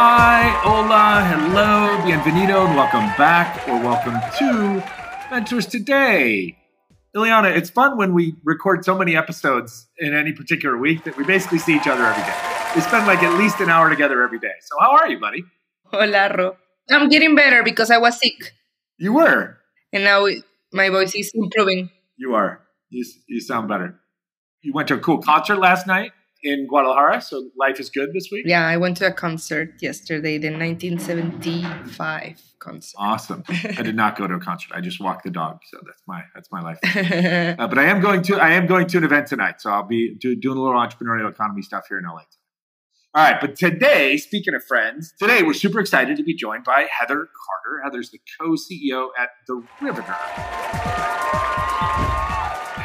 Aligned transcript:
Hi, 0.00 0.50
hola, 0.62 1.24
hello, 1.26 1.98
bienvenido, 2.06 2.64
and 2.64 2.76
welcome 2.76 3.08
back 3.18 3.66
or 3.66 3.80
welcome 3.80 4.14
to 4.38 4.80
Mentors 5.28 5.66
Today. 5.66 6.56
Ileana, 7.16 7.56
it's 7.56 7.68
fun 7.68 7.96
when 7.96 8.14
we 8.14 8.36
record 8.44 8.84
so 8.84 8.96
many 8.96 9.16
episodes 9.16 9.88
in 9.98 10.14
any 10.14 10.32
particular 10.32 10.78
week 10.78 11.02
that 11.02 11.16
we 11.16 11.24
basically 11.24 11.58
see 11.58 11.74
each 11.74 11.88
other 11.88 12.04
every 12.04 12.22
day. 12.22 12.38
We 12.76 12.80
spend 12.82 13.08
like 13.08 13.24
at 13.24 13.36
least 13.40 13.58
an 13.58 13.70
hour 13.70 13.90
together 13.90 14.22
every 14.22 14.38
day. 14.38 14.54
So, 14.60 14.76
how 14.78 14.92
are 14.92 15.08
you, 15.08 15.18
buddy? 15.18 15.42
Hola, 15.86 16.32
Ro. 16.32 16.56
I'm 16.88 17.08
getting 17.08 17.34
better 17.34 17.64
because 17.64 17.90
I 17.90 17.98
was 17.98 18.20
sick. 18.20 18.52
You 18.98 19.14
were. 19.14 19.58
And 19.92 20.04
now 20.04 20.28
my 20.72 20.90
voice 20.90 21.16
is 21.16 21.32
improving. 21.34 21.90
You 22.16 22.36
are. 22.36 22.60
You, 22.88 23.04
you 23.26 23.40
sound 23.40 23.66
better. 23.66 23.98
You 24.62 24.72
went 24.72 24.86
to 24.88 24.94
a 24.94 25.00
cool 25.00 25.18
concert 25.18 25.58
last 25.58 25.88
night 25.88 26.12
in 26.42 26.66
Guadalajara, 26.66 27.20
so 27.20 27.50
life 27.58 27.80
is 27.80 27.90
good 27.90 28.12
this 28.12 28.28
week. 28.30 28.44
Yeah, 28.46 28.66
I 28.66 28.76
went 28.76 28.96
to 28.98 29.06
a 29.06 29.12
concert 29.12 29.74
yesterday, 29.80 30.38
the 30.38 30.50
1975 30.50 32.42
concert. 32.58 32.96
Awesome. 32.98 33.42
I 33.48 33.82
did 33.82 33.96
not 33.96 34.16
go 34.16 34.26
to 34.26 34.34
a 34.34 34.40
concert. 34.40 34.72
I 34.74 34.80
just 34.80 35.00
walked 35.00 35.24
the 35.24 35.30
dog, 35.30 35.60
so 35.70 35.78
that's 35.84 36.02
my 36.06 36.22
that's 36.34 36.50
my 36.52 36.60
life. 36.60 36.78
uh, 36.84 37.66
but 37.66 37.78
I 37.78 37.84
am 37.84 38.00
going 38.00 38.22
to 38.22 38.36
I 38.36 38.52
am 38.52 38.66
going 38.66 38.86
to 38.88 38.98
an 38.98 39.04
event 39.04 39.26
tonight, 39.26 39.60
so 39.60 39.70
I'll 39.70 39.86
be 39.86 40.14
do, 40.14 40.36
doing 40.36 40.58
a 40.58 40.60
little 40.60 40.78
entrepreneurial 40.78 41.30
economy 41.30 41.62
stuff 41.62 41.86
here 41.88 41.98
in 41.98 42.04
LA. 42.04 42.22
All 43.14 43.24
right, 43.24 43.40
but 43.40 43.56
today, 43.56 44.18
speaking 44.18 44.54
of 44.54 44.62
friends, 44.62 45.14
today 45.18 45.42
we're 45.42 45.54
super 45.54 45.80
excited 45.80 46.18
to 46.18 46.22
be 46.22 46.34
joined 46.34 46.64
by 46.64 46.86
Heather 46.90 47.16
Carter. 47.16 47.82
Heather's 47.82 48.10
the 48.10 48.20
co-CEO 48.38 49.08
at 49.18 49.30
The 49.46 49.62
Riveter. 49.80 50.14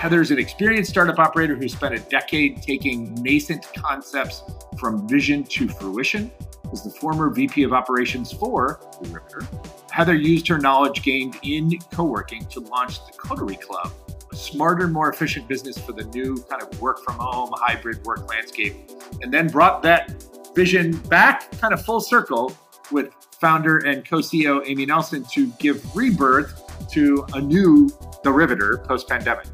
Heather's 0.03 0.31
an 0.31 0.37
experienced 0.37 0.89
startup 0.89 1.17
operator 1.17 1.55
who 1.55 1.69
spent 1.69 1.95
a 1.95 1.99
decade 1.99 2.61
taking 2.61 3.13
nascent 3.23 3.65
concepts 3.73 4.43
from 4.77 5.07
vision 5.07 5.45
to 5.45 5.69
fruition. 5.69 6.29
As 6.73 6.83
the 6.83 6.89
former 6.89 7.29
VP 7.29 7.63
of 7.63 7.71
operations 7.71 8.33
for 8.33 8.81
The 9.01 9.07
Riveter, 9.07 9.47
Heather 9.91 10.13
used 10.13 10.45
her 10.49 10.57
knowledge 10.57 11.03
gained 11.03 11.39
in 11.43 11.79
co 11.93 12.03
working 12.03 12.45
to 12.47 12.59
launch 12.59 12.97
the 13.05 13.13
Coterie 13.13 13.55
Club, 13.55 13.93
a 14.29 14.35
smarter, 14.35 14.89
more 14.89 15.09
efficient 15.09 15.47
business 15.47 15.77
for 15.77 15.93
the 15.93 16.03
new 16.03 16.35
kind 16.49 16.61
of 16.61 16.81
work 16.81 16.99
from 16.99 17.15
home, 17.15 17.51
hybrid 17.53 18.03
work 18.03 18.27
landscape, 18.27 18.75
and 19.21 19.33
then 19.33 19.47
brought 19.47 19.81
that 19.83 20.21
vision 20.53 20.97
back 21.07 21.49
kind 21.61 21.73
of 21.73 21.81
full 21.81 22.01
circle 22.01 22.53
with 22.91 23.13
founder 23.39 23.77
and 23.77 24.05
co 24.05 24.17
CEO 24.17 24.67
Amy 24.67 24.85
Nelson 24.85 25.23
to 25.31 25.47
give 25.59 25.95
rebirth 25.95 26.61
to 26.91 27.25
a 27.35 27.39
new 27.39 27.89
The 28.25 28.33
Riveter 28.33 28.79
post 28.79 29.07
pandemic. 29.07 29.47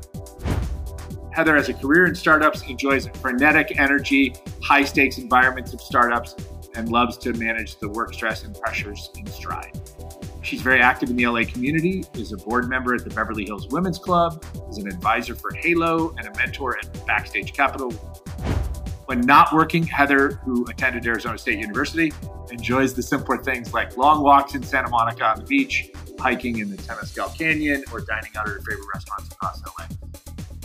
Heather 1.39 1.55
has 1.55 1.69
a 1.69 1.73
career 1.73 2.05
in 2.05 2.13
startups, 2.15 2.63
enjoys 2.63 3.07
frenetic 3.21 3.79
energy, 3.79 4.35
high 4.61 4.83
stakes 4.83 5.19
environments 5.19 5.71
of 5.71 5.79
startups, 5.79 6.35
and 6.75 6.89
loves 6.89 7.17
to 7.19 7.31
manage 7.31 7.79
the 7.79 7.87
work 7.87 8.13
stress 8.13 8.43
and 8.43 8.53
pressures 8.59 9.09
in 9.15 9.25
stride. 9.25 9.79
She's 10.41 10.61
very 10.61 10.81
active 10.81 11.09
in 11.09 11.15
the 11.15 11.25
LA 11.25 11.45
community, 11.45 12.03
is 12.15 12.33
a 12.33 12.37
board 12.37 12.67
member 12.67 12.93
at 12.93 13.05
the 13.05 13.09
Beverly 13.11 13.45
Hills 13.45 13.69
Women's 13.69 13.97
Club, 13.97 14.43
is 14.69 14.79
an 14.79 14.87
advisor 14.87 15.33
for 15.33 15.53
Halo, 15.53 16.13
and 16.17 16.27
a 16.27 16.37
mentor 16.37 16.77
at 16.77 17.07
Backstage 17.07 17.53
Capital. 17.53 17.91
When 19.05 19.21
not 19.21 19.53
working, 19.53 19.83
Heather, 19.83 20.41
who 20.43 20.65
attended 20.65 21.07
Arizona 21.07 21.37
State 21.37 21.59
University, 21.59 22.11
enjoys 22.51 22.93
the 22.93 23.01
simpler 23.01 23.37
things 23.37 23.73
like 23.73 23.95
long 23.95 24.23
walks 24.23 24.55
in 24.55 24.63
Santa 24.63 24.89
Monica 24.89 25.23
on 25.23 25.39
the 25.39 25.45
beach, 25.45 25.89
hiking 26.19 26.59
in 26.59 26.69
the 26.69 26.75
Temescal 26.75 27.33
Canyon, 27.37 27.85
or 27.93 28.01
dining 28.01 28.31
out 28.35 28.45
at 28.45 28.55
her 28.55 28.59
favorite 28.59 28.87
restaurants 28.93 29.31
across 29.31 29.63
LA. 29.65 29.85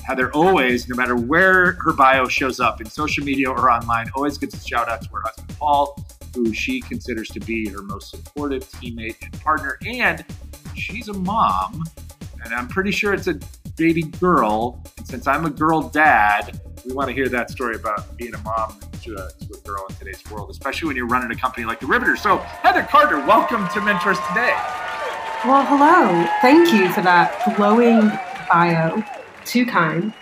Heather 0.05 0.31
always, 0.33 0.87
no 0.87 0.97
matter 0.97 1.17
where 1.17 1.73
her 1.81 1.95
bio 1.95 2.29
shows 2.29 2.61
up 2.61 2.83
in 2.83 2.87
social 2.87 3.25
media 3.25 3.49
or 3.49 3.71
online, 3.71 4.11
always 4.15 4.37
gets 4.37 4.55
a 4.55 4.69
shout 4.69 4.87
out 4.87 5.01
to 5.01 5.09
her 5.09 5.23
husband, 5.25 5.57
Paul, 5.59 5.99
who 6.35 6.53
she 6.53 6.83
considers 6.83 7.31
to 7.31 7.41
be 7.41 7.71
her 7.71 7.81
most 7.81 8.11
supportive 8.11 8.69
teammate 8.69 9.17
and 9.23 9.33
partner. 9.41 9.79
And 9.87 10.23
she's 10.77 11.09
a 11.09 11.15
mom, 11.15 11.85
and 12.45 12.53
I'm 12.53 12.69
pretty 12.69 12.91
sure 12.91 13.15
it's 13.15 13.29
a 13.29 13.39
baby 13.77 14.03
girl. 14.03 14.85
And 14.99 15.07
since 15.07 15.27
I'm 15.27 15.47
a 15.47 15.51
girl 15.51 15.89
dad, 15.89 16.61
we 16.85 16.93
want 16.93 17.09
to 17.09 17.15
hear 17.15 17.31
that 17.31 17.51
story 17.51 17.77
about 17.77 18.15
being 18.19 18.35
a 18.35 18.39
mom 18.43 18.79
to 19.05 19.15
a, 19.15 19.31
to 19.47 19.55
a 19.55 19.61
girl 19.67 19.87
in 19.89 19.97
today's 19.97 20.23
world, 20.31 20.51
especially 20.51 20.89
when 20.89 20.97
you're 20.97 21.09
running 21.09 21.31
a 21.31 21.41
company 21.41 21.65
like 21.65 21.81
the 21.81 21.87
Riveter. 21.87 22.17
So, 22.17 22.37
Heather 22.37 22.83
Carter, 22.83 23.21
welcome 23.21 23.67
to 23.71 23.81
Mentors 23.81 24.19
Today. 24.29 24.55
Well, 25.47 25.65
hello. 25.65 26.29
Thank 26.43 26.75
you 26.75 26.93
for 26.93 27.01
that 27.01 27.57
glowing 27.57 28.11
bio 28.51 29.03
too 29.45 29.67
kind. 29.67 30.13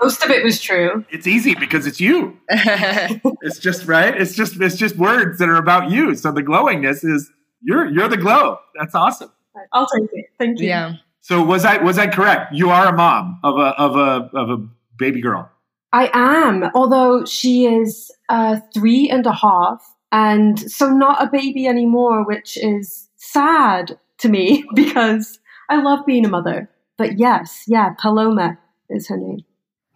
Most 0.00 0.24
of 0.24 0.30
it 0.30 0.42
was 0.42 0.60
true. 0.60 1.04
It's 1.10 1.26
easy 1.26 1.54
because 1.54 1.86
it's 1.86 2.00
you. 2.00 2.36
it's 2.48 3.58
just 3.58 3.86
right. 3.86 4.20
It's 4.20 4.34
just 4.34 4.60
it's 4.60 4.76
just 4.76 4.96
words 4.96 5.38
that 5.38 5.48
are 5.48 5.56
about 5.56 5.90
you. 5.90 6.14
So 6.16 6.32
the 6.32 6.42
glowingness 6.42 7.04
is 7.04 7.30
you're 7.62 7.86
you're 7.86 8.08
the 8.08 8.16
glow. 8.16 8.58
That's 8.78 8.94
awesome. 8.94 9.30
I'll 9.72 9.86
take 9.86 10.08
it. 10.12 10.26
Thank 10.38 10.58
you. 10.58 10.68
Yeah. 10.68 10.94
So 11.20 11.42
was 11.42 11.64
I 11.64 11.78
was 11.78 11.98
I 11.98 12.08
correct? 12.08 12.52
You 12.52 12.70
are 12.70 12.88
a 12.88 12.92
mom 12.92 13.38
of 13.44 13.56
a 13.56 13.68
of 13.80 13.96
a 13.96 14.36
of 14.36 14.50
a 14.50 14.66
baby 14.98 15.20
girl. 15.20 15.48
I 15.92 16.10
am, 16.14 16.70
although 16.74 17.24
she 17.26 17.66
is 17.66 18.10
uh, 18.28 18.58
three 18.74 19.10
and 19.10 19.26
a 19.26 19.32
half, 19.32 19.82
and 20.10 20.58
so 20.58 20.88
not 20.88 21.22
a 21.22 21.30
baby 21.30 21.66
anymore, 21.66 22.24
which 22.26 22.56
is 22.56 23.08
sad 23.16 23.98
to 24.18 24.28
me 24.28 24.64
because 24.74 25.38
I 25.68 25.80
love 25.80 26.04
being 26.06 26.24
a 26.24 26.28
mother. 26.28 26.68
But 27.02 27.18
yes, 27.18 27.64
yeah, 27.66 27.94
Paloma 27.98 28.58
is 28.88 29.08
her 29.08 29.16
name. 29.16 29.40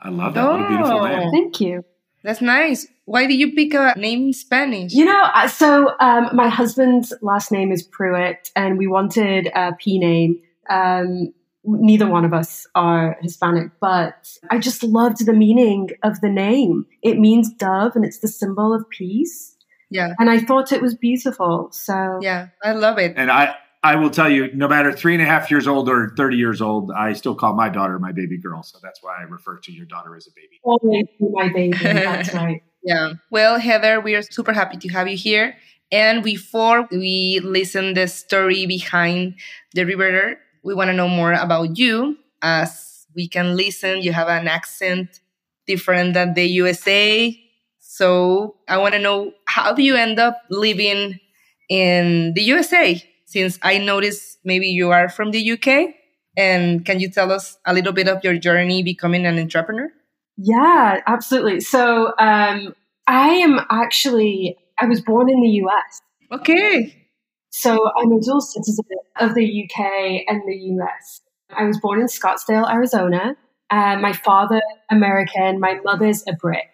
I 0.00 0.08
love 0.08 0.34
that. 0.34 0.44
Oh, 0.44 0.56
what 0.56 0.64
a 0.64 0.68
beautiful 0.68 1.02
name. 1.02 1.28
Oh. 1.28 1.30
Thank 1.30 1.60
you. 1.60 1.84
That's 2.24 2.40
nice. 2.40 2.88
Why 3.04 3.28
did 3.28 3.34
you 3.34 3.52
pick 3.54 3.74
a 3.74 3.94
name 3.96 4.26
in 4.26 4.32
Spanish? 4.32 4.92
You 4.92 5.04
know, 5.04 5.30
so 5.46 5.94
um, 6.00 6.30
my 6.32 6.48
husband's 6.48 7.14
last 7.22 7.52
name 7.52 7.70
is 7.70 7.84
Pruitt, 7.84 8.50
and 8.56 8.76
we 8.76 8.88
wanted 8.88 9.46
a 9.54 9.72
P 9.78 10.00
name. 10.00 10.40
Um, 10.68 11.32
neither 11.62 12.08
one 12.08 12.24
of 12.24 12.34
us 12.34 12.66
are 12.74 13.16
Hispanic, 13.22 13.70
but 13.80 14.36
I 14.50 14.58
just 14.58 14.82
loved 14.82 15.24
the 15.24 15.32
meaning 15.32 15.90
of 16.02 16.20
the 16.22 16.28
name. 16.28 16.86
It 17.02 17.20
means 17.20 17.52
dove, 17.52 17.94
and 17.94 18.04
it's 18.04 18.18
the 18.18 18.26
symbol 18.26 18.74
of 18.74 18.90
peace. 18.90 19.54
Yeah. 19.90 20.14
And 20.18 20.28
I 20.28 20.40
thought 20.40 20.72
it 20.72 20.82
was 20.82 20.96
beautiful. 20.96 21.68
So 21.70 22.18
yeah, 22.20 22.48
I 22.64 22.72
love 22.72 22.98
it. 22.98 23.14
And 23.16 23.30
I 23.30 23.54
I 23.82 23.96
will 23.96 24.10
tell 24.10 24.30
you, 24.30 24.52
no 24.52 24.66
matter 24.68 24.92
three 24.92 25.14
and 25.14 25.22
a 25.22 25.26
half 25.26 25.50
years 25.50 25.66
old 25.68 25.88
or 25.88 26.12
30 26.16 26.36
years 26.36 26.60
old, 26.60 26.90
I 26.90 27.12
still 27.12 27.34
call 27.34 27.54
my 27.54 27.68
daughter 27.68 27.98
my 27.98 28.12
baby 28.12 28.38
girl. 28.38 28.62
So 28.62 28.78
that's 28.82 29.02
why 29.02 29.16
I 29.18 29.22
refer 29.22 29.58
to 29.58 29.72
your 29.72 29.86
daughter 29.86 30.16
as 30.16 30.26
a 30.26 30.30
baby. 30.34 30.60
Always 30.64 31.06
my 31.20 31.48
baby. 31.52 31.76
That's 31.82 32.34
right. 32.34 32.62
yeah. 32.82 33.12
Well, 33.30 33.58
Heather, 33.58 34.00
we 34.00 34.14
are 34.16 34.22
super 34.22 34.52
happy 34.52 34.76
to 34.78 34.88
have 34.88 35.08
you 35.08 35.16
here. 35.16 35.56
And 35.92 36.24
before 36.24 36.88
we 36.90 37.40
listen 37.44 37.94
the 37.94 38.08
story 38.08 38.66
behind 38.66 39.36
the 39.74 39.84
Riveter, 39.84 40.38
we 40.64 40.74
want 40.74 40.88
to 40.88 40.94
know 40.94 41.08
more 41.08 41.32
about 41.32 41.78
you. 41.78 42.16
As 42.42 43.06
we 43.14 43.28
can 43.28 43.56
listen, 43.56 44.02
you 44.02 44.12
have 44.12 44.28
an 44.28 44.48
accent 44.48 45.20
different 45.66 46.14
than 46.14 46.34
the 46.34 46.44
USA. 46.44 47.38
So 47.78 48.56
I 48.68 48.78
want 48.78 48.94
to 48.94 49.00
know 49.00 49.32
how 49.46 49.72
do 49.72 49.82
you 49.82 49.94
end 49.94 50.18
up 50.18 50.38
living 50.50 51.20
in 51.68 52.34
the 52.34 52.42
USA? 52.42 53.02
Since 53.26 53.58
I 53.62 53.78
noticed 53.78 54.38
maybe 54.44 54.68
you 54.68 54.90
are 54.90 55.08
from 55.08 55.32
the 55.32 55.52
UK. 55.52 55.94
And 56.36 56.84
can 56.84 57.00
you 57.00 57.10
tell 57.10 57.30
us 57.32 57.58
a 57.66 57.74
little 57.74 57.92
bit 57.92 58.08
of 58.08 58.22
your 58.24 58.38
journey 58.38 58.82
becoming 58.82 59.26
an 59.26 59.38
entrepreneur? 59.38 59.90
Yeah, 60.36 61.00
absolutely. 61.06 61.60
So 61.60 62.12
um, 62.18 62.74
I 63.06 63.28
am 63.28 63.60
actually, 63.70 64.56
I 64.78 64.86
was 64.86 65.00
born 65.00 65.28
in 65.30 65.40
the 65.40 65.48
US. 65.64 66.00
Okay. 66.32 67.08
So 67.50 67.90
I'm 67.96 68.12
a 68.12 68.20
dual 68.20 68.40
citizen 68.40 68.84
of 69.18 69.34
the 69.34 69.64
UK 69.64 70.24
and 70.28 70.42
the 70.46 70.56
US. 70.76 71.22
I 71.50 71.64
was 71.64 71.78
born 71.80 72.00
in 72.00 72.06
Scottsdale, 72.06 72.70
Arizona. 72.70 73.36
Uh, 73.70 73.96
my 73.96 74.12
father, 74.12 74.60
American, 74.90 75.58
my 75.58 75.80
mother's 75.84 76.22
a 76.28 76.34
Brit. 76.34 76.66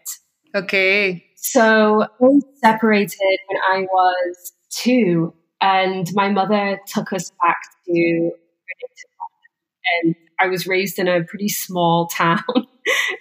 Okay. 0.55 1.25
So 1.37 2.07
we 2.21 2.41
separated 2.63 3.39
when 3.49 3.59
I 3.71 3.83
was 3.83 4.53
two. 4.71 5.35
And 5.63 6.09
my 6.15 6.29
mother 6.29 6.81
took 6.93 7.13
us 7.13 7.31
back 7.41 7.57
to 7.87 8.33
and 10.03 10.15
I 10.41 10.47
was 10.47 10.67
raised 10.67 10.99
in 10.99 11.09
a 11.09 11.25
pretty 11.25 11.49
small 11.49 12.07
town 12.13 12.43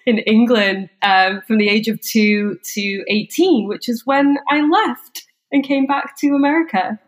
in 0.06 0.20
England 0.20 0.90
um, 1.02 1.42
from 1.46 1.58
the 1.58 1.70
age 1.70 1.88
of 1.88 2.02
two 2.02 2.58
to 2.74 3.04
18, 3.08 3.68
which 3.68 3.88
is 3.88 4.06
when 4.06 4.38
I 4.50 4.62
left 4.62 5.26
and 5.52 5.64
came 5.64 5.86
back 5.86 6.18
to 6.20 6.30
America. 6.30 7.00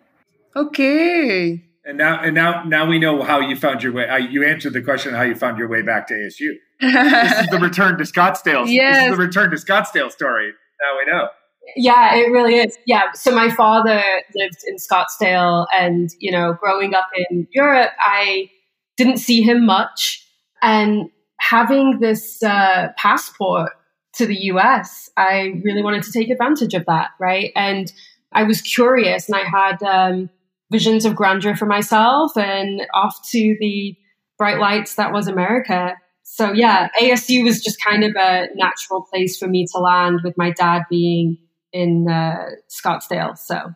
Okay. 0.55 1.63
And 1.85 1.97
now, 1.97 2.21
and 2.21 2.35
now, 2.35 2.63
now 2.63 2.85
we 2.85 2.99
know 2.99 3.23
how 3.23 3.39
you 3.39 3.55
found 3.55 3.83
your 3.83 3.91
way. 3.91 4.07
Uh, 4.07 4.17
you 4.17 4.45
answered 4.45 4.73
the 4.73 4.81
question 4.81 5.13
how 5.13 5.23
you 5.23 5.35
found 5.35 5.57
your 5.57 5.67
way 5.67 5.81
back 5.81 6.07
to 6.07 6.13
ASU. 6.13 6.53
this 6.79 7.41
is 7.41 7.47
the 7.47 7.59
return 7.59 7.97
to 7.97 8.03
Scottsdale. 8.03 8.67
Yes. 8.67 8.95
This 8.95 9.03
is 9.05 9.17
the 9.17 9.23
return 9.23 9.49
to 9.51 9.57
Scottsdale 9.57 10.11
story. 10.11 10.53
Now 10.81 10.97
we 10.97 11.11
know. 11.11 11.27
Yeah, 11.75 12.15
it 12.15 12.31
really 12.31 12.55
is. 12.55 12.77
Yeah. 12.85 13.11
So 13.13 13.33
my 13.33 13.49
father 13.49 14.01
lived 14.35 14.63
in 14.67 14.75
Scottsdale 14.75 15.65
and, 15.73 16.09
you 16.19 16.31
know, 16.31 16.53
growing 16.59 16.93
up 16.93 17.07
in 17.29 17.47
Europe, 17.51 17.91
I 17.99 18.49
didn't 18.97 19.17
see 19.17 19.41
him 19.41 19.65
much. 19.65 20.25
And 20.61 21.09
having 21.39 21.99
this 21.99 22.41
uh, 22.43 22.89
passport 22.97 23.71
to 24.15 24.25
the 24.25 24.35
US, 24.35 25.09
I 25.17 25.61
really 25.63 25.81
wanted 25.81 26.03
to 26.03 26.11
take 26.11 26.29
advantage 26.29 26.73
of 26.73 26.85
that. 26.85 27.11
Right. 27.19 27.51
And 27.55 27.91
I 28.33 28.43
was 28.43 28.61
curious 28.61 29.29
and 29.29 29.35
I 29.35 29.43
had 29.43 29.81
um, 29.83 30.29
visions 30.71 31.05
of 31.05 31.15
grandeur 31.15 31.55
for 31.55 31.65
myself 31.65 32.37
and 32.37 32.81
off 32.93 33.17
to 33.31 33.57
the 33.59 33.95
bright 34.37 34.59
lights 34.59 34.95
that 34.95 35.13
was 35.13 35.27
America. 35.27 35.95
So 36.23 36.51
yeah, 36.51 36.89
ASU 36.99 37.43
was 37.43 37.61
just 37.61 37.83
kind 37.83 38.03
of 38.03 38.11
a 38.17 38.47
natural 38.55 39.01
place 39.03 39.37
for 39.37 39.47
me 39.47 39.65
to 39.71 39.79
land 39.79 40.21
with 40.23 40.37
my 40.37 40.51
dad 40.51 40.83
being 40.89 41.37
in 41.73 42.07
uh, 42.09 42.51
Scottsdale. 42.69 43.37
So 43.37 43.73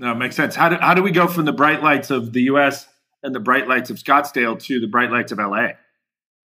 no, 0.00 0.12
it 0.12 0.16
makes 0.16 0.34
sense. 0.34 0.54
How 0.54 0.68
do, 0.68 0.76
how 0.76 0.94
do 0.94 1.02
we 1.02 1.12
go 1.12 1.28
from 1.28 1.44
the 1.44 1.52
bright 1.52 1.82
lights 1.82 2.10
of 2.10 2.32
the 2.32 2.42
US 2.42 2.88
and 3.22 3.34
the 3.34 3.40
bright 3.40 3.68
lights 3.68 3.90
of 3.90 3.96
Scottsdale 3.96 4.60
to 4.64 4.80
the 4.80 4.88
bright 4.88 5.10
lights 5.10 5.30
of 5.30 5.38
LA? 5.38 5.68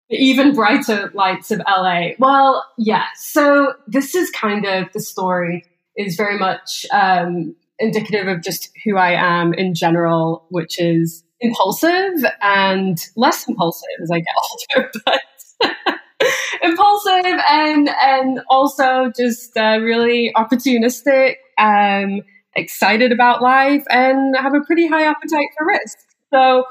The 0.10 0.18
even 0.18 0.56
brighter 0.56 1.12
lights 1.14 1.52
of 1.52 1.62
LA. 1.68 2.10
Well, 2.18 2.66
yeah. 2.78 3.06
So 3.16 3.74
this 3.88 4.16
is 4.16 4.32
kind 4.32 4.66
of 4.66 4.92
the 4.94 5.00
story 5.00 5.66
is 5.96 6.16
very 6.16 6.38
much 6.38 6.86
um, 6.92 7.56
indicative 7.80 8.28
of 8.28 8.44
just 8.44 8.72
who 8.84 8.98
I 8.98 9.12
am 9.12 9.54
in 9.54 9.74
general, 9.74 10.46
which 10.50 10.80
is 10.80 11.24
impulsive 11.40 12.26
and 12.42 12.98
less 13.16 13.48
impulsive 13.48 13.88
as 14.02 14.12
I 14.12 14.20
get 14.20 14.28
older, 14.78 14.92
but 15.06 15.22
impulsive 16.62 17.40
and 17.50 17.90
and 18.02 18.40
also 18.50 19.12
just 19.16 19.56
uh, 19.58 19.80
really 19.82 20.32
opportunistic, 20.36 21.36
um, 21.58 22.22
excited 22.56 23.12
about 23.12 23.42
life, 23.42 23.84
and 23.90 24.36
have 24.38 24.54
a 24.54 24.62
pretty 24.66 24.88
high 24.88 25.04
appetite 25.04 25.48
for 25.58 25.68
risk. 25.68 25.98
So 26.34 26.66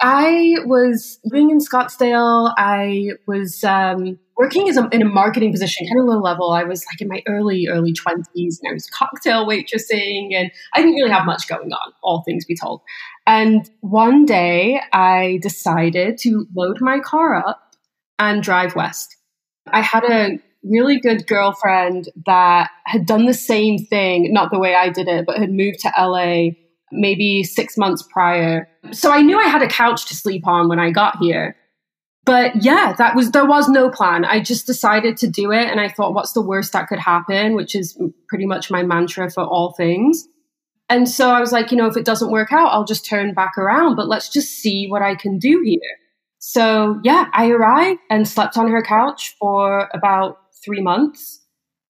I 0.00 0.56
was 0.64 1.18
living 1.24 1.50
in 1.50 1.58
Scottsdale. 1.58 2.52
I 2.56 3.10
was 3.26 3.64
um, 3.64 4.18
working 4.36 4.68
as 4.68 4.76
a, 4.76 4.88
in 4.92 5.02
a 5.02 5.06
marketing 5.06 5.50
position, 5.50 5.86
kind 5.88 6.00
of 6.00 6.06
low 6.06 6.20
level. 6.20 6.50
I 6.52 6.64
was 6.64 6.84
like 6.86 7.00
in 7.00 7.08
my 7.08 7.22
early, 7.26 7.66
early 7.68 7.92
20s 7.92 8.24
and 8.34 8.70
I 8.70 8.72
was 8.72 8.86
cocktail 8.86 9.46
waitressing 9.46 10.34
and 10.34 10.50
I 10.74 10.78
didn't 10.78 10.94
really 10.94 11.10
have 11.10 11.26
much 11.26 11.48
going 11.48 11.72
on, 11.72 11.92
all 12.02 12.22
things 12.22 12.44
be 12.44 12.56
told. 12.56 12.82
And 13.26 13.68
one 13.80 14.24
day 14.24 14.80
I 14.92 15.38
decided 15.42 16.18
to 16.18 16.46
load 16.54 16.80
my 16.80 17.00
car 17.00 17.36
up 17.36 17.67
and 18.18 18.42
drive 18.42 18.74
west. 18.74 19.16
I 19.66 19.80
had 19.82 20.04
a 20.04 20.38
really 20.62 21.00
good 21.00 21.26
girlfriend 21.26 22.08
that 22.26 22.70
had 22.84 23.06
done 23.06 23.26
the 23.26 23.34
same 23.34 23.78
thing, 23.78 24.32
not 24.32 24.50
the 24.50 24.58
way 24.58 24.74
I 24.74 24.88
did 24.88 25.08
it, 25.08 25.26
but 25.26 25.38
had 25.38 25.50
moved 25.50 25.80
to 25.80 25.92
LA 25.98 26.50
maybe 26.90 27.42
six 27.42 27.76
months 27.76 28.02
prior. 28.02 28.68
So 28.92 29.12
I 29.12 29.20
knew 29.20 29.38
I 29.38 29.48
had 29.48 29.62
a 29.62 29.68
couch 29.68 30.06
to 30.06 30.16
sleep 30.16 30.46
on 30.46 30.68
when 30.68 30.78
I 30.78 30.90
got 30.90 31.18
here. 31.18 31.56
But 32.24 32.62
yeah, 32.62 32.94
that 32.98 33.14
was 33.16 33.30
there 33.30 33.46
was 33.46 33.68
no 33.68 33.90
plan. 33.90 34.24
I 34.24 34.40
just 34.40 34.66
decided 34.66 35.16
to 35.18 35.28
do 35.28 35.50
it 35.50 35.68
and 35.68 35.80
I 35.80 35.88
thought 35.88 36.12
what's 36.12 36.32
the 36.32 36.42
worst 36.42 36.72
that 36.72 36.88
could 36.88 36.98
happen, 36.98 37.54
which 37.54 37.74
is 37.74 37.98
pretty 38.28 38.44
much 38.44 38.70
my 38.70 38.82
mantra 38.82 39.30
for 39.30 39.44
all 39.44 39.72
things. 39.72 40.26
And 40.90 41.08
so 41.08 41.30
I 41.30 41.40
was 41.40 41.52
like, 41.52 41.70
you 41.70 41.76
know, 41.76 41.86
if 41.86 41.96
it 41.96 42.04
doesn't 42.04 42.30
work 42.30 42.52
out, 42.52 42.68
I'll 42.68 42.84
just 42.84 43.06
turn 43.06 43.34
back 43.34 43.56
around, 43.56 43.96
but 43.96 44.08
let's 44.08 44.28
just 44.28 44.50
see 44.50 44.88
what 44.88 45.02
I 45.02 45.14
can 45.14 45.38
do 45.38 45.62
here. 45.64 45.80
So 46.38 47.00
yeah, 47.02 47.26
I 47.32 47.50
arrived 47.50 48.00
and 48.10 48.26
slept 48.26 48.56
on 48.56 48.70
her 48.70 48.82
couch 48.82 49.34
for 49.40 49.88
about 49.92 50.38
3 50.64 50.80
months 50.80 51.44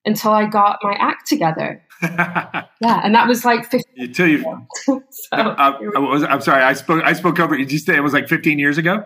until 0.04 0.32
I 0.32 0.46
got 0.46 0.78
my 0.82 0.96
act 0.98 1.26
together. 1.26 1.82
yeah, 2.02 2.64
and 3.02 3.14
that 3.14 3.26
was 3.26 3.44
like 3.44 3.70
15. 3.70 3.82
Until 3.96 4.28
you. 4.28 4.66
so, 4.86 5.02
I 5.32 5.78
was, 5.80 6.22
I'm 6.22 6.40
sorry, 6.40 6.62
I 6.62 6.72
spoke. 6.72 7.02
I 7.04 7.12
spoke 7.12 7.38
over. 7.40 7.56
Did 7.56 7.72
you 7.72 7.78
say 7.78 7.96
it 7.96 8.02
was 8.02 8.12
like 8.12 8.28
15 8.28 8.58
years 8.58 8.78
ago? 8.78 9.04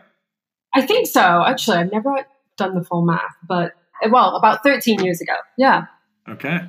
I 0.75 0.83
think 0.83 1.07
so. 1.07 1.45
Actually, 1.47 1.79
I've 1.79 1.93
never 1.93 2.27
done 2.57 2.75
the 2.75 2.85
full 2.85 3.05
math, 3.05 3.35
but 3.49 3.73
eh, 4.03 4.09
well, 4.11 4.37
about 4.37 4.63
13 4.63 5.03
years 5.03 5.21
ago. 5.21 5.35
Yeah. 5.59 5.87
Okay. 6.29 6.61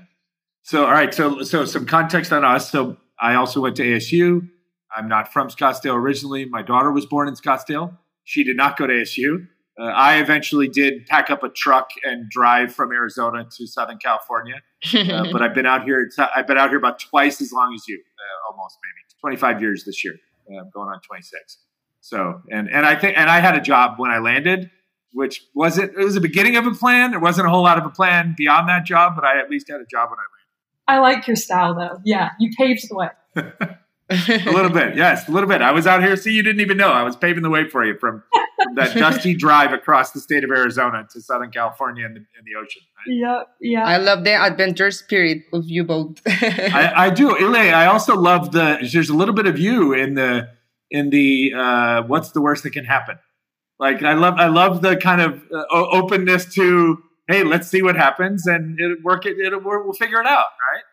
So, 0.63 0.85
all 0.85 0.91
right. 0.91 1.13
So, 1.13 1.43
so 1.43 1.65
some 1.65 1.85
context 1.85 2.31
on 2.31 2.45
us. 2.45 2.71
So, 2.71 2.97
I 3.19 3.35
also 3.35 3.61
went 3.61 3.75
to 3.77 3.83
ASU. 3.83 4.49
I'm 4.95 5.07
not 5.07 5.31
from 5.31 5.49
Scottsdale 5.49 5.95
originally. 5.95 6.45
My 6.45 6.61
daughter 6.61 6.91
was 6.91 7.05
born 7.05 7.27
in 7.27 7.35
Scottsdale. 7.35 7.97
She 8.23 8.43
did 8.43 8.57
not 8.57 8.77
go 8.77 8.87
to 8.87 8.93
ASU. 8.93 9.47
Uh, 9.79 9.85
I 9.85 10.17
eventually 10.17 10.67
did 10.67 11.07
pack 11.07 11.29
up 11.29 11.43
a 11.43 11.49
truck 11.49 11.89
and 12.03 12.29
drive 12.29 12.73
from 12.73 12.91
Arizona 12.91 13.45
to 13.57 13.67
Southern 13.67 13.97
California. 13.97 14.61
Uh, 14.93 15.25
but 15.31 15.41
I've 15.41 15.55
been 15.55 15.65
out 15.65 15.83
here. 15.83 16.09
I've 16.35 16.45
been 16.45 16.57
out 16.57 16.69
here 16.69 16.77
about 16.77 16.99
twice 16.99 17.41
as 17.41 17.51
long 17.51 17.73
as 17.73 17.87
you, 17.87 17.99
uh, 17.99 18.51
almost 18.51 18.77
maybe 18.83 19.35
25 19.35 19.61
years 19.61 19.83
this 19.85 20.03
year. 20.03 20.13
Uh, 20.49 20.59
I'm 20.59 20.69
going 20.71 20.89
on 20.89 21.01
26. 21.01 21.57
So, 22.01 22.41
and 22.51 22.69
and 22.69 22.85
I 22.85 22.95
think, 22.95 23.17
and 23.17 23.29
I 23.29 23.39
had 23.39 23.55
a 23.55 23.61
job 23.61 23.93
when 23.97 24.11
I 24.11 24.19
landed, 24.19 24.69
which 25.13 25.41
wasn't. 25.55 25.97
It 25.97 26.03
was 26.03 26.13
the 26.15 26.21
beginning 26.21 26.55
of 26.57 26.67
a 26.67 26.71
plan. 26.71 27.11
There 27.11 27.19
wasn't 27.19 27.47
a 27.47 27.49
whole 27.49 27.63
lot 27.63 27.77
of 27.77 27.85
a 27.85 27.89
plan 27.89 28.35
beyond 28.37 28.69
that 28.69 28.85
job, 28.85 29.13
but 29.15 29.23
I 29.23 29.39
at 29.39 29.49
least 29.49 29.69
had 29.69 29.81
a 29.81 29.85
job 29.85 30.09
when 30.09 30.19
I 30.19 30.27
landed. 30.27 30.43
I 30.85 30.99
like 30.99 31.27
your 31.27 31.37
style, 31.37 31.73
though. 31.73 31.99
Yeah, 32.03 32.31
you 32.39 32.51
paved 32.57 32.87
the 32.89 32.95
way. 32.95 33.09
a 34.09 34.51
little 34.51 34.69
bit, 34.69 34.95
yes, 34.95 35.27
a 35.27 35.31
little 35.31 35.47
bit. 35.49 35.61
I 35.61 35.71
was 35.71 35.87
out 35.87 36.03
here. 36.03 36.15
See, 36.15 36.33
you 36.33 36.43
didn't 36.43 36.61
even 36.61 36.77
know 36.77 36.91
I 36.91 37.03
was 37.03 37.15
paving 37.15 37.43
the 37.43 37.49
way 37.49 37.69
for 37.69 37.85
you 37.85 37.97
from, 37.97 38.23
from 38.61 38.75
that 38.75 38.93
dusty 38.97 39.33
drive 39.33 39.71
across 39.71 40.11
the 40.11 40.19
state 40.19 40.43
of 40.43 40.51
Arizona 40.51 41.07
to 41.11 41.21
Southern 41.21 41.51
California 41.51 42.05
and 42.05 42.15
the, 42.15 42.19
and 42.19 42.45
the 42.45 42.55
ocean. 42.55 42.81
Right? 42.97 43.15
Yeah, 43.15 43.43
yeah. 43.61 43.85
I 43.85 43.97
love 43.97 44.23
the 44.23 44.33
adventure 44.33 44.91
spirit 44.91 45.43
of 45.53 45.69
you 45.69 45.83
both. 45.83 46.21
I, 46.27 46.91
I 46.95 47.09
do, 47.09 47.37
Ile. 47.37 47.73
I 47.73 47.85
also 47.85 48.15
love 48.15 48.51
the. 48.51 48.87
There's 48.91 49.09
a 49.09 49.15
little 49.15 49.35
bit 49.35 49.47
of 49.47 49.57
you 49.57 49.93
in 49.93 50.15
the 50.15 50.49
in 50.91 51.09
the 51.09 51.53
uh, 51.55 52.03
what's 52.03 52.31
the 52.31 52.41
worst 52.41 52.63
that 52.63 52.71
can 52.71 52.85
happen. 52.85 53.17
Like 53.79 54.03
I 54.03 54.13
love 54.13 54.35
I 54.37 54.47
love 54.47 54.81
the 54.81 54.95
kind 54.95 55.21
of 55.21 55.41
uh, 55.51 55.65
openness 55.71 56.53
to 56.55 57.03
hey, 57.27 57.43
let's 57.43 57.67
see 57.67 57.81
what 57.81 57.95
happens 57.95 58.45
and 58.45 58.79
it'll 58.79 59.01
work 59.03 59.25
it 59.25 59.39
it'll 59.39 59.61
we'll 59.61 59.93
figure 59.93 60.21
it 60.21 60.27
out, 60.27 60.45
right? 60.71 60.83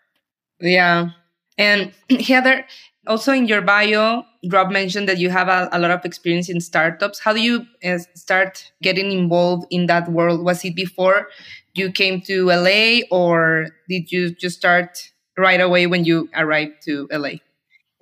Yeah. 0.61 1.11
And 1.59 1.93
Heather, 2.27 2.67
also 3.06 3.32
in 3.32 3.47
your 3.47 3.62
bio, 3.62 4.25
Rob 4.50 4.70
mentioned 4.70 5.08
that 5.08 5.19
you 5.19 5.31
have 5.31 5.49
a, 5.49 5.69
a 5.73 5.79
lot 5.79 5.91
of 5.91 6.05
experience 6.05 6.49
in 6.49 6.61
startups. 6.61 7.20
How 7.20 7.32
do 7.32 7.41
you 7.41 7.67
uh, 7.85 7.99
start 8.14 8.73
getting 8.82 9.12
involved 9.12 9.67
in 9.70 9.87
that 9.87 10.11
world? 10.11 10.44
Was 10.44 10.64
it 10.64 10.75
before 10.75 11.29
you 11.75 11.93
came 11.93 12.20
to 12.23 12.47
LA 12.47 13.00
or 13.11 13.69
did 13.88 14.11
you 14.12 14.31
just 14.31 14.56
start 14.56 15.11
right 15.37 15.61
away 15.61 15.87
when 15.87 16.05
you 16.05 16.29
arrived 16.35 16.82
to 16.85 17.08
LA? 17.12 17.41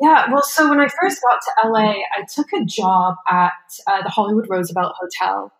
Yeah, 0.00 0.30
well, 0.30 0.42
so 0.42 0.68
when 0.68 0.80
I 0.80 0.88
first 0.88 1.20
got 1.22 1.40
to 1.40 1.68
LA, 1.68 1.90
I 2.16 2.24
took 2.32 2.52
a 2.52 2.64
job 2.64 3.16
at 3.28 3.52
uh, 3.86 4.02
the 4.02 4.10
Hollywood 4.10 4.46
Roosevelt 4.48 4.94
Hotel. 5.00 5.52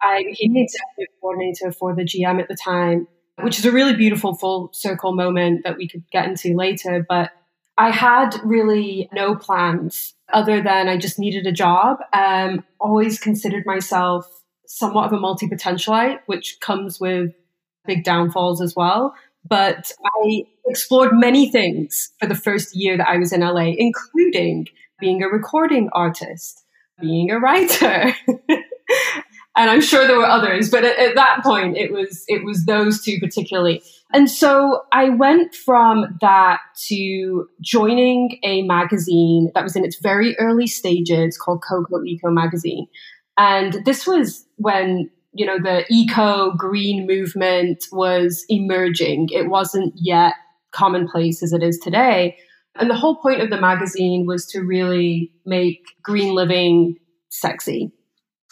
I 0.00 0.24
became 0.24 0.54
the 0.54 0.62
executive 0.62 1.14
coordinator 1.20 1.72
for 1.72 1.94
the 1.94 2.02
GM 2.02 2.40
at 2.40 2.48
the 2.48 2.56
time, 2.56 3.06
which 3.42 3.58
is 3.58 3.66
a 3.66 3.72
really 3.72 3.94
beautiful 3.94 4.34
full 4.34 4.70
circle 4.72 5.14
moment 5.14 5.62
that 5.64 5.76
we 5.76 5.88
could 5.88 6.04
get 6.10 6.26
into 6.26 6.56
later. 6.56 7.04
But 7.06 7.30
I 7.78 7.90
had 7.90 8.36
really 8.44 9.08
no 9.12 9.34
plans 9.34 10.14
other 10.32 10.62
than 10.62 10.88
I 10.88 10.96
just 10.96 11.18
needed 11.18 11.46
a 11.46 11.52
job. 11.52 11.98
Um, 12.12 12.64
always 12.78 13.18
considered 13.18 13.64
myself 13.66 14.26
somewhat 14.66 15.06
of 15.06 15.12
a 15.12 15.20
multi 15.20 15.48
potentialite, 15.48 16.20
which 16.26 16.58
comes 16.60 17.00
with 17.00 17.32
big 17.86 18.04
downfalls 18.04 18.60
as 18.60 18.74
well. 18.76 19.14
But 19.48 19.92
I 20.04 20.44
explored 20.66 21.10
many 21.12 21.50
things 21.50 22.12
for 22.20 22.26
the 22.26 22.34
first 22.34 22.76
year 22.76 22.96
that 22.96 23.08
I 23.08 23.16
was 23.16 23.32
in 23.32 23.40
LA, 23.40 23.72
including 23.76 24.68
being 25.00 25.22
a 25.22 25.28
recording 25.28 25.88
artist, 25.92 26.64
being 27.00 27.30
a 27.30 27.38
writer. 27.38 28.14
and 29.56 29.70
I'm 29.70 29.80
sure 29.80 30.06
there 30.06 30.16
were 30.16 30.24
others, 30.24 30.70
but 30.70 30.84
at, 30.84 30.98
at, 30.98 31.14
that 31.14 31.40
point 31.42 31.76
it 31.76 31.92
was 31.92 32.24
it 32.28 32.44
was 32.44 32.64
those 32.64 33.02
two 33.02 33.18
particularly. 33.20 33.82
And 34.12 34.30
so 34.30 34.82
I 34.92 35.10
went 35.10 35.54
from 35.54 36.18
that 36.20 36.60
to 36.88 37.48
joining 37.60 38.38
a 38.42 38.62
magazine 38.62 39.50
that 39.54 39.62
was 39.62 39.76
in 39.76 39.84
its 39.84 39.98
very 40.00 40.38
early 40.38 40.66
stages 40.66 41.38
called 41.38 41.62
Coco 41.68 42.02
Eco 42.04 42.30
Magazine. 42.30 42.86
And 43.36 43.84
this 43.84 44.06
was 44.06 44.46
when 44.56 45.10
you 45.32 45.46
know, 45.46 45.58
the 45.58 45.84
eco 45.90 46.52
green 46.52 47.06
movement 47.06 47.86
was 47.90 48.44
emerging. 48.48 49.28
It 49.32 49.48
wasn't 49.48 49.94
yet 49.96 50.34
commonplace 50.72 51.42
as 51.42 51.52
it 51.52 51.62
is 51.62 51.78
today. 51.78 52.36
And 52.76 52.88
the 52.88 52.96
whole 52.96 53.16
point 53.16 53.40
of 53.40 53.50
the 53.50 53.60
magazine 53.60 54.26
was 54.26 54.46
to 54.46 54.60
really 54.60 55.32
make 55.44 55.80
green 56.02 56.34
living 56.34 56.96
sexy. 57.30 57.92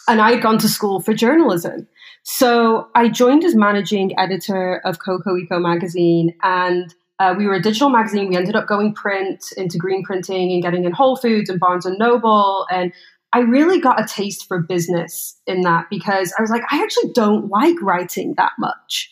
And 0.07 0.21
I 0.21 0.31
had 0.31 0.41
gone 0.41 0.57
to 0.59 0.67
school 0.67 0.99
for 0.99 1.13
journalism. 1.13 1.87
So 2.23 2.89
I 2.95 3.09
joined 3.09 3.43
as 3.43 3.55
managing 3.55 4.17
editor 4.19 4.81
of 4.85 4.99
Coco 4.99 5.37
Eco 5.37 5.59
magazine. 5.59 6.35
And 6.43 6.93
uh, 7.19 7.35
we 7.37 7.45
were 7.45 7.55
a 7.55 7.61
digital 7.61 7.89
magazine. 7.89 8.29
We 8.29 8.35
ended 8.35 8.55
up 8.55 8.67
going 8.67 8.93
print 8.93 9.43
into 9.57 9.77
green 9.77 10.03
printing 10.03 10.51
and 10.51 10.61
getting 10.61 10.85
in 10.85 10.91
Whole 10.91 11.15
Foods 11.15 11.49
and 11.49 11.59
Barnes 11.59 11.85
and 11.85 11.97
Noble. 11.99 12.65
And 12.71 12.91
I 13.33 13.39
really 13.39 13.79
got 13.79 14.01
a 14.01 14.07
taste 14.07 14.47
for 14.47 14.59
business 14.59 15.39
in 15.47 15.61
that 15.61 15.85
because 15.89 16.33
I 16.37 16.41
was 16.41 16.51
like, 16.51 16.63
I 16.71 16.81
actually 16.83 17.11
don't 17.13 17.49
like 17.49 17.81
writing 17.81 18.33
that 18.37 18.51
much. 18.59 19.09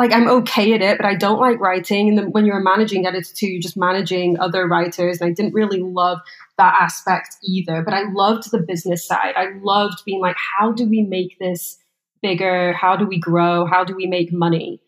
Like 0.00 0.12
I'm 0.14 0.30
okay 0.30 0.72
at 0.72 0.80
it, 0.80 0.96
but 0.96 1.04
I 1.04 1.14
don't 1.14 1.38
like 1.38 1.60
writing. 1.60 2.08
And 2.08 2.16
then 2.16 2.32
when 2.32 2.46
you're 2.46 2.58
a 2.58 2.64
managing 2.64 3.04
editor 3.06 3.34
too, 3.34 3.48
you're 3.48 3.60
just 3.60 3.76
managing 3.76 4.40
other 4.40 4.66
writers. 4.66 5.20
And 5.20 5.28
I 5.28 5.34
didn't 5.34 5.52
really 5.52 5.82
love 5.82 6.20
that 6.56 6.74
aspect 6.80 7.36
either. 7.44 7.82
But 7.82 7.92
I 7.92 8.04
loved 8.10 8.50
the 8.50 8.64
business 8.66 9.06
side. 9.06 9.34
I 9.36 9.48
loved 9.62 10.02
being 10.06 10.22
like, 10.22 10.36
how 10.58 10.72
do 10.72 10.88
we 10.88 11.02
make 11.02 11.38
this 11.38 11.76
bigger? 12.22 12.72
How 12.72 12.96
do 12.96 13.06
we 13.06 13.20
grow? 13.20 13.66
How 13.66 13.84
do 13.84 13.94
we 13.94 14.06
make 14.06 14.32
money? 14.32 14.80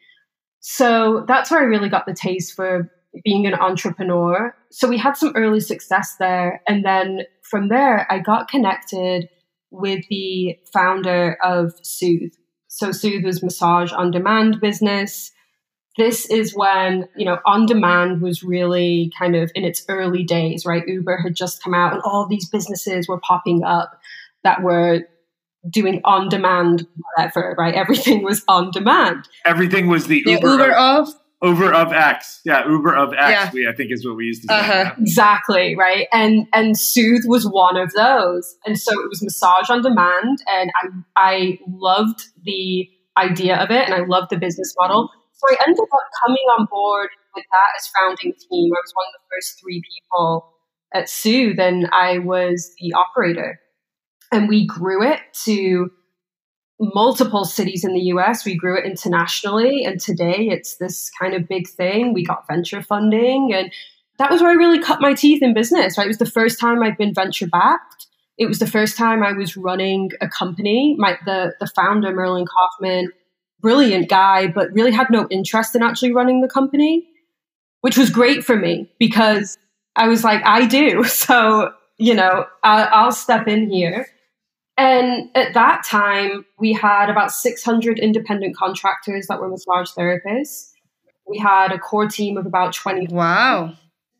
So 0.60 1.26
that's 1.28 1.50
where 1.50 1.60
I 1.60 1.64
really 1.64 1.90
got 1.90 2.06
the 2.06 2.14
taste 2.14 2.56
for 2.56 2.90
being 3.22 3.46
an 3.46 3.52
entrepreneur. 3.52 4.56
So 4.70 4.88
we 4.88 4.96
had 4.96 5.18
some 5.18 5.34
early 5.36 5.60
success 5.60 6.16
there. 6.18 6.62
And 6.66 6.86
then 6.86 7.24
from 7.42 7.68
there, 7.68 8.10
I 8.10 8.18
got 8.18 8.48
connected 8.48 9.28
with 9.70 10.06
the 10.08 10.56
founder 10.72 11.36
of 11.44 11.74
Soothe. 11.82 12.32
So 12.74 12.90
Soothe 12.90 13.26
was 13.26 13.42
massage 13.42 13.92
on 13.92 14.10
demand 14.10 14.58
business. 14.58 15.30
This 15.98 16.24
is 16.24 16.54
when, 16.56 17.06
you 17.14 17.26
know, 17.26 17.38
on 17.44 17.66
demand 17.66 18.22
was 18.22 18.42
really 18.42 19.12
kind 19.18 19.36
of 19.36 19.52
in 19.54 19.62
its 19.62 19.84
early 19.90 20.24
days, 20.24 20.64
right? 20.64 20.82
Uber 20.88 21.18
had 21.18 21.36
just 21.36 21.62
come 21.62 21.74
out 21.74 21.92
and 21.92 22.00
all 22.02 22.26
these 22.26 22.48
businesses 22.48 23.06
were 23.06 23.20
popping 23.20 23.62
up 23.62 24.00
that 24.42 24.62
were 24.62 25.02
doing 25.68 26.00
on 26.04 26.30
demand 26.30 26.86
whatever, 27.14 27.54
right? 27.58 27.74
Everything 27.82 28.22
was 28.22 28.42
on 28.48 28.70
demand. 28.70 29.28
Everything 29.44 29.88
was 29.88 30.06
the, 30.06 30.22
The 30.24 30.30
Uber, 30.30 30.48
Uber 30.48 30.72
of, 30.72 31.08
of 31.08 31.14
Uber 31.42 31.74
of 31.74 31.92
X. 31.92 32.40
Yeah, 32.44 32.66
Uber 32.68 32.94
of 32.94 33.12
X. 33.12 33.30
Yeah. 33.30 33.50
We, 33.52 33.68
I 33.68 33.72
think 33.72 33.90
is 33.90 34.06
what 34.06 34.16
we 34.16 34.26
used 34.26 34.42
to 34.42 34.48
say. 34.48 34.54
Uh-huh. 34.54 34.94
Exactly, 34.98 35.74
right? 35.76 36.06
And 36.12 36.46
and 36.52 36.78
Soothe 36.78 37.24
was 37.26 37.44
one 37.44 37.76
of 37.76 37.92
those. 37.92 38.56
And 38.64 38.78
so 38.78 38.92
it 38.92 39.08
was 39.08 39.22
massage 39.22 39.68
on 39.68 39.82
demand 39.82 40.38
and 40.48 40.70
I 40.76 40.88
I 41.16 41.58
loved 41.68 42.22
the 42.44 42.88
idea 43.16 43.56
of 43.56 43.70
it 43.70 43.84
and 43.84 43.94
I 43.94 44.04
loved 44.06 44.30
the 44.30 44.38
business 44.38 44.72
model. 44.78 45.10
So 45.32 45.46
I 45.50 45.56
ended 45.66 45.80
up 45.82 45.98
coming 46.24 46.44
on 46.58 46.66
board 46.70 47.08
with 47.34 47.44
that 47.52 47.66
as 47.76 47.88
founding 47.98 48.32
team. 48.32 48.72
I 48.72 48.80
was 48.80 48.92
one 48.94 49.06
of 49.08 49.14
the 49.14 49.36
first 49.36 49.60
three 49.60 49.82
people 49.82 50.54
at 50.94 51.08
Soothe 51.08 51.58
and 51.58 51.88
I 51.92 52.18
was 52.18 52.72
the 52.80 52.92
operator. 52.94 53.58
And 54.30 54.48
we 54.48 54.66
grew 54.66 55.02
it 55.02 55.20
to 55.44 55.90
multiple 56.94 57.44
cities 57.44 57.84
in 57.84 57.92
the 57.92 58.00
US. 58.00 58.44
We 58.44 58.56
grew 58.56 58.78
it 58.78 58.84
internationally. 58.84 59.84
And 59.84 60.00
today 60.00 60.48
it's 60.50 60.76
this 60.76 61.10
kind 61.10 61.34
of 61.34 61.48
big 61.48 61.68
thing. 61.68 62.12
We 62.12 62.24
got 62.24 62.46
venture 62.48 62.82
funding. 62.82 63.52
And 63.54 63.72
that 64.18 64.30
was 64.30 64.42
where 64.42 64.50
I 64.50 64.54
really 64.54 64.80
cut 64.80 65.00
my 65.00 65.14
teeth 65.14 65.42
in 65.42 65.54
business, 65.54 65.96
right? 65.96 66.04
It 66.04 66.08
was 66.08 66.18
the 66.18 66.26
first 66.26 66.58
time 66.58 66.82
I'd 66.82 66.98
been 66.98 67.14
venture 67.14 67.46
backed. 67.46 68.06
It 68.38 68.46
was 68.46 68.58
the 68.58 68.66
first 68.66 68.96
time 68.96 69.22
I 69.22 69.32
was 69.32 69.56
running 69.56 70.10
a 70.20 70.28
company. 70.28 70.96
My 70.98 71.18
the 71.24 71.54
the 71.60 71.66
founder, 71.66 72.12
Merlin 72.12 72.46
Kauffman, 72.46 73.12
brilliant 73.60 74.08
guy, 74.08 74.48
but 74.48 74.72
really 74.72 74.90
had 74.90 75.08
no 75.10 75.26
interest 75.30 75.76
in 75.76 75.82
actually 75.82 76.12
running 76.12 76.40
the 76.40 76.48
company, 76.48 77.06
which 77.82 77.96
was 77.96 78.10
great 78.10 78.44
for 78.44 78.56
me 78.56 78.90
because 78.98 79.58
I 79.96 80.08
was 80.08 80.24
like, 80.24 80.42
I 80.44 80.66
do. 80.66 81.04
So, 81.08 81.72
you 81.98 82.14
know, 82.14 82.46
I, 82.64 82.84
I'll 82.84 83.12
step 83.12 83.46
in 83.46 83.70
here. 83.70 84.08
And 84.76 85.28
at 85.34 85.54
that 85.54 85.84
time, 85.84 86.44
we 86.58 86.72
had 86.72 87.10
about 87.10 87.30
600 87.30 87.98
independent 87.98 88.56
contractors 88.56 89.26
that 89.26 89.40
were 89.40 89.48
massage 89.48 89.90
therapists. 89.90 90.70
We 91.26 91.38
had 91.38 91.72
a 91.72 91.78
core 91.78 92.08
team 92.08 92.36
of 92.36 92.46
about 92.46 92.72
20. 92.72 93.14
wow. 93.14 93.74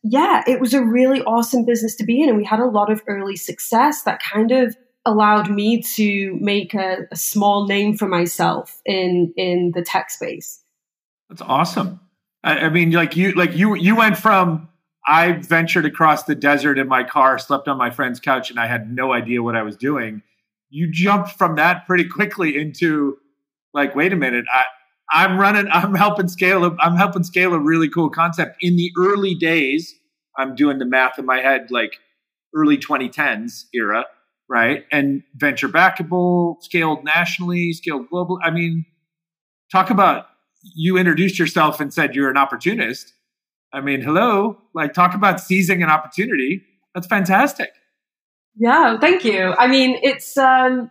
Yeah, 0.05 0.43
it 0.49 0.61
was 0.61 0.75
a 0.75 0.85
really 0.85 1.23
awesome 1.23 1.65
business 1.65 1.95
to 1.97 2.05
be 2.05 2.21
in. 2.21 2.29
And 2.29 2.37
we 2.37 2.45
had 2.45 2.59
a 2.59 2.67
lot 2.67 2.91
of 2.91 3.03
early 3.07 3.37
success 3.37 4.03
that 4.03 4.21
kind 4.21 4.51
of 4.51 4.77
allowed 5.07 5.51
me 5.51 5.81
to 5.81 6.37
make 6.41 6.75
a, 6.75 7.07
a 7.11 7.17
small 7.17 7.67
name 7.67 7.97
for 7.97 8.09
myself 8.09 8.81
in, 8.85 9.33
in 9.37 9.73
the 9.75 9.83
tech 9.83 10.11
space. 10.11 10.61
That's 11.29 11.43
awesome. 11.43 12.01
I, 12.43 12.59
I 12.59 12.69
mean, 12.69 12.91
like 12.91 13.17
you, 13.17 13.33
like 13.33 13.57
you, 13.57 13.77
you 13.77 13.97
went 13.97 14.19
from 14.19 14.69
I 15.07 15.33
ventured 15.33 15.85
across 15.85 16.25
the 16.25 16.35
desert 16.35 16.79
in 16.79 16.89
my 16.89 17.05
car, 17.05 17.39
slept 17.39 17.67
on 17.69 17.77
my 17.77 17.91
friend's 17.91 18.21
couch, 18.21 18.51
and 18.51 18.61
I 18.61 18.67
had 18.67 18.93
no 18.93 19.13
idea 19.13 19.43
what 19.43 19.57
I 19.57 19.63
was 19.63 19.77
doing. 19.77 20.23
You 20.73 20.91
jumped 20.91 21.33
from 21.33 21.57
that 21.57 21.87
pretty 21.87 22.09
quickly 22.09 22.57
into 22.57 23.19
like, 23.75 23.95
wait 23.95 24.13
a 24.13 24.17
minute, 24.17 24.47
I, 24.51 24.65
I'm 25.13 25.39
running, 25.39 25.69
I'm 25.73 25.95
helping 25.95 26.29
scale, 26.29 26.65
a, 26.65 26.75
I'm 26.81 26.97
helping 26.97 27.25
scale 27.25 27.53
a 27.53 27.59
really 27.59 27.89
cool 27.89 28.09
concept. 28.11 28.57
In 28.61 28.77
the 28.77 28.91
early 28.99 29.35
days, 29.35 29.95
I'm 30.37 30.55
doing 30.55 30.79
the 30.79 30.87
math 30.87 31.19
in 31.19 31.27
my 31.27 31.41
head, 31.41 31.71
like 31.71 31.99
early 32.57 32.79
2010s 32.79 33.65
era, 33.75 34.07
right? 34.49 34.85
And 34.91 35.23
venture 35.35 35.69
backable, 35.69 36.57
scaled 36.63 37.05
nationally, 37.05 37.73
scaled 37.75 38.09
global. 38.09 38.39
I 38.43 38.51
mean, 38.51 38.87
talk 39.71 39.91
about 39.91 40.27
you 40.75 40.97
introduced 40.97 41.39
yourself 41.39 41.81
and 41.81 41.93
said 41.93 42.15
you're 42.15 42.31
an 42.31 42.37
opportunist. 42.39 43.13
I 43.75 43.81
mean, 43.81 44.01
hello, 44.01 44.59
like 44.75 44.95
talk 44.95 45.15
about 45.15 45.39
seizing 45.39 45.83
an 45.83 45.91
opportunity. 45.91 46.63
That's 46.95 47.07
fantastic. 47.07 47.73
Yeah, 48.57 48.99
thank 48.99 49.25
you. 49.25 49.55
I 49.59 49.67
mean, 49.67 49.99
it's 50.03 50.37
um, 50.37 50.91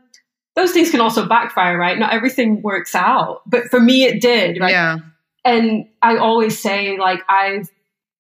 those 0.55 0.71
things 0.71 0.91
can 0.91 1.01
also 1.01 1.27
backfire, 1.27 1.77
right? 1.77 1.97
Not 1.97 2.13
everything 2.13 2.61
works 2.61 2.95
out, 2.95 3.41
but 3.45 3.65
for 3.65 3.79
me, 3.79 4.03
it 4.03 4.21
did. 4.21 4.59
Right? 4.59 4.71
Yeah. 4.71 4.97
And 5.43 5.85
I 6.01 6.17
always 6.17 6.59
say, 6.59 6.97
like, 6.97 7.21
I've 7.29 7.69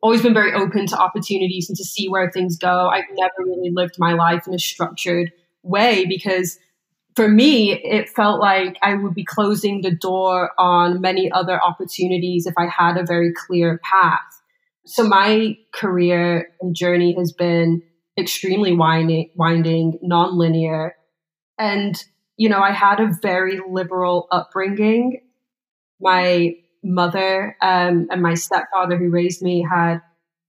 always 0.01 0.21
been 0.21 0.33
very 0.33 0.53
open 0.53 0.87
to 0.87 0.97
opportunities 0.97 1.69
and 1.69 1.77
to 1.77 1.83
see 1.83 2.07
where 2.07 2.31
things 2.31 2.57
go. 2.57 2.87
I've 2.87 3.05
never 3.13 3.33
really 3.39 3.71
lived 3.71 3.95
my 3.99 4.13
life 4.13 4.47
in 4.47 4.53
a 4.53 4.59
structured 4.59 5.31
way 5.63 6.05
because 6.05 6.57
for 7.15 7.27
me, 7.27 7.73
it 7.73 8.09
felt 8.09 8.39
like 8.39 8.77
I 8.81 8.95
would 8.95 9.13
be 9.13 9.25
closing 9.25 9.81
the 9.81 9.93
door 9.93 10.51
on 10.57 11.01
many 11.01 11.31
other 11.31 11.61
opportunities 11.61 12.47
if 12.47 12.53
I 12.57 12.67
had 12.67 12.97
a 12.97 13.05
very 13.05 13.33
clear 13.33 13.79
path. 13.83 14.19
So 14.85 15.03
my 15.03 15.57
career 15.73 16.49
and 16.61 16.75
journey 16.75 17.13
has 17.17 17.31
been 17.31 17.83
extremely 18.17 18.73
winding, 18.73 19.29
winding 19.35 19.99
non-linear. 20.01 20.95
And, 21.57 21.95
you 22.37 22.49
know, 22.49 22.59
I 22.59 22.71
had 22.71 22.99
a 22.99 23.11
very 23.21 23.59
liberal 23.69 24.27
upbringing. 24.31 25.21
My 25.99 26.55
mother 26.83 27.55
um, 27.61 28.07
and 28.09 28.21
my 28.21 28.33
stepfather 28.33 28.97
who 28.97 29.09
raised 29.09 29.41
me 29.41 29.65
had, 29.69 30.01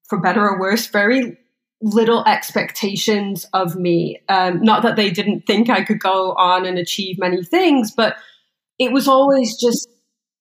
for 0.08 0.18
better 0.20 0.48
or 0.48 0.58
worse, 0.58 0.86
very 0.86 1.38
little 1.82 2.24
expectations 2.24 3.44
of 3.52 3.76
me. 3.76 4.22
Um, 4.28 4.62
not 4.62 4.82
that 4.82 4.96
they 4.96 5.10
didn't 5.10 5.46
think 5.46 5.68
I 5.68 5.84
could 5.84 6.00
go 6.00 6.32
on 6.32 6.64
and 6.64 6.78
achieve 6.78 7.18
many 7.18 7.42
things, 7.44 7.90
but 7.90 8.16
it 8.78 8.92
was 8.92 9.08
always 9.08 9.56
just 9.60 9.88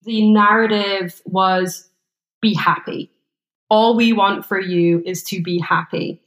the 0.03 0.31
narrative 0.31 1.21
was 1.25 1.89
be 2.41 2.53
happy. 2.53 3.11
All 3.69 3.95
we 3.95 4.13
want 4.13 4.45
for 4.45 4.59
you 4.59 5.01
is 5.05 5.23
to 5.25 5.41
be 5.41 5.59
happy. 5.59 6.21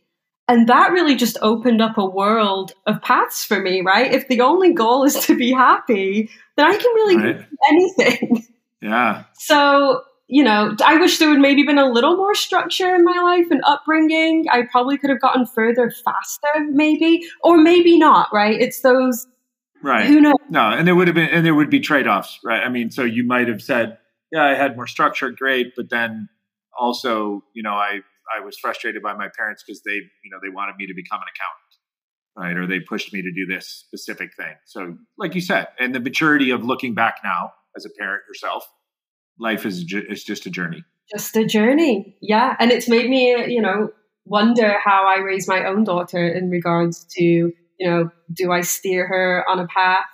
And 0.48 0.68
that 0.68 0.92
really 0.92 1.14
just 1.16 1.38
opened 1.40 1.80
up 1.80 1.96
a 1.96 2.04
world 2.04 2.72
of 2.86 3.00
paths 3.02 3.44
for 3.44 3.60
me, 3.60 3.80
right? 3.80 4.12
If 4.12 4.28
the 4.28 4.40
only 4.42 4.74
goal 4.74 5.04
is 5.04 5.14
to 5.26 5.36
be 5.36 5.52
happy, 5.52 6.28
then 6.56 6.66
I 6.66 6.76
can 6.76 6.92
really 6.94 7.16
Right. 7.16 7.38
do 7.50 7.56
anything. 7.70 8.46
Yeah. 8.82 9.24
So, 9.38 10.02
you 10.28 10.44
know, 10.44 10.76
I 10.84 10.98
wish 10.98 11.18
there 11.18 11.30
would 11.30 11.38
maybe 11.40 11.62
been 11.62 11.78
a 11.78 11.90
little 11.90 12.18
more 12.18 12.34
structure 12.34 12.94
in 12.94 13.02
my 13.02 13.18
life 13.18 13.46
and 13.50 13.62
upbringing. 13.64 14.44
I 14.52 14.64
probably 14.70 14.98
could 14.98 15.08
have 15.08 15.22
gotten 15.22 15.46
further 15.46 15.90
faster, 15.90 16.66
maybe, 16.68 17.22
or 17.42 17.56
maybe 17.56 17.96
not, 17.98 18.28
right? 18.30 18.60
It's 18.60 18.82
those, 18.82 19.26
Right. 19.82 20.06
who 20.06 20.20
knows? 20.20 20.34
No, 20.50 20.60
and 20.68 20.86
there 20.86 20.94
would 20.94 21.08
have 21.08 21.14
been, 21.14 21.30
and 21.30 21.46
there 21.46 21.54
would 21.54 21.70
be 21.70 21.80
trade 21.80 22.06
offs, 22.06 22.38
right? 22.44 22.62
I 22.62 22.68
mean, 22.68 22.90
so 22.90 23.04
you 23.04 23.24
might 23.24 23.48
have 23.48 23.62
said, 23.62 23.96
yeah, 24.30 24.44
I 24.44 24.54
had 24.54 24.76
more 24.76 24.86
structure, 24.86 25.30
great, 25.30 25.72
but 25.76 25.88
then 25.88 26.28
also, 26.78 27.42
you 27.54 27.62
know, 27.62 27.72
I, 27.72 28.00
I 28.34 28.44
was 28.44 28.58
frustrated 28.58 29.02
by 29.02 29.14
my 29.14 29.28
parents 29.36 29.62
because 29.66 29.82
they, 29.82 29.92
you 29.92 30.30
know, 30.30 30.38
they 30.42 30.50
wanted 30.50 30.76
me 30.76 30.86
to 30.86 30.94
become 30.94 31.20
an 31.20 31.26
accountant, 31.34 32.56
right? 32.56 32.56
Or 32.62 32.66
they 32.66 32.80
pushed 32.80 33.12
me 33.12 33.22
to 33.22 33.32
do 33.32 33.46
this 33.46 33.68
specific 33.86 34.30
thing. 34.36 34.54
So, 34.66 34.96
like 35.18 35.34
you 35.34 35.40
said, 35.40 35.68
and 35.78 35.94
the 35.94 36.00
maturity 36.00 36.50
of 36.50 36.64
looking 36.64 36.94
back 36.94 37.16
now 37.22 37.52
as 37.76 37.84
a 37.84 37.90
parent 37.98 38.22
yourself, 38.28 38.66
life 39.38 39.66
is, 39.66 39.84
ju- 39.84 40.04
is 40.08 40.24
just 40.24 40.46
a 40.46 40.50
journey. 40.50 40.84
Just 41.12 41.36
a 41.36 41.44
journey. 41.44 42.16
Yeah. 42.22 42.56
And 42.58 42.70
it's 42.70 42.88
made 42.88 43.10
me, 43.10 43.52
you 43.52 43.60
know, 43.60 43.90
wonder 44.24 44.78
how 44.82 45.06
I 45.06 45.18
raise 45.18 45.46
my 45.46 45.64
own 45.64 45.84
daughter 45.84 46.26
in 46.26 46.50
regards 46.50 47.04
to, 47.16 47.22
you 47.22 47.52
know, 47.80 48.10
do 48.32 48.52
I 48.52 48.62
steer 48.62 49.06
her 49.06 49.44
on 49.48 49.58
a 49.58 49.66
path? 49.66 50.04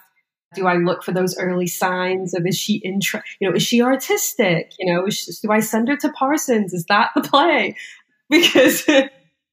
Do 0.54 0.66
I 0.66 0.74
look 0.76 1.04
for 1.04 1.12
those 1.12 1.38
early 1.38 1.68
signs 1.68 2.34
of 2.34 2.44
is 2.44 2.58
she 2.58 2.78
intra, 2.78 3.22
you 3.40 3.48
know, 3.48 3.54
is 3.54 3.62
she 3.62 3.80
artistic? 3.82 4.72
You 4.80 4.92
know, 4.92 5.08
she, 5.08 5.30
do 5.42 5.52
I 5.52 5.60
send 5.60 5.86
her 5.86 5.96
to 5.98 6.10
Parsons? 6.10 6.72
Is 6.72 6.86
that 6.86 7.10
the 7.14 7.20
play? 7.20 7.76
Because 8.40 8.88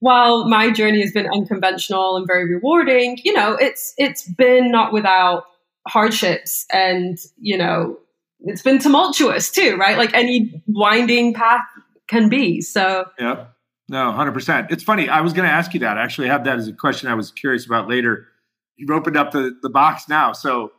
while 0.00 0.48
my 0.48 0.70
journey 0.70 1.00
has 1.00 1.10
been 1.12 1.28
unconventional 1.32 2.16
and 2.16 2.26
very 2.26 2.48
rewarding, 2.48 3.18
you 3.24 3.32
know, 3.32 3.54
it's 3.54 3.94
it's 3.98 4.22
been 4.22 4.70
not 4.70 4.92
without 4.92 5.44
hardships 5.88 6.64
and, 6.72 7.18
you 7.38 7.58
know, 7.58 7.98
it's 8.40 8.62
been 8.62 8.78
tumultuous 8.78 9.50
too, 9.50 9.76
right? 9.76 9.98
Like 9.98 10.14
any 10.14 10.62
winding 10.68 11.34
path 11.34 11.64
can 12.08 12.28
be. 12.28 12.60
So 12.60 13.06
Yeah. 13.18 13.46
No, 13.88 14.12
100%. 14.12 14.70
It's 14.70 14.82
funny. 14.82 15.08
I 15.08 15.22
was 15.22 15.32
going 15.32 15.48
to 15.48 15.52
ask 15.52 15.72
you 15.72 15.80
that. 15.80 15.96
I 15.96 16.02
actually 16.02 16.28
have 16.28 16.44
that 16.44 16.58
as 16.58 16.68
a 16.68 16.74
question 16.74 17.08
I 17.08 17.14
was 17.14 17.32
curious 17.32 17.64
about 17.64 17.88
later. 17.88 18.28
You've 18.76 18.90
opened 18.90 19.16
up 19.16 19.32
the, 19.32 19.56
the 19.62 19.70
box 19.70 20.08
now. 20.08 20.32
So 20.32 20.72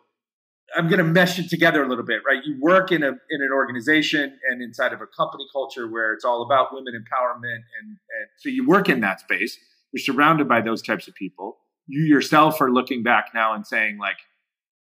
I'm 0.75 0.87
going 0.87 0.99
to 0.99 1.03
mesh 1.03 1.39
it 1.39 1.49
together 1.49 1.83
a 1.83 1.87
little 1.87 2.03
bit, 2.03 2.21
right? 2.25 2.43
You 2.45 2.57
work 2.59 2.91
in 2.91 3.03
a 3.03 3.07
in 3.07 3.41
an 3.41 3.49
organization 3.53 4.39
and 4.49 4.61
inside 4.61 4.93
of 4.93 5.01
a 5.01 5.07
company 5.07 5.45
culture 5.51 5.87
where 5.87 6.13
it's 6.13 6.25
all 6.25 6.43
about 6.43 6.73
women 6.73 6.93
empowerment, 6.93 7.63
and, 7.81 7.89
and 7.89 8.27
so 8.37 8.49
you 8.49 8.67
work 8.67 8.89
in 8.89 9.01
that 9.01 9.19
space. 9.19 9.57
You're 9.91 10.01
surrounded 10.03 10.47
by 10.47 10.61
those 10.61 10.81
types 10.81 11.07
of 11.07 11.15
people. 11.15 11.57
You 11.87 12.03
yourself 12.03 12.61
are 12.61 12.71
looking 12.71 13.01
back 13.01 13.29
now 13.33 13.53
and 13.53 13.65
saying, 13.65 13.97
like, 13.97 14.17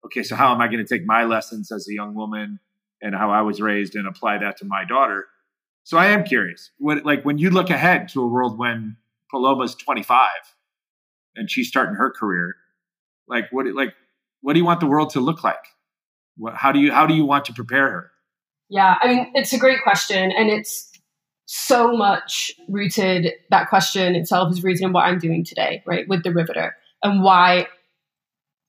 okay, 0.05 0.23
so 0.23 0.35
how 0.35 0.53
am 0.53 0.61
I 0.61 0.67
going 0.67 0.85
to 0.85 0.95
take 0.95 1.05
my 1.05 1.23
lessons 1.23 1.71
as 1.71 1.87
a 1.87 1.93
young 1.93 2.13
woman 2.13 2.59
and 3.01 3.15
how 3.15 3.31
I 3.31 3.41
was 3.41 3.61
raised 3.61 3.95
and 3.95 4.07
apply 4.07 4.37
that 4.39 4.57
to 4.57 4.65
my 4.65 4.85
daughter? 4.85 5.27
So 5.83 5.97
I 5.97 6.07
am 6.07 6.23
curious. 6.23 6.71
What 6.77 7.05
like 7.05 7.23
when 7.23 7.37
you 7.37 7.49
look 7.49 7.69
ahead 7.69 8.09
to 8.09 8.21
a 8.21 8.27
world 8.27 8.57
when 8.57 8.97
Paloma's 9.31 9.75
25 9.75 10.29
and 11.35 11.49
she's 11.49 11.67
starting 11.67 11.95
her 11.95 12.11
career, 12.11 12.55
like 13.27 13.45
what 13.51 13.65
like 13.73 13.93
what 14.41 14.53
do 14.53 14.59
you 14.59 14.65
want 14.65 14.79
the 14.79 14.87
world 14.87 15.11
to 15.11 15.19
look 15.19 15.43
like? 15.43 15.63
What, 16.37 16.55
how 16.55 16.71
do 16.71 16.79
you 16.79 16.91
how 16.91 17.05
do 17.05 17.13
you 17.13 17.25
want 17.25 17.45
to 17.45 17.53
prepare 17.53 17.89
her? 17.89 18.11
Yeah, 18.69 18.97
I 19.01 19.07
mean 19.07 19.31
it's 19.35 19.53
a 19.53 19.57
great 19.57 19.81
question, 19.83 20.31
and 20.31 20.49
it's 20.49 20.89
so 21.45 21.95
much 21.95 22.51
rooted. 22.67 23.33
That 23.49 23.69
question 23.69 24.15
itself 24.15 24.51
is 24.51 24.63
rooted 24.63 24.83
in 24.83 24.93
what 24.93 25.05
I'm 25.05 25.19
doing 25.19 25.43
today, 25.43 25.83
right, 25.85 26.07
with 26.07 26.23
the 26.23 26.31
Riveter, 26.31 26.75
and 27.03 27.23
why 27.23 27.67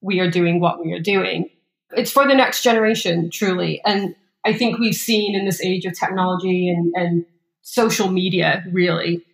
we 0.01 0.21
are 0.21 0.31
doing 0.31 0.61
what 0.61 0.85
we 0.85 0.93
are 0.93 1.01
doing. 1.01 1.49
It's 1.97 2.11
for 2.11 2.27
the 2.27 2.35
next 2.35 2.63
generation, 2.63 3.31
truly, 3.31 3.81
and 3.85 4.15
I 4.45 4.53
think 4.53 4.79
we've 4.79 4.95
seen 4.95 5.35
in 5.35 5.45
this 5.45 5.61
age 5.61 5.85
of 5.85 5.99
technology 5.99 6.69
and, 6.69 6.93
and 6.97 7.27
social 7.63 8.09
media, 8.11 8.65
really, 8.73 9.25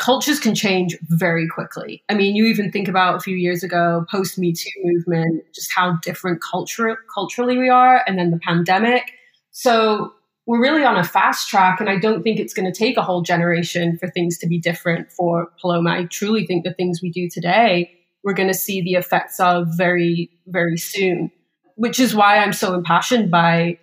cultures 0.00 0.40
can 0.40 0.54
change 0.54 0.96
very 1.10 1.46
quickly. 1.46 2.02
I 2.08 2.14
mean, 2.14 2.34
you 2.34 2.46
even 2.46 2.72
think 2.72 2.88
about 2.88 3.16
a 3.16 3.20
few 3.20 3.36
years 3.36 3.62
ago, 3.62 4.06
post 4.10 4.38
Me 4.38 4.52
Too 4.52 4.70
movement, 4.82 5.44
just 5.54 5.70
how 5.72 5.98
different 6.02 6.40
culture, 6.42 6.96
culturally 7.14 7.58
we 7.58 7.68
are, 7.68 8.02
and 8.06 8.18
then 8.18 8.30
the 8.30 8.38
pandemic. 8.38 9.12
So 9.50 10.14
we're 10.46 10.62
really 10.62 10.84
on 10.84 10.96
a 10.96 11.04
fast 11.04 11.50
track, 11.50 11.80
and 11.80 11.90
I 11.90 11.98
don't 11.98 12.22
think 12.22 12.40
it's 12.40 12.54
going 12.54 12.72
to 12.72 12.76
take 12.76 12.96
a 12.96 13.02
whole 13.02 13.20
generation 13.20 13.98
for 13.98 14.08
things 14.08 14.38
to 14.38 14.48
be 14.48 14.58
different 14.58 15.12
for 15.12 15.52
Paloma. 15.60 15.90
I 15.90 16.04
truly 16.06 16.46
think 16.46 16.64
the 16.64 16.72
things 16.72 17.00
we 17.02 17.10
do 17.10 17.28
today, 17.28 17.92
we're 18.24 18.32
going 18.32 18.48
to 18.48 18.54
see 18.54 18.80
the 18.80 18.94
effects 18.94 19.38
of 19.38 19.68
very, 19.76 20.30
very 20.46 20.78
soon, 20.78 21.30
which 21.76 22.00
is 22.00 22.14
why 22.14 22.38
I'm 22.38 22.54
so 22.54 22.72
impassioned 22.72 23.30
by 23.30 23.78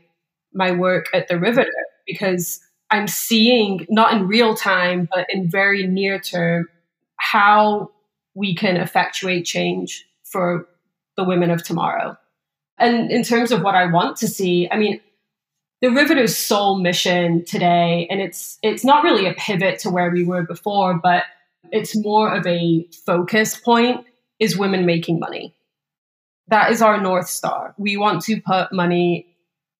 my 0.51 0.71
work 0.71 1.05
at 1.13 1.27
the 1.27 1.37
Riveter, 1.39 1.69
because 2.07 2.59
I'm 2.89 3.07
seeing, 3.07 3.85
not 3.89 4.13
in 4.13 4.27
real 4.27 4.55
time, 4.55 5.09
but 5.13 5.27
in 5.29 5.49
very 5.49 5.85
near 5.87 6.19
term, 6.19 6.67
how 7.17 7.91
we 8.33 8.55
can 8.55 8.77
effectuate 8.77 9.45
change 9.45 10.05
for 10.23 10.67
the 11.17 11.23
women 11.23 11.49
of 11.49 11.63
tomorrow. 11.63 12.17
And 12.77 13.11
in 13.11 13.23
terms 13.23 13.51
of 13.51 13.61
what 13.61 13.75
I 13.75 13.87
want 13.87 14.17
to 14.17 14.27
see, 14.27 14.69
I 14.71 14.77
mean, 14.77 15.01
the 15.81 15.89
Riveter's 15.89 16.37
sole 16.37 16.79
mission 16.79 17.43
today, 17.45 18.07
and 18.09 18.21
it's 18.21 18.57
it's 18.63 18.83
not 18.83 19.03
really 19.03 19.27
a 19.27 19.33
pivot 19.33 19.79
to 19.79 19.89
where 19.89 20.09
we 20.09 20.23
were 20.23 20.43
before, 20.43 20.95
but 20.95 21.23
it's 21.71 21.95
more 21.95 22.33
of 22.33 22.45
a 22.47 22.87
focus 23.05 23.59
point 23.59 24.05
is 24.39 24.57
women 24.57 24.85
making 24.85 25.19
money. 25.19 25.55
That 26.47 26.71
is 26.71 26.81
our 26.81 27.01
North 27.01 27.27
Star. 27.27 27.75
We 27.77 27.97
want 27.97 28.23
to 28.23 28.41
put 28.41 28.71
money 28.71 29.27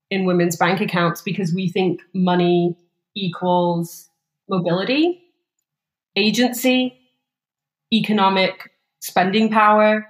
in 0.10 0.26
women's 0.26 0.56
bank 0.56 0.82
accounts 0.82 1.22
because 1.22 1.54
we 1.54 1.70
think 1.70 2.02
money 2.14 2.76
equals 3.18 4.10
mobility, 4.50 5.24
agency, 6.16 6.98
economic 7.94 8.72
spending 9.00 9.50
power. 9.50 10.08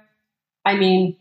I 0.64 0.76
mean, 0.76 1.16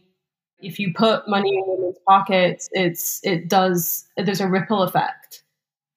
if 0.59 0.79
you 0.79 0.93
put 0.93 1.27
money 1.27 1.55
in 1.55 1.63
women's 1.65 1.97
pockets, 2.07 2.69
it's 2.71 3.19
it 3.23 3.47
does 3.47 4.05
there's 4.17 4.41
a 4.41 4.47
ripple 4.47 4.83
effect. 4.83 5.43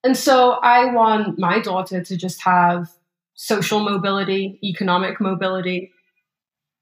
And 0.04 0.16
so 0.16 0.52
I 0.62 0.92
want 0.92 1.38
my 1.38 1.61
daughter 1.61 2.02
to 2.02 2.16
just 2.16 2.42
have 2.42 2.90
social 3.35 3.80
mobility, 3.80 4.59
economic 4.62 5.20
mobility, 5.20 5.92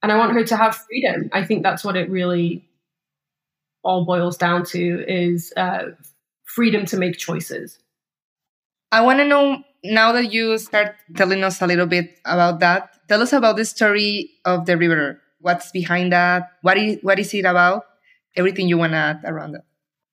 and 0.03 0.13
I 0.13 0.17
want 0.17 0.33
her 0.35 0.45
to 0.45 0.57
have 0.57 0.77
freedom. 0.77 1.31
I 1.33 1.45
think 1.45 1.63
that's 1.63 1.85
what 1.85 1.97
it 1.97 2.11
really 2.11 2.69
all 3.83 4.05
boils 4.05 4.37
down 4.37 4.65
to 4.67 5.05
is 5.09 5.53
uh, 5.57 5.85
freedom 6.45 6.85
to 6.87 6.97
make 6.97 7.17
choices. 7.17 7.79
I 8.91 9.03
want 9.03 9.19
to 9.19 9.25
know 9.25 9.63
now 9.85 10.13
that 10.13 10.33
you 10.33 10.59
start 10.59 10.97
telling 11.17 11.45
us 11.45 11.61
a 11.61 11.67
little 11.67 11.87
bit 11.87 12.19
about 12.25 12.61
that. 12.61 12.91
Tell 13.09 13.23
us 13.23 13.33
about 13.33 13.57
the 13.57 13.65
story 13.65 14.31
of 14.45 14.67
the 14.67 14.77
Riveter. 14.77 15.21
What's 15.41 15.71
behind 15.71 16.13
that? 16.13 16.51
What 16.63 16.77
is 16.79 16.99
what 17.03 17.19
is 17.19 17.33
it 17.35 17.45
about? 17.45 17.85
Everything 18.37 18.69
you 18.69 18.79
want 18.79 18.93
to 18.93 18.99
add 18.99 19.21
around 19.25 19.53
that. 19.53 19.65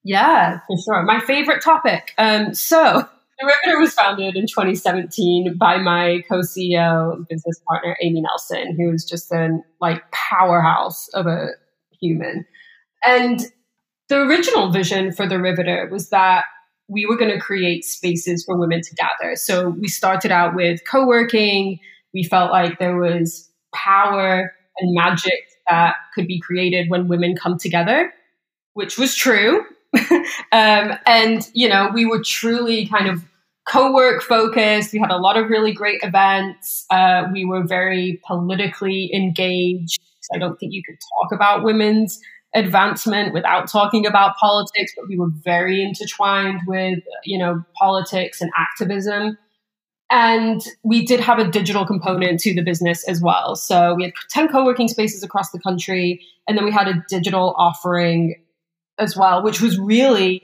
Yeah, 0.04 0.60
for 0.66 0.76
sure. 0.78 1.02
My 1.02 1.20
favorite 1.20 1.62
topic. 1.62 2.12
Um, 2.16 2.54
so 2.54 3.06
the 3.38 3.46
Riveter 3.46 3.80
was 3.80 3.92
founded 3.92 4.36
in 4.36 4.46
2017 4.46 5.56
by 5.58 5.78
my 5.78 6.22
co-CEO 6.30 7.26
business 7.28 7.60
partner 7.68 7.96
Amy 8.02 8.20
Nelson, 8.22 8.76
who 8.76 8.92
is 8.92 9.04
just 9.04 9.32
a 9.32 9.58
like 9.80 10.02
powerhouse 10.12 11.08
of 11.08 11.26
a 11.26 11.48
human. 12.00 12.46
And 13.04 13.40
the 14.08 14.22
original 14.22 14.70
vision 14.70 15.12
for 15.12 15.28
the 15.28 15.40
Riveter 15.40 15.88
was 15.90 16.10
that 16.10 16.44
we 16.88 17.06
were 17.06 17.16
going 17.16 17.30
to 17.30 17.40
create 17.40 17.84
spaces 17.84 18.44
for 18.44 18.56
women 18.56 18.80
to 18.80 18.94
gather. 18.94 19.36
So 19.36 19.70
we 19.70 19.88
started 19.88 20.30
out 20.30 20.54
with 20.54 20.84
co 20.84 21.06
working. 21.06 21.80
We 22.14 22.22
felt 22.22 22.50
like 22.50 22.78
there 22.78 22.96
was 22.96 23.50
power 23.74 24.54
and 24.78 24.94
magic 24.94 25.48
that 25.68 25.96
could 26.14 26.26
be 26.26 26.40
created 26.40 26.88
when 26.88 27.08
women 27.08 27.34
come 27.36 27.58
together, 27.58 28.12
which 28.74 28.98
was 28.98 29.14
true. 29.14 29.64
um, 30.52 30.92
and, 31.06 31.48
you 31.52 31.68
know, 31.68 31.90
we 31.92 32.06
were 32.06 32.22
truly 32.22 32.86
kind 32.86 33.08
of 33.08 33.24
co 33.66 33.92
work 33.92 34.22
focused. 34.22 34.92
We 34.92 34.98
had 34.98 35.10
a 35.10 35.18
lot 35.18 35.36
of 35.36 35.48
really 35.48 35.72
great 35.72 36.00
events. 36.02 36.86
Uh, 36.90 37.24
we 37.32 37.44
were 37.44 37.64
very 37.64 38.20
politically 38.26 39.10
engaged. 39.12 40.00
I 40.34 40.38
don't 40.38 40.56
think 40.58 40.72
you 40.72 40.82
could 40.84 40.98
talk 41.20 41.32
about 41.32 41.62
women's 41.62 42.20
advancement 42.56 43.34
without 43.34 43.70
talking 43.70 44.06
about 44.06 44.36
politics, 44.36 44.92
but 44.96 45.06
we 45.08 45.18
were 45.18 45.28
very 45.44 45.82
intertwined 45.82 46.60
with, 46.66 46.98
you 47.24 47.38
know, 47.38 47.62
politics 47.78 48.40
and 48.40 48.50
activism. 48.56 49.38
And 50.10 50.62
we 50.82 51.04
did 51.04 51.20
have 51.20 51.38
a 51.38 51.48
digital 51.48 51.84
component 51.84 52.40
to 52.40 52.54
the 52.54 52.62
business 52.62 53.06
as 53.06 53.20
well. 53.20 53.56
So 53.56 53.94
we 53.94 54.04
had 54.04 54.12
10 54.30 54.48
co 54.48 54.64
working 54.64 54.88
spaces 54.88 55.22
across 55.22 55.50
the 55.50 55.60
country. 55.60 56.24
And 56.48 56.56
then 56.56 56.64
we 56.64 56.72
had 56.72 56.88
a 56.88 57.04
digital 57.08 57.54
offering 57.58 58.36
as 58.98 59.16
well, 59.16 59.42
which 59.42 59.60
was 59.60 59.78
really 59.78 60.42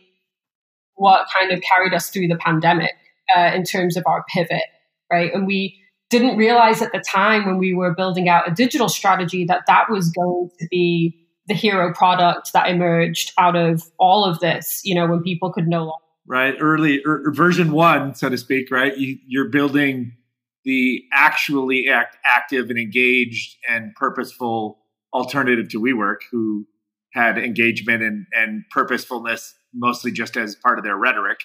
what 0.95 1.27
kind 1.37 1.51
of 1.51 1.63
carried 1.63 1.95
us 1.95 2.11
through 2.11 2.29
the 2.29 2.37
pandemic 2.37 2.93
uh, 3.35 3.53
in 3.55 3.65
terms 3.65 3.97
of 3.97 4.05
our 4.07 4.25
pivot, 4.29 4.65
right? 5.11 5.33
And 5.33 5.47
we 5.47 5.79
didn't 6.11 6.37
realize 6.37 6.83
at 6.83 6.93
the 6.93 7.01
time 7.01 7.47
when 7.47 7.57
we 7.57 7.73
were 7.73 7.95
building 7.95 8.29
out 8.29 8.47
a 8.47 8.55
digital 8.55 8.89
strategy 8.89 9.47
that 9.47 9.63
that 9.67 9.89
was 9.89 10.11
going 10.11 10.51
to 10.59 10.67
be 10.71 11.22
the 11.47 11.55
hero 11.55 11.93
product 11.93 12.53
that 12.53 12.69
emerged 12.69 13.33
out 13.39 13.57
of 13.57 13.83
all 13.99 14.25
of 14.25 14.39
this, 14.41 14.81
you 14.85 14.95
know, 14.95 15.07
when 15.07 15.23
people 15.23 15.53
could 15.53 15.67
no 15.67 15.81
longer. 15.81 15.97
Right. 16.27 16.55
Early 16.61 17.03
er, 17.05 17.33
version 17.33 17.73
one, 17.73 18.15
so 18.15 18.29
to 18.29 18.39
speak, 18.39 18.71
right? 18.71 18.97
You, 18.97 19.19
you're 19.27 19.49
building 19.49 20.17
the 20.65 21.03
actually 21.13 21.89
act, 21.89 22.17
active 22.25 22.71
and 22.71 22.79
engaged 22.79 23.57
and 23.69 23.93
purposeful 23.97 24.79
alternative 25.13 25.69
to 25.71 25.81
WeWork, 25.81 26.19
who 26.31 26.67
had 27.13 27.39
engagement 27.39 28.03
and, 28.03 28.27
and 28.33 28.63
purposefulness 28.71 29.55
mostly 29.75 30.13
just 30.13 30.37
as 30.37 30.55
part 30.55 30.79
of 30.79 30.85
their 30.85 30.97
rhetoric, 30.97 31.41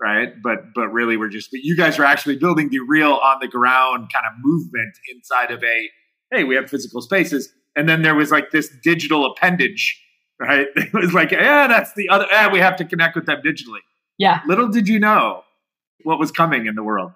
right? 0.00 0.30
But 0.42 0.74
but 0.74 0.88
really, 0.88 1.16
we're 1.16 1.28
just 1.28 1.50
but 1.50 1.60
you 1.62 1.76
guys 1.76 1.98
are 1.98 2.04
actually 2.04 2.36
building 2.36 2.70
the 2.70 2.80
real 2.80 3.12
on 3.12 3.38
the 3.40 3.48
ground 3.48 4.10
kind 4.12 4.26
of 4.26 4.32
movement 4.42 4.94
inside 5.12 5.50
of 5.50 5.62
a 5.64 5.88
hey, 6.30 6.44
we 6.44 6.54
have 6.54 6.70
physical 6.70 7.02
spaces 7.02 7.52
and 7.76 7.88
then 7.88 8.02
there 8.02 8.14
was 8.14 8.30
like 8.30 8.50
this 8.50 8.68
digital 8.82 9.26
appendage, 9.26 10.00
right? 10.38 10.66
It 10.76 10.92
was 10.92 11.12
like, 11.12 11.30
yeah, 11.30 11.66
that's 11.66 11.94
the 11.94 12.08
other. 12.08 12.26
Yeah, 12.30 12.52
we 12.52 12.58
have 12.58 12.76
to 12.76 12.84
connect 12.84 13.16
with 13.16 13.26
them 13.26 13.40
digitally. 13.44 13.80
Yeah. 14.18 14.40
Little 14.46 14.68
did 14.68 14.88
you 14.88 14.98
know 14.98 15.42
what 16.02 16.18
was 16.18 16.30
coming 16.30 16.66
in 16.66 16.74
the 16.74 16.82
world. 16.82 17.12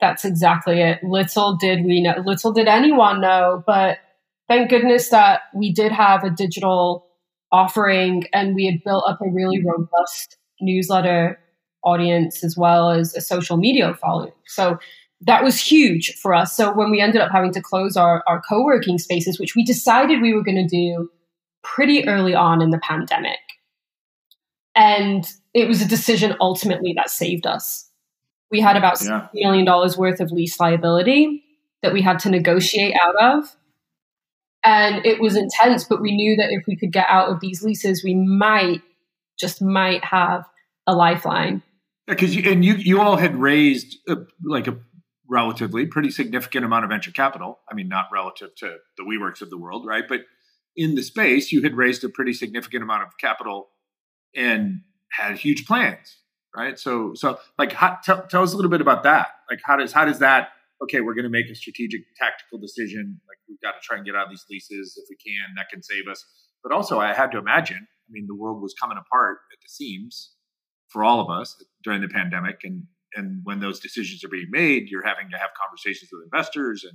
That's 0.00 0.24
exactly 0.24 0.80
it. 0.80 1.02
Little 1.02 1.56
did 1.56 1.84
we 1.84 2.02
know. 2.02 2.14
Little 2.24 2.52
did 2.52 2.68
anyone 2.68 3.20
know. 3.20 3.62
But 3.66 3.98
thank 4.48 4.70
goodness 4.70 5.10
that 5.10 5.42
we 5.54 5.72
did 5.72 5.92
have 5.92 6.24
a 6.24 6.30
digital 6.30 7.06
offering, 7.52 8.24
and 8.32 8.54
we 8.54 8.66
had 8.66 8.82
built 8.84 9.04
up 9.08 9.20
a 9.20 9.30
really 9.30 9.64
robust 9.64 10.36
newsletter 10.60 11.38
audience 11.84 12.42
as 12.42 12.56
well 12.56 12.90
as 12.90 13.14
a 13.14 13.20
social 13.20 13.56
media 13.56 13.94
following. 13.94 14.32
So 14.46 14.78
that 15.22 15.42
was 15.42 15.60
huge 15.60 16.14
for 16.16 16.34
us. 16.34 16.56
So 16.56 16.72
when 16.72 16.90
we 16.90 17.00
ended 17.00 17.20
up 17.20 17.30
having 17.30 17.52
to 17.52 17.62
close 17.62 17.96
our, 17.96 18.22
our 18.26 18.42
co-working 18.46 18.98
spaces, 18.98 19.38
which 19.38 19.54
we 19.54 19.64
decided 19.64 20.20
we 20.20 20.34
were 20.34 20.42
going 20.42 20.68
to 20.68 20.68
do 20.68 21.10
pretty 21.62 22.06
early 22.06 22.34
on 22.34 22.60
in 22.60 22.70
the 22.70 22.78
pandemic. 22.78 23.38
And 24.74 25.26
it 25.54 25.68
was 25.68 25.80
a 25.80 25.88
decision 25.88 26.36
ultimately 26.40 26.92
that 26.96 27.10
saved 27.10 27.46
us. 27.46 27.88
We 28.50 28.60
had 28.60 28.76
about 28.76 28.98
$60 28.98 29.30
million 29.34 29.66
worth 29.96 30.20
of 30.20 30.30
lease 30.30 30.60
liability 30.60 31.42
that 31.82 31.92
we 31.92 32.02
had 32.02 32.18
to 32.20 32.30
negotiate 32.30 32.94
out 33.00 33.16
of. 33.16 33.56
And 34.64 35.04
it 35.04 35.20
was 35.20 35.36
intense, 35.36 35.84
but 35.84 36.00
we 36.00 36.14
knew 36.14 36.36
that 36.36 36.50
if 36.50 36.64
we 36.66 36.76
could 36.76 36.92
get 36.92 37.06
out 37.08 37.28
of 37.28 37.40
these 37.40 37.62
leases, 37.62 38.02
we 38.02 38.14
might, 38.14 38.82
just 39.38 39.60
might 39.60 40.04
have 40.04 40.44
a 40.86 40.94
lifeline. 40.94 41.62
Because 42.06 42.34
you, 42.34 42.50
and 42.50 42.64
you, 42.64 42.74
you 42.74 43.00
all 43.00 43.16
had 43.16 43.36
raised 43.36 43.98
a, 44.08 44.18
like 44.42 44.66
a 44.66 44.76
relatively 45.28 45.86
pretty 45.86 46.10
significant 46.10 46.64
amount 46.64 46.84
of 46.84 46.90
venture 46.90 47.10
capital. 47.10 47.60
I 47.70 47.74
mean, 47.74 47.88
not 47.88 48.06
relative 48.12 48.54
to 48.56 48.76
the 48.96 49.04
WeWorks 49.04 49.40
of 49.40 49.50
the 49.50 49.58
world, 49.58 49.86
right? 49.86 50.04
But 50.08 50.20
in 50.76 50.94
the 50.94 51.02
space, 51.02 51.52
you 51.52 51.62
had 51.62 51.76
raised 51.76 52.04
a 52.04 52.08
pretty 52.08 52.32
significant 52.32 52.82
amount 52.82 53.04
of 53.04 53.16
capital 53.18 53.68
and 54.34 54.80
had 55.12 55.38
huge 55.38 55.66
plans, 55.66 56.18
right? 56.54 56.78
So, 56.78 57.14
so 57.14 57.38
like, 57.58 57.72
how, 57.72 57.98
tell, 58.02 58.26
tell 58.26 58.42
us 58.42 58.52
a 58.52 58.56
little 58.56 58.70
bit 58.70 58.80
about 58.80 59.04
that. 59.04 59.28
Like, 59.50 59.60
how 59.64 59.76
does 59.76 59.92
how 59.92 60.04
does 60.04 60.18
that? 60.18 60.48
Okay, 60.82 61.00
we're 61.00 61.14
going 61.14 61.24
to 61.24 61.30
make 61.30 61.48
a 61.48 61.54
strategic, 61.54 62.02
tactical 62.16 62.58
decision. 62.58 63.20
Like, 63.28 63.38
we've 63.48 63.60
got 63.60 63.72
to 63.72 63.78
try 63.82 63.96
and 63.96 64.04
get 64.04 64.16
out 64.16 64.24
of 64.24 64.30
these 64.30 64.44
leases 64.50 65.00
if 65.00 65.04
we 65.08 65.16
can. 65.16 65.54
That 65.56 65.68
can 65.70 65.82
save 65.82 66.08
us. 66.10 66.24
But 66.62 66.72
also, 66.72 66.98
I 66.98 67.14
had 67.14 67.30
to 67.32 67.38
imagine. 67.38 67.86
I 67.86 68.10
mean, 68.10 68.26
the 68.26 68.34
world 68.34 68.60
was 68.60 68.74
coming 68.78 68.98
apart 68.98 69.38
at 69.52 69.60
the 69.62 69.68
seams 69.68 70.32
for 70.88 71.04
all 71.04 71.20
of 71.20 71.30
us 71.30 71.62
during 71.82 72.00
the 72.02 72.08
pandemic, 72.08 72.60
and 72.64 72.84
and 73.16 73.40
when 73.44 73.60
those 73.60 73.80
decisions 73.80 74.24
are 74.24 74.28
being 74.28 74.48
made, 74.50 74.88
you're 74.88 75.04
having 75.04 75.30
to 75.30 75.38
have 75.38 75.50
conversations 75.60 76.10
with 76.12 76.22
investors 76.24 76.84
and 76.84 76.92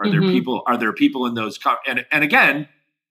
are 0.00 0.06
mm-hmm. 0.06 0.20
there 0.20 0.32
people 0.32 0.62
are 0.66 0.76
there 0.76 0.92
people 0.92 1.26
in 1.26 1.34
those 1.34 1.58
and 1.86 2.04
and 2.10 2.24
again, 2.24 2.68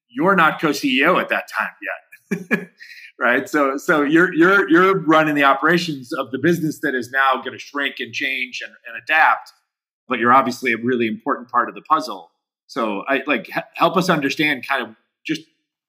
you're 0.09 0.35
not 0.35 0.59
co-CEO 0.59 1.19
at 1.21 1.29
that 1.29 1.45
time 1.49 1.69
yet. 1.81 2.69
right? 3.19 3.47
So 3.47 3.77
so 3.77 4.01
you're 4.01 4.33
you're 4.33 4.69
you're 4.69 4.99
running 4.99 5.35
the 5.35 5.43
operations 5.43 6.11
of 6.11 6.31
the 6.31 6.39
business 6.39 6.79
that 6.81 6.95
is 6.95 7.11
now 7.11 7.35
going 7.35 7.53
to 7.53 7.59
shrink 7.59 7.95
and 7.99 8.13
change 8.13 8.61
and, 8.63 8.73
and 8.87 9.01
adapt, 9.01 9.53
but 10.07 10.19
you're 10.19 10.33
obviously 10.33 10.73
a 10.73 10.77
really 10.77 11.07
important 11.07 11.49
part 11.49 11.69
of 11.69 11.75
the 11.75 11.81
puzzle. 11.81 12.31
So 12.67 13.03
I 13.07 13.21
like 13.27 13.49
help 13.75 13.95
us 13.95 14.09
understand 14.09 14.67
kind 14.67 14.83
of 14.83 14.95
just 15.25 15.41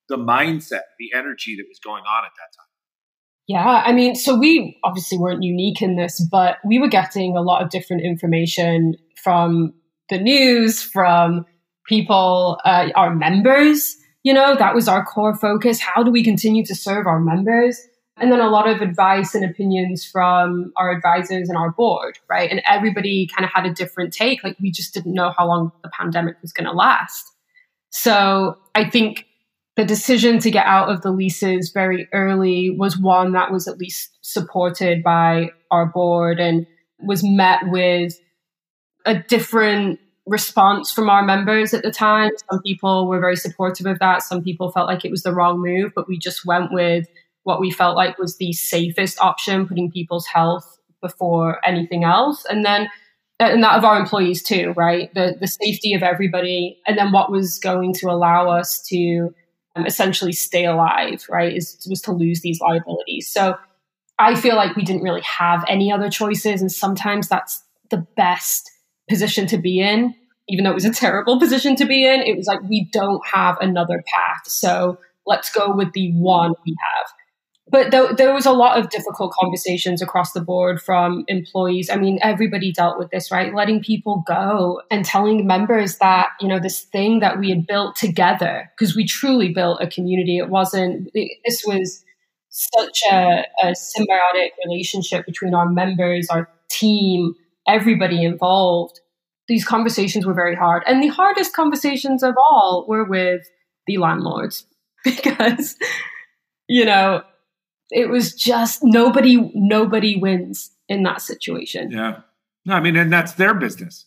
the 0.08 0.18
mindset, 0.18 0.82
the 0.98 1.12
energy 1.14 1.56
that 1.56 1.64
was 1.68 1.78
going 1.78 2.02
on 2.04 2.24
at 2.24 2.32
that 2.36 2.56
time. 2.56 2.61
Yeah, 3.48 3.82
I 3.84 3.92
mean, 3.92 4.14
so 4.14 4.38
we 4.38 4.78
obviously 4.84 5.18
weren't 5.18 5.42
unique 5.42 5.82
in 5.82 5.96
this, 5.96 6.24
but 6.30 6.58
we 6.64 6.78
were 6.78 6.88
getting 6.88 7.36
a 7.36 7.42
lot 7.42 7.62
of 7.62 7.70
different 7.70 8.02
information 8.02 8.94
from 9.22 9.74
the 10.08 10.18
news, 10.18 10.82
from 10.82 11.44
people, 11.86 12.58
uh, 12.64 12.88
our 12.94 13.14
members. 13.14 13.96
You 14.22 14.32
know, 14.32 14.54
that 14.54 14.74
was 14.74 14.86
our 14.86 15.04
core 15.04 15.34
focus. 15.34 15.80
How 15.80 16.02
do 16.02 16.10
we 16.10 16.22
continue 16.22 16.64
to 16.64 16.74
serve 16.74 17.06
our 17.06 17.18
members? 17.18 17.80
And 18.18 18.30
then 18.30 18.40
a 18.40 18.48
lot 18.48 18.68
of 18.68 18.80
advice 18.80 19.34
and 19.34 19.44
opinions 19.44 20.04
from 20.04 20.72
our 20.76 20.92
advisors 20.92 21.48
and 21.48 21.58
our 21.58 21.72
board, 21.72 22.18
right? 22.28 22.50
And 22.50 22.62
everybody 22.68 23.28
kind 23.34 23.44
of 23.44 23.50
had 23.52 23.66
a 23.66 23.72
different 23.74 24.12
take. 24.12 24.44
Like 24.44 24.56
we 24.60 24.70
just 24.70 24.94
didn't 24.94 25.14
know 25.14 25.32
how 25.36 25.48
long 25.48 25.72
the 25.82 25.90
pandemic 25.98 26.36
was 26.42 26.52
going 26.52 26.66
to 26.66 26.72
last. 26.72 27.32
So 27.90 28.58
I 28.74 28.88
think 28.88 29.26
the 29.76 29.84
decision 29.84 30.38
to 30.40 30.50
get 30.50 30.66
out 30.66 30.90
of 30.90 31.00
the 31.02 31.10
leases 31.10 31.70
very 31.72 32.08
early 32.12 32.70
was 32.70 32.98
one 32.98 33.32
that 33.32 33.50
was 33.50 33.66
at 33.66 33.78
least 33.78 34.18
supported 34.20 35.02
by 35.02 35.50
our 35.70 35.86
board 35.86 36.38
and 36.38 36.66
was 36.98 37.24
met 37.24 37.60
with 37.66 38.14
a 39.06 39.18
different 39.18 39.98
response 40.26 40.92
from 40.92 41.10
our 41.10 41.24
members 41.24 41.74
at 41.74 41.82
the 41.82 41.90
time. 41.90 42.30
Some 42.50 42.62
people 42.62 43.08
were 43.08 43.18
very 43.18 43.36
supportive 43.36 43.86
of 43.86 43.98
that. 43.98 44.22
Some 44.22 44.42
people 44.42 44.70
felt 44.70 44.86
like 44.86 45.04
it 45.04 45.10
was 45.10 45.22
the 45.22 45.34
wrong 45.34 45.60
move, 45.60 45.92
but 45.94 46.06
we 46.06 46.18
just 46.18 46.44
went 46.44 46.72
with 46.72 47.06
what 47.44 47.60
we 47.60 47.70
felt 47.70 47.96
like 47.96 48.18
was 48.18 48.36
the 48.36 48.52
safest 48.52 49.20
option, 49.20 49.66
putting 49.66 49.90
people's 49.90 50.26
health 50.26 50.78
before 51.00 51.58
anything 51.66 52.04
else. 52.04 52.44
And 52.48 52.64
then 52.64 52.88
and 53.40 53.64
that 53.64 53.76
of 53.76 53.84
our 53.84 53.98
employees 53.98 54.42
too, 54.42 54.72
right? 54.76 55.12
The 55.14 55.36
the 55.40 55.48
safety 55.48 55.94
of 55.94 56.02
everybody, 56.02 56.78
and 56.86 56.96
then 56.96 57.10
what 57.10 57.32
was 57.32 57.58
going 57.58 57.92
to 57.94 58.08
allow 58.08 58.48
us 58.48 58.80
to 58.88 59.34
um, 59.74 59.86
essentially 59.86 60.32
stay 60.32 60.64
alive, 60.64 61.24
right? 61.28 61.54
Is 61.56 61.86
was 61.88 62.02
to 62.02 62.12
lose 62.12 62.40
these 62.40 62.60
liabilities. 62.60 63.28
So 63.32 63.56
I 64.18 64.34
feel 64.34 64.56
like 64.56 64.76
we 64.76 64.84
didn't 64.84 65.02
really 65.02 65.22
have 65.22 65.64
any 65.68 65.92
other 65.92 66.10
choices, 66.10 66.60
and 66.60 66.70
sometimes 66.70 67.28
that's 67.28 67.62
the 67.90 68.06
best 68.16 68.70
position 69.08 69.46
to 69.48 69.58
be 69.58 69.80
in. 69.80 70.14
Even 70.48 70.64
though 70.64 70.70
it 70.70 70.74
was 70.74 70.84
a 70.84 70.92
terrible 70.92 71.38
position 71.38 71.76
to 71.76 71.86
be 71.86 72.04
in, 72.06 72.20
it 72.20 72.36
was 72.36 72.46
like 72.46 72.60
we 72.68 72.88
don't 72.92 73.24
have 73.26 73.56
another 73.60 74.02
path, 74.06 74.42
so 74.46 74.98
let's 75.26 75.50
go 75.52 75.74
with 75.74 75.92
the 75.92 76.12
one 76.12 76.54
we 76.66 76.76
have 76.80 77.12
but 77.72 77.90
th- 77.90 78.16
there 78.18 78.34
was 78.34 78.44
a 78.44 78.52
lot 78.52 78.78
of 78.78 78.90
difficult 78.90 79.32
conversations 79.32 80.02
across 80.02 80.32
the 80.32 80.42
board 80.42 80.80
from 80.80 81.24
employees. 81.26 81.88
I 81.88 81.96
mean, 81.96 82.18
everybody 82.20 82.70
dealt 82.70 82.98
with 82.98 83.10
this, 83.10 83.32
right? 83.32 83.54
Letting 83.54 83.82
people 83.82 84.22
go 84.26 84.82
and 84.90 85.06
telling 85.06 85.46
members 85.46 85.96
that, 85.96 86.28
you 86.38 86.46
know, 86.46 86.60
this 86.60 86.82
thing 86.82 87.20
that 87.20 87.38
we 87.38 87.48
had 87.48 87.66
built 87.66 87.96
together, 87.96 88.70
because 88.76 88.94
we 88.94 89.06
truly 89.06 89.54
built 89.54 89.80
a 89.80 89.86
community. 89.86 90.36
It 90.36 90.50
wasn't, 90.50 91.10
it, 91.14 91.38
this 91.46 91.64
was 91.66 92.04
such 92.50 93.02
a, 93.10 93.44
a 93.62 93.68
symbiotic 93.68 94.50
relationship 94.66 95.24
between 95.24 95.54
our 95.54 95.66
members, 95.66 96.28
our 96.28 96.50
team, 96.68 97.34
everybody 97.66 98.22
involved. 98.22 99.00
These 99.48 99.64
conversations 99.64 100.26
were 100.26 100.34
very 100.34 100.54
hard. 100.54 100.82
And 100.86 101.02
the 101.02 101.08
hardest 101.08 101.54
conversations 101.54 102.22
of 102.22 102.34
all 102.36 102.84
were 102.86 103.04
with 103.04 103.50
the 103.86 103.96
landlords 103.96 104.66
because, 105.04 105.76
you 106.68 106.84
know, 106.84 107.22
it 107.92 108.08
was 108.08 108.34
just 108.34 108.80
nobody 108.82 109.50
nobody 109.54 110.16
wins 110.16 110.70
in 110.88 111.02
that 111.04 111.22
situation. 111.22 111.90
Yeah. 111.90 112.20
No, 112.64 112.74
I 112.74 112.80
mean, 112.80 112.96
and 112.96 113.12
that's 113.12 113.32
their 113.32 113.54
business, 113.54 114.06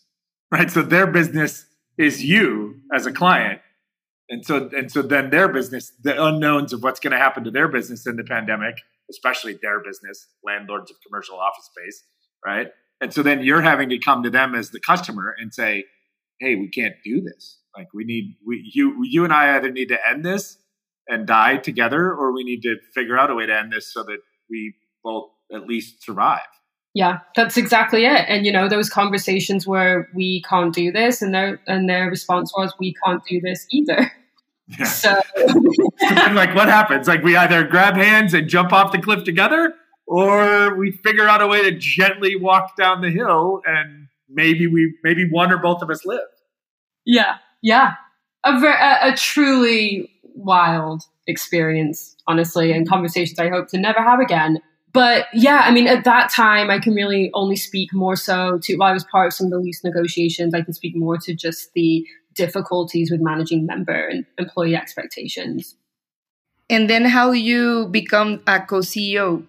right? 0.51 0.69
So 0.71 0.81
their 0.81 1.07
business 1.07 1.65
is 1.97 2.23
you 2.23 2.81
as 2.93 3.05
a 3.05 3.11
client. 3.11 3.61
And 4.29 4.43
so 4.43 4.69
and 4.75 4.91
so 4.91 5.01
then 5.01 5.29
their 5.29 5.47
business, 5.47 5.91
the 6.01 6.21
unknowns 6.21 6.73
of 6.73 6.81
what's 6.81 6.99
going 6.99 7.11
to 7.11 7.17
happen 7.17 7.43
to 7.43 7.51
their 7.51 7.67
business 7.67 8.07
in 8.07 8.15
the 8.15 8.23
pandemic, 8.23 8.75
especially 9.09 9.59
their 9.61 9.81
business, 9.81 10.27
landlords 10.43 10.89
of 10.89 10.97
commercial 11.05 11.39
office 11.39 11.65
space, 11.65 12.03
right? 12.43 12.67
And 13.01 13.13
so 13.13 13.21
then 13.21 13.43
you're 13.43 13.61
having 13.61 13.89
to 13.89 13.99
come 13.99 14.23
to 14.23 14.31
them 14.31 14.55
as 14.55 14.71
the 14.71 14.79
customer 14.79 15.35
and 15.37 15.53
say, 15.53 15.85
"Hey, 16.39 16.55
we 16.55 16.69
can't 16.69 16.95
do 17.03 17.21
this. 17.21 17.59
Like 17.77 17.93
we 17.93 18.03
need 18.03 18.35
we 18.45 18.67
you 18.73 18.95
you 19.03 19.25
and 19.25 19.33
I 19.33 19.55
either 19.55 19.69
need 19.69 19.89
to 19.89 20.07
end 20.07 20.25
this 20.25 20.57
and 21.07 21.27
die 21.27 21.57
together, 21.57 22.13
or 22.13 22.33
we 22.33 22.43
need 22.43 22.61
to 22.63 22.77
figure 22.93 23.17
out 23.17 23.29
a 23.29 23.35
way 23.35 23.45
to 23.45 23.55
end 23.55 23.71
this 23.71 23.91
so 23.93 24.03
that 24.03 24.17
we 24.49 24.73
both 25.03 25.29
at 25.53 25.67
least 25.67 26.03
survive. 26.03 26.41
Yeah, 26.95 27.19
that's 27.35 27.57
exactly 27.57 28.05
it. 28.05 28.25
And 28.29 28.45
you 28.45 28.53
know, 28.53 28.69
those 28.69 28.89
conversations 28.89 29.67
where 29.67 30.09
we 30.15 30.41
can't 30.43 30.73
do 30.73 30.91
this, 30.91 31.21
and 31.21 31.33
their 31.33 31.59
and 31.67 31.89
their 31.89 32.09
response 32.09 32.53
was, 32.57 32.73
"We 32.79 32.95
can't 33.05 33.21
do 33.29 33.39
this 33.41 33.65
either." 33.71 34.11
Yeah. 34.67 34.85
So, 34.85 35.21
like, 36.33 36.55
what 36.55 36.67
happens? 36.67 37.07
Like, 37.07 37.21
we 37.21 37.37
either 37.37 37.63
grab 37.65 37.93
hands 37.93 38.33
and 38.33 38.49
jump 38.49 38.73
off 38.73 38.91
the 38.91 38.97
cliff 38.97 39.23
together, 39.23 39.75
or 40.07 40.75
we 40.75 40.89
figure 40.89 41.27
out 41.27 41.39
a 41.43 41.45
way 41.45 41.61
to 41.69 41.77
gently 41.77 42.35
walk 42.35 42.75
down 42.75 43.01
the 43.01 43.11
hill, 43.11 43.61
and 43.67 44.07
maybe 44.27 44.65
we, 44.65 44.97
maybe 45.03 45.29
one 45.29 45.51
or 45.51 45.59
both 45.59 45.83
of 45.83 45.91
us 45.91 46.03
live. 46.03 46.19
Yeah, 47.05 47.35
yeah, 47.61 47.93
a, 48.43 48.59
ver- 48.59 48.71
a, 48.71 49.11
a 49.11 49.15
truly 49.15 50.09
wild 50.35 51.03
experience, 51.27 52.15
honestly, 52.27 52.71
and 52.71 52.87
conversations 52.87 53.39
I 53.39 53.49
hope 53.49 53.67
to 53.69 53.77
never 53.77 54.01
have 54.01 54.19
again. 54.19 54.61
But 54.93 55.25
yeah, 55.33 55.63
I 55.65 55.71
mean, 55.71 55.87
at 55.87 56.05
that 56.05 56.29
time, 56.31 56.69
I 56.69 56.79
can 56.79 56.93
really 56.93 57.29
only 57.33 57.57
speak 57.57 57.93
more 57.93 58.15
so 58.15 58.59
to, 58.63 58.77
while 58.77 58.91
I 58.91 58.93
was 58.93 59.03
part 59.03 59.27
of 59.27 59.33
some 59.33 59.47
of 59.47 59.51
the 59.51 59.59
lease 59.59 59.83
negotiations, 59.83 60.53
I 60.53 60.61
can 60.61 60.73
speak 60.73 60.95
more 60.95 61.17
to 61.17 61.35
just 61.35 61.73
the 61.73 62.05
difficulties 62.33 63.11
with 63.11 63.19
managing 63.21 63.65
member 63.65 64.07
and 64.07 64.25
employee 64.37 64.75
expectations. 64.75 65.75
And 66.69 66.89
then 66.89 67.05
how 67.05 67.31
you 67.31 67.87
become 67.89 68.41
a 68.47 68.61
co-CEO? 68.61 69.45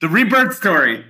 The 0.00 0.08
rebirth 0.08 0.56
story. 0.56 1.04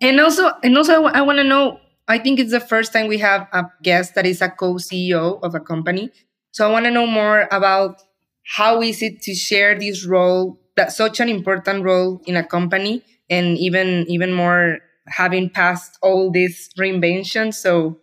And 0.00 0.20
also, 0.20 0.50
and 0.62 0.76
also, 0.76 1.04
I 1.04 1.20
want 1.20 1.38
to 1.38 1.44
know. 1.44 1.80
I 2.06 2.18
think 2.18 2.40
it's 2.40 2.52
the 2.52 2.60
first 2.60 2.92
time 2.92 3.06
we 3.06 3.18
have 3.18 3.46
a 3.52 3.64
guest 3.82 4.14
that 4.14 4.26
is 4.26 4.40
a 4.40 4.48
co-CEO 4.48 5.40
of 5.42 5.54
a 5.54 5.60
company. 5.60 6.10
So 6.52 6.66
I 6.68 6.72
want 6.72 6.86
to 6.86 6.90
know 6.90 7.06
more 7.06 7.46
about 7.52 8.02
how 8.48 8.80
is 8.80 9.02
it 9.02 9.20
to 9.22 9.34
share 9.34 9.78
this 9.78 10.06
role 10.06 10.58
that 10.76 10.90
such 10.90 11.20
an 11.20 11.28
important 11.28 11.84
role 11.84 12.22
in 12.26 12.34
a 12.34 12.42
company 12.42 13.02
and 13.28 13.58
even 13.58 14.06
even 14.08 14.32
more 14.32 14.78
having 15.06 15.50
passed 15.50 15.98
all 16.02 16.30
these 16.30 16.70
reinventions? 16.78 17.54
So 17.54 17.98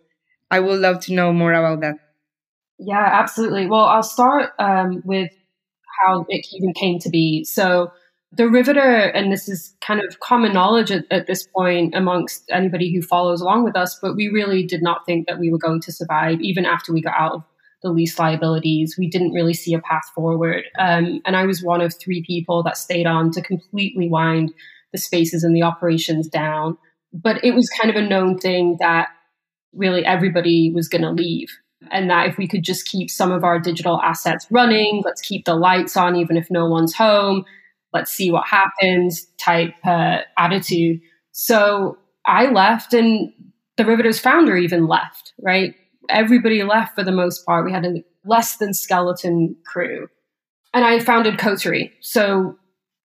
i 0.50 0.60
would 0.60 0.78
love 0.78 1.00
to 1.00 1.12
know 1.12 1.32
more 1.32 1.52
about 1.52 1.80
that. 1.80 1.96
Yeah 2.78 3.08
absolutely. 3.12 3.66
Well 3.66 3.84
i'll 3.84 4.04
start 4.04 4.52
um, 4.58 5.02
with 5.04 5.32
how 6.00 6.24
it 6.28 6.46
even 6.54 6.72
came 6.74 7.00
to 7.00 7.10
be. 7.10 7.42
So 7.44 7.90
the 8.30 8.48
riveter 8.48 8.80
and 9.16 9.32
this 9.32 9.48
is 9.48 9.74
kind 9.80 10.00
of 10.00 10.20
common 10.20 10.52
knowledge 10.52 10.92
at, 10.92 11.04
at 11.10 11.26
this 11.26 11.48
point 11.48 11.94
amongst 11.94 12.44
anybody 12.50 12.94
who 12.94 13.02
follows 13.02 13.40
along 13.40 13.64
with 13.64 13.76
us 13.76 13.98
but 14.00 14.14
we 14.14 14.28
really 14.28 14.62
did 14.64 14.82
not 14.82 15.06
think 15.06 15.26
that 15.26 15.38
we 15.38 15.50
were 15.50 15.58
going 15.58 15.80
to 15.80 15.92
survive 15.92 16.40
even 16.40 16.66
after 16.66 16.92
we 16.92 17.00
got 17.00 17.14
out 17.18 17.32
of 17.32 17.44
the 17.82 17.90
lease 17.90 18.18
liabilities. 18.18 18.96
We 18.98 19.08
didn't 19.08 19.32
really 19.32 19.54
see 19.54 19.74
a 19.74 19.80
path 19.80 20.10
forward. 20.14 20.64
Um, 20.78 21.20
and 21.24 21.36
I 21.36 21.46
was 21.46 21.62
one 21.62 21.80
of 21.80 21.94
three 21.94 22.22
people 22.26 22.62
that 22.62 22.76
stayed 22.76 23.06
on 23.06 23.30
to 23.32 23.42
completely 23.42 24.08
wind 24.08 24.52
the 24.92 24.98
spaces 24.98 25.44
and 25.44 25.54
the 25.54 25.62
operations 25.62 26.28
down. 26.28 26.78
But 27.12 27.44
it 27.44 27.54
was 27.54 27.68
kind 27.68 27.94
of 27.94 28.02
a 28.02 28.06
known 28.06 28.38
thing 28.38 28.76
that 28.80 29.08
really 29.72 30.04
everybody 30.04 30.72
was 30.74 30.88
going 30.88 31.02
to 31.02 31.10
leave. 31.10 31.48
And 31.90 32.10
that 32.10 32.28
if 32.28 32.38
we 32.38 32.48
could 32.48 32.62
just 32.62 32.88
keep 32.88 33.10
some 33.10 33.30
of 33.30 33.44
our 33.44 33.60
digital 33.60 34.00
assets 34.00 34.46
running, 34.50 35.02
let's 35.04 35.20
keep 35.20 35.44
the 35.44 35.54
lights 35.54 35.96
on 35.96 36.16
even 36.16 36.36
if 36.36 36.50
no 36.50 36.66
one's 36.66 36.94
home, 36.94 37.44
let's 37.92 38.10
see 38.10 38.30
what 38.30 38.46
happens 38.46 39.26
type 39.38 39.74
uh, 39.84 40.18
attitude. 40.38 41.00
So 41.32 41.98
I 42.24 42.46
left 42.46 42.94
and 42.94 43.32
the 43.76 43.84
Riveters 43.84 44.18
founder 44.18 44.56
even 44.56 44.86
left, 44.86 45.34
right? 45.40 45.74
Everybody 46.08 46.62
left 46.62 46.94
for 46.94 47.04
the 47.04 47.12
most 47.12 47.44
part. 47.44 47.64
We 47.64 47.72
had 47.72 47.86
a 47.86 48.04
less 48.24 48.56
than 48.56 48.74
skeleton 48.74 49.56
crew. 49.64 50.08
And 50.74 50.84
I 50.84 50.98
founded 50.98 51.38
Coterie. 51.38 51.92
So 52.00 52.58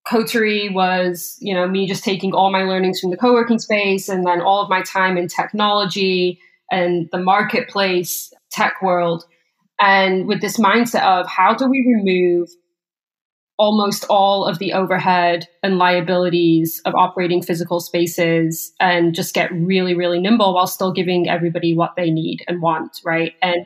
Coterie 0.07 0.69
was, 0.69 1.37
you 1.39 1.53
know, 1.53 1.67
me 1.67 1.87
just 1.87 2.03
taking 2.03 2.33
all 2.33 2.51
my 2.51 2.63
learnings 2.63 2.99
from 2.99 3.11
the 3.11 3.17
co-working 3.17 3.59
space 3.59 4.09
and 4.09 4.25
then 4.25 4.41
all 4.41 4.61
of 4.61 4.69
my 4.69 4.81
time 4.81 5.17
in 5.17 5.27
technology 5.27 6.39
and 6.71 7.07
the 7.11 7.19
marketplace 7.19 8.33
tech 8.51 8.81
world. 8.81 9.23
And 9.79 10.27
with 10.27 10.41
this 10.41 10.57
mindset 10.57 11.03
of 11.03 11.27
how 11.27 11.53
do 11.53 11.67
we 11.69 11.85
remove 11.95 12.49
almost 13.57 14.05
all 14.09 14.45
of 14.45 14.57
the 14.59 14.73
overhead 14.73 15.47
and 15.61 15.77
liabilities 15.77 16.81
of 16.85 16.95
operating 16.95 17.41
physical 17.41 17.79
spaces 17.79 18.73
and 18.79 19.13
just 19.13 19.35
get 19.35 19.51
really, 19.53 19.93
really 19.93 20.19
nimble 20.19 20.53
while 20.53 20.67
still 20.67 20.91
giving 20.91 21.29
everybody 21.29 21.75
what 21.75 21.95
they 21.95 22.09
need 22.09 22.43
and 22.47 22.61
want, 22.61 22.99
right? 23.05 23.33
And 23.41 23.65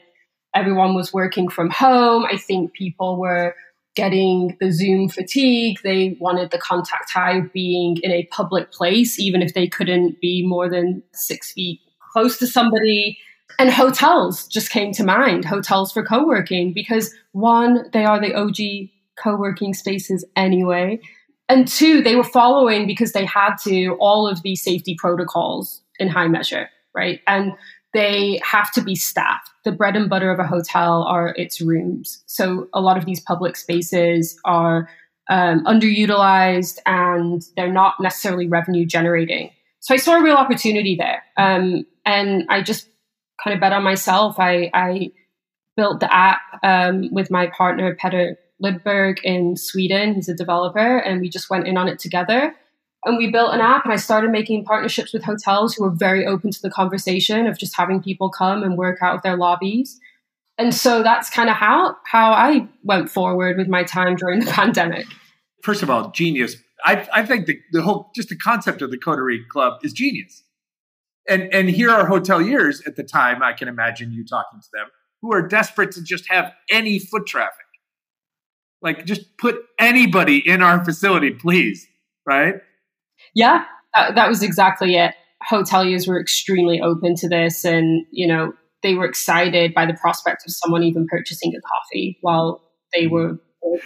everyone 0.53 0.95
was 0.95 1.13
working 1.13 1.49
from 1.49 1.69
home. 1.69 2.25
I 2.25 2.37
think 2.37 2.73
people 2.73 3.17
were 3.17 3.55
getting 3.95 4.57
the 4.59 4.71
Zoom 4.71 5.09
fatigue. 5.09 5.77
They 5.83 6.17
wanted 6.19 6.51
the 6.51 6.57
contact 6.57 7.11
high 7.11 7.41
being 7.53 7.97
in 8.03 8.11
a 8.11 8.27
public 8.31 8.71
place, 8.71 9.19
even 9.19 9.41
if 9.41 9.53
they 9.53 9.67
couldn't 9.67 10.19
be 10.19 10.45
more 10.45 10.69
than 10.69 11.03
six 11.13 11.53
feet 11.53 11.79
close 12.11 12.37
to 12.39 12.47
somebody. 12.47 13.17
And 13.57 13.69
hotels 13.69 14.47
just 14.47 14.69
came 14.69 14.91
to 14.93 15.03
mind, 15.03 15.45
hotels 15.45 15.93
for 15.93 16.03
co 16.03 16.25
working, 16.25 16.73
because 16.73 17.13
one, 17.31 17.89
they 17.93 18.03
are 18.03 18.19
the 18.19 18.33
OG 18.33 18.89
co 19.21 19.35
working 19.35 19.73
spaces 19.73 20.25
anyway. 20.35 20.99
And 21.47 21.67
two, 21.67 22.01
they 22.01 22.15
were 22.15 22.23
following 22.23 22.87
because 22.87 23.11
they 23.11 23.25
had 23.25 23.55
to 23.63 23.95
all 23.99 24.27
of 24.27 24.41
these 24.41 24.63
safety 24.63 24.95
protocols 24.97 25.81
in 25.99 26.07
high 26.07 26.27
measure, 26.27 26.69
right? 26.93 27.21
And 27.27 27.53
they 27.93 28.41
have 28.43 28.71
to 28.73 28.81
be 28.81 28.95
staffed. 28.95 29.49
The 29.63 29.71
bread 29.71 29.95
and 29.95 30.09
butter 30.09 30.31
of 30.31 30.39
a 30.39 30.47
hotel 30.47 31.03
are 31.03 31.29
its 31.37 31.61
rooms. 31.61 32.23
So 32.25 32.67
a 32.73 32.81
lot 32.81 32.97
of 32.97 33.05
these 33.05 33.21
public 33.21 33.55
spaces 33.55 34.37
are 34.43 34.89
um, 35.29 35.63
underutilized 35.65 36.79
and 36.85 37.41
they're 37.55 37.71
not 37.71 37.95
necessarily 38.01 38.47
revenue 38.47 38.85
generating. 38.85 39.51
So 39.79 39.93
I 39.93 39.97
saw 39.97 40.17
a 40.17 40.23
real 40.23 40.35
opportunity 40.35 40.95
there. 40.95 41.23
Um, 41.37 41.85
and 42.05 42.45
I 42.49 42.61
just 42.61 42.89
kind 43.43 43.53
of 43.53 43.61
bet 43.61 43.71
on 43.71 43.83
myself. 43.83 44.39
I, 44.39 44.69
I 44.73 45.11
built 45.77 45.99
the 45.99 46.13
app 46.13 46.41
um, 46.63 47.09
with 47.11 47.31
my 47.31 47.47
partner, 47.47 47.95
Petter 47.95 48.37
Lidberg 48.63 49.19
in 49.23 49.57
Sweden. 49.57 50.13
He's 50.15 50.29
a 50.29 50.33
developer, 50.33 50.97
and 50.97 51.21
we 51.21 51.29
just 51.29 51.49
went 51.49 51.67
in 51.67 51.77
on 51.77 51.87
it 51.87 51.99
together. 51.99 52.55
And 53.05 53.17
we 53.17 53.29
built 53.29 53.53
an 53.53 53.61
app 53.61 53.85
and 53.85 53.93
i 53.93 53.97
started 53.97 54.31
making 54.31 54.65
partnerships 54.65 55.13
with 55.13 55.23
hotels 55.23 55.75
who 55.75 55.83
were 55.83 55.91
very 55.91 56.25
open 56.25 56.49
to 56.49 56.61
the 56.61 56.71
conversation 56.71 57.45
of 57.45 57.57
just 57.57 57.75
having 57.77 58.01
people 58.01 58.29
come 58.29 58.63
and 58.63 58.77
work 58.77 58.97
out 59.01 59.15
of 59.15 59.21
their 59.21 59.37
lobbies. 59.37 59.99
And 60.57 60.73
so 60.73 61.03
that's 61.03 61.29
kind 61.29 61.49
of 61.49 61.55
how 61.55 61.95
how 62.05 62.31
i 62.31 62.67
went 62.83 63.09
forward 63.09 63.57
with 63.57 63.67
my 63.67 63.83
time 63.83 64.15
during 64.15 64.39
the 64.39 64.51
pandemic. 64.51 65.05
First 65.61 65.83
of 65.83 65.89
all 65.89 66.11
genius. 66.11 66.57
I, 66.83 67.07
I 67.13 67.25
think 67.25 67.45
the, 67.45 67.59
the 67.71 67.81
whole 67.81 68.11
just 68.15 68.29
the 68.29 68.35
concept 68.35 68.81
of 68.81 68.91
the 68.91 68.97
coterie 68.97 69.45
club 69.49 69.79
is 69.83 69.93
genius. 69.93 70.43
And 71.29 71.53
and 71.53 71.69
here 71.69 71.91
are 71.91 72.09
hoteliers 72.09 72.85
at 72.87 72.95
the 72.95 73.03
time 73.03 73.43
i 73.43 73.53
can 73.53 73.67
imagine 73.67 74.11
you 74.11 74.25
talking 74.25 74.59
to 74.59 74.67
them 74.73 74.87
who 75.21 75.31
are 75.31 75.47
desperate 75.47 75.91
to 75.91 76.03
just 76.03 76.27
have 76.29 76.51
any 76.71 76.99
foot 76.99 77.27
traffic 77.27 77.64
like 78.81 79.05
just 79.05 79.37
put 79.37 79.57
anybody 79.79 80.37
in 80.37 80.61
our 80.61 80.83
facility 80.83 81.31
please 81.31 81.87
right? 82.25 82.55
Yeah, 83.33 83.65
that, 83.95 84.15
that 84.15 84.29
was 84.29 84.43
exactly 84.43 84.95
it. 84.95 85.13
Hoteliers 85.49 86.07
were 86.07 86.19
extremely 86.19 86.81
open 86.81 87.15
to 87.17 87.29
this, 87.29 87.65
and 87.65 88.05
you 88.11 88.27
know 88.27 88.53
they 88.83 88.95
were 88.95 89.05
excited 89.05 89.73
by 89.73 89.85
the 89.85 89.93
prospect 89.93 90.43
of 90.45 90.53
someone 90.53 90.83
even 90.83 91.07
purchasing 91.07 91.53
a 91.55 91.61
coffee 91.61 92.17
while 92.21 92.61
they 92.93 93.05
mm-hmm. 93.05 93.13
were 93.13 93.39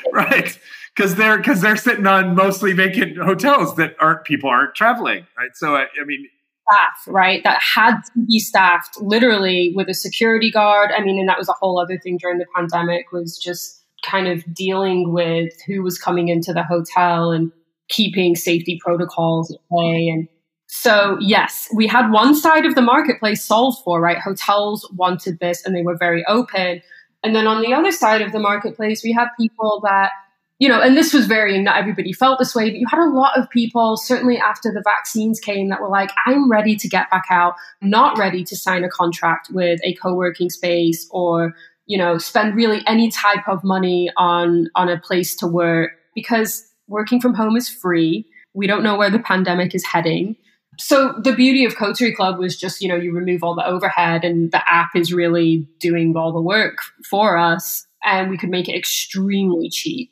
right 0.13 0.60
because 0.95 1.15
they're 1.15 1.38
because 1.38 1.62
they're 1.62 1.78
sitting 1.78 2.06
on 2.06 2.36
mostly 2.36 2.73
vacant 2.73 3.17
hotels 3.17 3.75
that 3.75 3.95
aren't 3.99 4.25
people 4.25 4.49
aren't 4.49 4.75
traveling 4.75 5.25
right? 5.38 5.49
So 5.56 5.75
I, 5.75 5.84
I, 5.84 6.06
mean 6.06 6.28
staff 6.69 7.08
right? 7.08 7.41
That 7.45 7.62
had 7.62 8.02
to 8.02 8.25
be 8.28 8.39
staffed 8.39 8.99
literally 9.02 9.71
with 9.73 9.88
a 9.88 9.93
security 9.93 10.52
guard. 10.52 10.91
I 10.95 11.02
mean 11.02 11.17
and 11.17 11.30
that 11.30 11.38
was 11.38 11.47
a 11.47 11.54
whole 11.54 11.80
other 11.80 11.97
thing 11.97 12.17
during 12.17 12.39
the 12.39 12.45
pandemic 12.54 13.12
was 13.13 13.38
just 13.38 13.79
kind 14.03 14.27
of 14.27 14.53
dealing 14.53 15.12
with 15.12 15.53
who 15.67 15.83
was 15.83 15.97
coming 15.97 16.29
into 16.29 16.53
the 16.53 16.63
hotel 16.63 17.31
and 17.31 17.51
keeping 17.89 18.35
safety 18.35 18.79
protocols 18.83 19.51
at 19.51 19.59
play. 19.69 20.07
And 20.07 20.27
so, 20.67 21.17
yes, 21.19 21.67
we 21.73 21.88
had 21.88 22.12
one 22.12 22.35
side 22.35 22.65
of 22.65 22.75
the 22.75 22.81
marketplace 22.81 23.43
solved 23.43 23.79
for, 23.83 23.99
right? 23.99 24.19
Hotels 24.19 24.88
wanted 24.95 25.39
this 25.39 25.65
and 25.65 25.75
they 25.75 25.81
were 25.81 25.97
very 25.97 26.23
open. 26.27 26.81
And 27.23 27.35
then 27.35 27.47
on 27.47 27.62
the 27.62 27.73
other 27.73 27.91
side 27.91 28.21
of 28.21 28.31
the 28.31 28.39
marketplace, 28.39 29.03
we 29.03 29.12
had 29.12 29.27
people 29.38 29.81
that, 29.83 30.12
you 30.59 30.69
know, 30.69 30.79
and 30.79 30.95
this 30.95 31.13
was 31.13 31.25
varying, 31.25 31.63
not 31.63 31.77
everybody 31.77 32.13
felt 32.13 32.38
this 32.38 32.53
way, 32.53 32.69
but 32.69 32.77
you 32.77 32.85
had 32.88 32.99
a 32.99 33.09
lot 33.09 33.38
of 33.38 33.49
people, 33.49 33.97
certainly 33.97 34.38
after 34.38 34.71
the 34.71 34.83
vaccines 34.83 35.39
came, 35.39 35.69
that 35.69 35.81
were 35.81 35.89
like, 35.89 36.12
I'm 36.25 36.49
ready 36.51 36.75
to 36.75 36.88
get 36.88 37.09
back 37.09 37.25
out, 37.31 37.55
not 37.81 38.17
ready 38.17 38.43
to 38.43 38.55
sign 38.55 38.83
a 38.83 38.89
contract 38.89 39.49
with 39.51 39.79
a 39.83 39.95
co 39.95 40.13
working 40.13 40.49
space 40.49 41.07
or, 41.12 41.53
you 41.89 41.97
know, 41.97 42.19
spend 42.19 42.56
really 42.56 42.84
any 42.86 43.10
type 43.10 43.47
of 43.47 43.63
money 43.63 44.12
on 44.15 44.69
on 44.75 44.88
a 44.88 44.99
place 44.99 45.36
to 45.38 45.47
work 45.47 45.91
because 46.13 46.63
working 46.88 47.19
from 47.19 47.34
home 47.34 47.58
is 47.58 47.67
free. 47.67 48.28
We 48.54 48.67
don't 48.67 48.84
know 48.84 48.95
where 48.95 49.10
the 49.10 49.17
pandemic 49.17 49.73
is 49.73 49.84
heading. 49.84 50.36
So 50.78 51.15
the 51.23 51.34
beauty 51.34 51.65
of 51.65 51.75
Coterie 51.75 52.13
Club 52.13 52.38
was 52.38 52.56
just, 52.56 52.80
you 52.82 52.88
know, 52.88 52.95
you 52.95 53.12
remove 53.12 53.43
all 53.43 53.56
the 53.56 53.65
overhead 53.65 54.23
and 54.23 54.52
the 54.52 54.62
app 54.71 54.91
is 54.95 55.12
really 55.12 55.67
doing 55.80 56.15
all 56.15 56.32
the 56.32 56.41
work 56.41 56.78
for 57.10 57.38
us. 57.38 57.88
And 58.04 58.30
we 58.30 58.38
could 58.38 58.52
make 58.52 58.69
it 58.69 58.78
extremely 58.78 59.69
cheap 59.69 60.12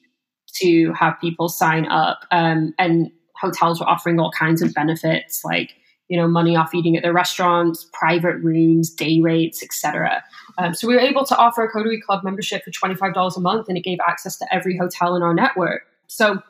to 0.56 0.92
have 0.94 1.22
people 1.22 1.48
sign 1.48 1.86
up. 1.86 2.26
Um, 2.32 2.74
and 2.80 3.12
hotels 3.40 3.80
were 3.80 3.88
offering 3.88 4.20
all 4.20 4.32
kinds 4.32 4.63
of 4.63 4.74
benefits 4.74 5.46
like, 5.46 5.76
you 6.10 6.17
know, 6.17 6.28
money 6.28 6.56
off 6.56 6.74
eating 6.74 6.96
at 6.96 7.04
their 7.04 7.13
restaurants, 7.13 7.86
private 7.93 8.38
rooms, 8.38 8.89
day 8.89 9.20
rates, 9.20 9.62
etc. 9.62 10.24
Um, 10.58 10.74
so 10.74 10.88
we 10.88 10.96
were 10.96 11.02
able 11.02 11.26
to 11.26 11.38
offer 11.38 11.63
a 11.63 11.70
Coterie 11.70 12.02
Club 12.02 12.24
membership 12.24 12.63
for 12.63 12.72
$25 12.72 13.36
a 13.36 13.39
month 13.39 13.67
and 13.67 13.78
it 13.78 13.84
gave 13.84 13.98
access 14.08 14.38
to 14.38 14.54
every 14.54 14.78
hotel 14.78 15.15
in 15.15 15.22
our 15.22 15.34
network. 15.34 15.84
So 16.08 16.41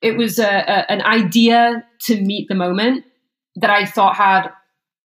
it 0.00 0.16
was 0.16 0.38
a, 0.38 0.48
a, 0.48 0.90
an 0.90 1.02
idea 1.02 1.84
to 2.00 2.20
meet 2.20 2.48
the 2.48 2.54
moment 2.54 3.04
that 3.56 3.70
I 3.70 3.84
thought 3.84 4.16
had 4.16 4.48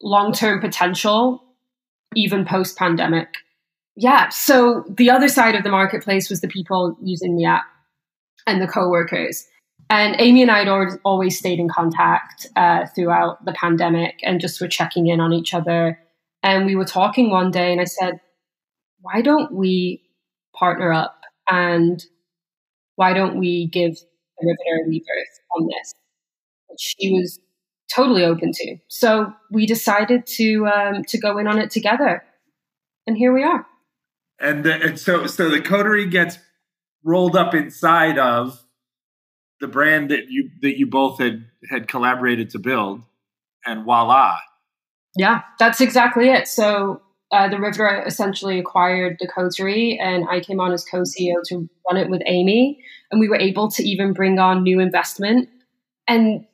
long 0.02 0.32
term 0.32 0.60
potential, 0.60 1.44
even 2.16 2.44
post 2.44 2.76
pandemic. 2.76 3.28
Yeah. 3.96 4.30
So 4.30 4.84
the 4.88 5.10
other 5.10 5.28
side 5.28 5.54
of 5.54 5.62
the 5.62 5.70
marketplace 5.70 6.30
was 6.30 6.40
the 6.40 6.48
people 6.48 6.96
using 7.02 7.36
the 7.36 7.44
app 7.44 7.64
and 8.46 8.62
the 8.62 8.66
co-workers. 8.66 9.46
And 9.90 10.14
Amy 10.20 10.42
and 10.42 10.53
I 10.53 10.61
had 10.61 10.98
always 11.05 11.37
stayed 11.37 11.59
in 11.59 11.68
contact 11.68 12.46
uh, 12.55 12.87
throughout 12.94 13.44
the 13.44 13.53
pandemic 13.53 14.20
and 14.22 14.40
just 14.40 14.61
were 14.61 14.68
checking 14.68 15.09
in 15.09 15.18
on 15.18 15.33
each 15.33 15.53
other. 15.53 15.98
And 16.44 16.64
we 16.64 16.76
were 16.76 16.85
talking 16.85 17.29
one 17.29 17.50
day, 17.50 17.72
and 17.72 17.81
I 17.81 17.85
said, 17.85 18.20
Why 19.00 19.20
don't 19.20 19.53
we 19.53 20.03
partner 20.55 20.92
up 20.92 21.20
and 21.50 22.03
why 22.94 23.14
don't 23.14 23.38
we 23.38 23.66
give 23.66 23.94
the 23.94 24.46
riveter 24.46 24.85
a 24.85 24.88
rebirth 24.88 25.40
on 25.57 25.66
this, 25.66 25.94
which 26.68 26.81
she 26.81 27.12
was 27.12 27.40
totally 27.92 28.24
open 28.24 28.53
to. 28.53 28.76
So 28.88 29.33
we 29.50 29.66
decided 29.66 30.24
to 30.37 30.66
um, 30.66 31.05
to 31.05 31.18
go 31.18 31.37
in 31.38 31.48
on 31.48 31.59
it 31.59 31.70
together, 31.70 32.22
and 33.09 33.16
here 33.16 33.33
we 33.33 33.42
are. 33.42 33.66
And, 34.38 34.64
the, 34.64 34.74
and 34.74 34.98
so 35.00 35.26
so 35.26 35.50
the 35.50 35.61
coterie 35.61 36.09
gets 36.09 36.38
rolled 37.03 37.35
up 37.35 37.55
inside 37.55 38.18
of 38.18 38.62
the 39.61 39.68
brand 39.68 40.11
that 40.11 40.31
you 40.31 40.51
that 40.62 40.79
you 40.79 40.87
both 40.87 41.18
had 41.18 41.44
had 41.68 41.88
collaborated 41.88 42.51
to 42.51 42.59
build, 42.59 43.03
and 43.64 43.85
voila. 43.85 44.37
Yeah, 45.16 45.42
that's 45.59 45.81
exactly 45.81 46.29
it. 46.29 46.49
So 46.49 47.03
uh, 47.33 47.49
the 47.49 47.59
Riveter 47.59 48.03
essentially 48.07 48.59
acquired 48.59 49.16
the 49.20 49.29
coterie, 49.29 49.99
and 49.99 50.27
I 50.29 50.40
came 50.40 50.61
on 50.61 50.73
as 50.73 50.85
co-CEO 50.85 51.42
to 51.46 51.68
run 51.88 52.01
it 52.01 52.11
with 52.11 52.23
Amy, 52.27 52.83
and 53.11 53.20
we 53.20 53.29
were 53.29 53.38
able 53.38 53.70
to 53.73 53.83
even 53.83 54.12
bring 54.12 54.38
on 54.38 54.62
new 54.62 54.81
investment, 54.81 55.49
and 56.09 56.46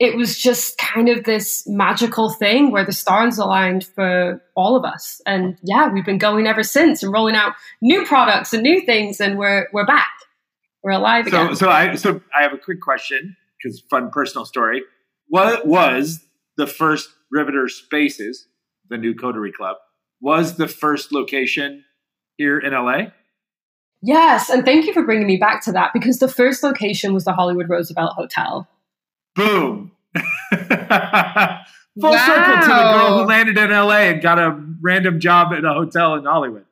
it 0.00 0.16
was 0.16 0.38
just 0.38 0.78
kind 0.78 1.08
of 1.08 1.24
this 1.24 1.66
magical 1.66 2.30
thing 2.30 2.70
where 2.70 2.84
the 2.84 2.92
stars 2.92 3.36
aligned 3.38 3.84
for 3.84 4.42
all 4.56 4.74
of 4.74 4.84
us, 4.84 5.20
and 5.26 5.56
yeah, 5.62 5.88
we've 5.88 6.06
been 6.06 6.18
going 6.18 6.46
ever 6.46 6.62
since 6.62 7.02
and 7.02 7.12
rolling 7.12 7.36
out 7.36 7.52
new 7.80 8.04
products 8.04 8.52
and 8.52 8.62
new 8.62 8.80
things, 8.80 9.20
and 9.20 9.38
we're 9.38 9.68
we're 9.72 9.86
back, 9.86 10.10
we're 10.82 10.92
alive 10.92 11.26
again. 11.26 11.48
So, 11.48 11.66
so 11.66 11.70
I 11.70 11.94
so 11.94 12.20
I 12.36 12.42
have 12.42 12.52
a 12.52 12.58
quick 12.58 12.80
question 12.80 13.36
because 13.62 13.80
fun 13.90 14.10
personal 14.10 14.44
story. 14.44 14.82
What 15.28 15.66
was 15.66 16.24
the 16.56 16.66
first 16.66 17.10
Riveter 17.30 17.68
Spaces, 17.68 18.46
the 18.88 18.96
new 18.96 19.14
coterie 19.14 19.52
club? 19.52 19.76
was 20.20 20.56
the 20.56 20.68
first 20.68 21.12
location 21.12 21.84
here 22.36 22.58
in 22.58 22.72
LA? 22.72 23.10
Yes, 24.00 24.48
and 24.48 24.64
thank 24.64 24.86
you 24.86 24.92
for 24.92 25.04
bringing 25.04 25.26
me 25.26 25.36
back 25.36 25.64
to 25.64 25.72
that 25.72 25.92
because 25.92 26.18
the 26.18 26.28
first 26.28 26.62
location 26.62 27.12
was 27.12 27.24
the 27.24 27.32
Hollywood 27.32 27.68
Roosevelt 27.68 28.12
Hotel. 28.14 28.68
Boom. 29.34 29.92
Full 30.14 32.12
wow. 32.12 32.26
circle 32.26 32.62
to 32.62 32.68
the 32.68 32.92
girl 32.92 33.18
who 33.18 33.24
landed 33.24 33.58
in 33.58 33.70
LA 33.70 34.10
and 34.10 34.22
got 34.22 34.38
a 34.38 34.56
random 34.80 35.18
job 35.18 35.52
at 35.52 35.64
a 35.64 35.72
hotel 35.72 36.14
in 36.14 36.24
Hollywood. 36.24 36.64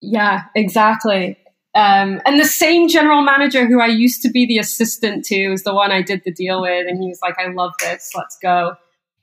Yeah, 0.00 0.44
exactly. 0.54 1.36
Um, 1.74 2.20
and 2.26 2.40
the 2.40 2.44
same 2.44 2.88
general 2.88 3.22
manager 3.22 3.66
who 3.66 3.80
I 3.80 3.86
used 3.86 4.22
to 4.22 4.30
be 4.30 4.46
the 4.46 4.58
assistant 4.58 5.24
to 5.26 5.36
is 5.36 5.62
the 5.62 5.74
one 5.74 5.92
I 5.92 6.02
did 6.02 6.22
the 6.24 6.32
deal 6.32 6.60
with. 6.60 6.86
And 6.88 7.00
he 7.00 7.08
was 7.08 7.20
like, 7.22 7.38
I 7.38 7.52
love 7.52 7.72
this. 7.80 8.10
Let's 8.14 8.36
go. 8.42 8.74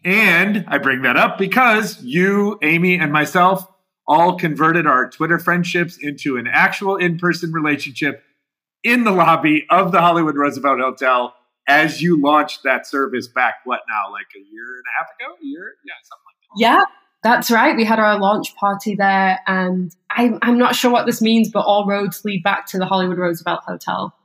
And 0.04 0.64
I 0.68 0.78
bring 0.78 1.02
that 1.02 1.18
up 1.18 1.38
because 1.38 2.02
you, 2.02 2.58
Amy, 2.62 2.98
and 2.98 3.12
myself 3.12 3.68
all 4.08 4.38
converted 4.38 4.88
our 4.88 5.10
Twitter 5.10 5.38
friendships 5.38 5.98
into 6.02 6.38
an 6.38 6.48
actual 6.48 6.96
in 6.96 7.18
person 7.18 7.52
relationship 7.52 8.24
in 8.84 9.04
the 9.04 9.12
lobby 9.12 9.66
of 9.70 9.92
the 9.92 10.00
Hollywood 10.00 10.36
Roosevelt 10.38 10.80
Hotel 10.80 11.34
as 11.68 12.02
you 12.02 12.22
launched 12.22 12.64
that 12.64 12.88
service 12.88 13.28
back, 13.28 13.56
what 13.66 13.82
now, 13.90 14.12
like 14.12 14.28
a 14.36 14.40
year 14.40 14.64
and 14.78 14.84
a 14.88 14.94
half 14.98 15.08
ago? 15.20 15.36
A 15.36 15.46
year? 15.46 15.74
Yeah, 15.86 15.94
something 16.04 16.24
like 16.26 16.40
that. 16.40 16.56
Yeah, 16.58 16.84
that's 17.28 17.52
right. 17.52 17.76
We 17.76 17.84
had 17.84 18.00
our 18.00 18.18
launch 18.18 18.56
party 18.56 18.96
there, 18.96 19.40
and 19.48 19.94
I'm, 20.10 20.40
I'm 20.42 20.58
not 20.58 20.76
sure 20.76 20.90
what 20.90 21.06
this 21.06 21.22
means, 21.22 21.50
but 21.52 21.66
all 21.66 21.86
roads 21.86 22.24
lead 22.24 22.42
back 22.42 22.66
to 22.68 22.78
the 22.78 22.86
Hollywood 22.86 23.18
Roosevelt 23.18 23.62
Hotel. 23.68 24.16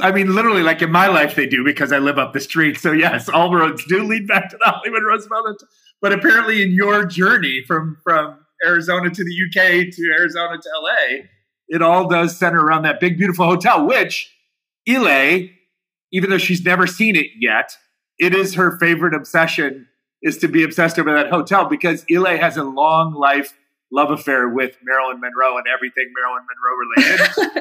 I 0.00 0.10
mean, 0.10 0.34
literally, 0.34 0.64
like 0.64 0.82
in 0.82 0.90
my 0.90 1.06
life, 1.06 1.36
they 1.36 1.46
do 1.46 1.62
because 1.62 1.92
I 1.92 1.98
live 1.98 2.18
up 2.18 2.32
the 2.32 2.40
street. 2.40 2.76
So, 2.76 2.90
yes, 2.90 3.28
all 3.28 3.54
roads 3.54 3.84
do 3.86 4.02
lead 4.02 4.26
back 4.26 4.50
to 4.50 4.56
the 4.56 4.64
Hollywood 4.64 5.04
Roosevelt 5.04 5.46
Hotel. 5.46 5.68
But 6.02 6.12
apparently, 6.12 6.60
in 6.60 6.72
your 6.72 7.04
journey 7.04 7.62
from, 7.68 7.98
from 8.02 8.36
Arizona 8.64 9.10
to 9.10 9.24
the 9.24 9.30
UK 9.46 9.94
to 9.94 10.12
Arizona 10.18 10.58
to 10.60 10.68
LA, 10.82 11.24
it 11.68 11.82
all 11.82 12.08
does 12.08 12.36
center 12.36 12.60
around 12.60 12.82
that 12.82 12.98
big, 12.98 13.16
beautiful 13.16 13.46
hotel, 13.46 13.86
which 13.86 14.34
Ile, 14.88 15.48
even 16.10 16.30
though 16.30 16.38
she's 16.38 16.64
never 16.64 16.88
seen 16.88 17.14
it 17.14 17.28
yet, 17.38 17.76
it 18.18 18.34
is 18.34 18.54
her 18.54 18.76
favorite 18.78 19.14
obsession 19.14 19.86
is 20.24 20.38
to 20.38 20.48
be 20.48 20.64
obsessed 20.64 20.98
over 20.98 21.12
that 21.12 21.30
hotel 21.30 21.66
because 21.66 22.04
Ile 22.10 22.38
has 22.38 22.56
a 22.56 22.64
long 22.64 23.14
life 23.14 23.54
love 23.94 24.10
affair 24.10 24.48
with 24.48 24.76
Marilyn 24.82 25.20
Monroe 25.20 25.56
and 25.56 25.66
everything 25.72 26.12
Marilyn 26.18 26.44
Monroe 26.50 26.76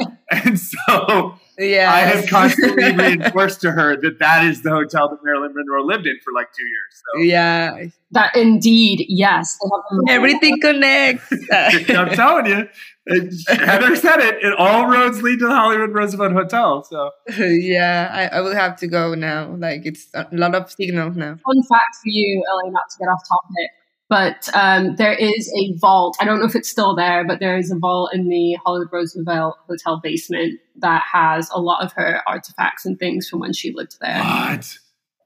related. 0.02 0.18
and 0.32 0.60
so 0.60 1.36
Yeah. 1.60 1.92
I 1.94 2.00
have 2.00 2.28
constantly 2.28 2.92
reinforced 2.96 3.62
to 3.62 3.72
her 3.72 3.96
that 4.02 4.18
that 4.20 4.44
is 4.46 4.64
the 4.64 4.72
hotel 4.72 5.10
that 5.10 5.20
Marilyn 5.24 5.54
Monroe 5.56 5.86
lived 5.86 6.08
in 6.08 6.18
for 6.24 6.34
like 6.34 6.48
two 6.58 6.66
years. 6.66 6.92
So 7.14 7.22
Yeah. 7.24 7.86
That 8.12 8.36
indeed, 8.36 9.06
yes. 9.10 9.58
They 9.62 9.70
have 9.72 10.10
a- 10.10 10.12
Everything 10.12 10.60
connects. 10.60 11.32
I'm 11.52 12.10
telling 12.12 12.46
you, 12.48 12.68
it- 13.06 13.60
Heather 13.60 13.96
said 13.96 14.20
it. 14.20 14.44
it. 14.44 14.54
All 14.58 14.88
roads 14.88 15.22
lead 15.22 15.40
to 15.40 15.48
the 15.48 15.54
Hollywood 15.56 15.92
Roosevelt 15.94 16.32
Hotel. 16.34 16.84
So 16.84 17.12
yeah, 17.38 18.10
I, 18.12 18.38
I 18.38 18.42
will 18.42 18.56
have 18.56 18.76
to 18.78 18.88
go 18.88 19.14
now. 19.14 19.56
Like 19.56 19.82
it's 19.86 20.08
a 20.16 20.28
lot 20.32 20.56
of 20.56 20.72
signals 20.72 21.16
now. 21.16 21.36
Fun 21.46 21.64
fact 21.70 21.96
for 22.02 22.06
you, 22.10 22.44
Ellie, 22.50 22.72
not 22.72 22.84
to 22.92 22.98
get 23.00 23.06
off 23.08 23.22
topic, 23.28 23.70
but 24.10 24.50
um, 24.54 24.96
there 24.98 25.14
is 25.14 25.52
a 25.58 25.76
vault. 25.78 26.18
I 26.20 26.26
don't 26.26 26.40
know 26.40 26.46
if 26.46 26.56
it's 26.56 26.70
still 26.70 26.96
there, 26.96 27.26
but 27.26 27.40
there 27.40 27.58
is 27.58 27.72
a 27.72 27.76
vault 27.76 28.12
in 28.14 28.28
the 28.30 28.54
Hollywood 28.66 28.90
Roosevelt 28.92 29.56
Hotel 29.68 30.00
basement 30.04 30.60
that 30.78 31.04
has 31.12 31.50
a 31.54 31.60
lot 31.60 31.84
of 31.84 31.94
her 31.94 32.22
artifacts 32.28 32.86
and 32.86 32.98
things 33.00 33.28
from 33.30 33.40
when 33.40 33.54
she 33.54 33.74
lived 33.74 33.98
there. 34.02 34.20
what? 34.22 34.78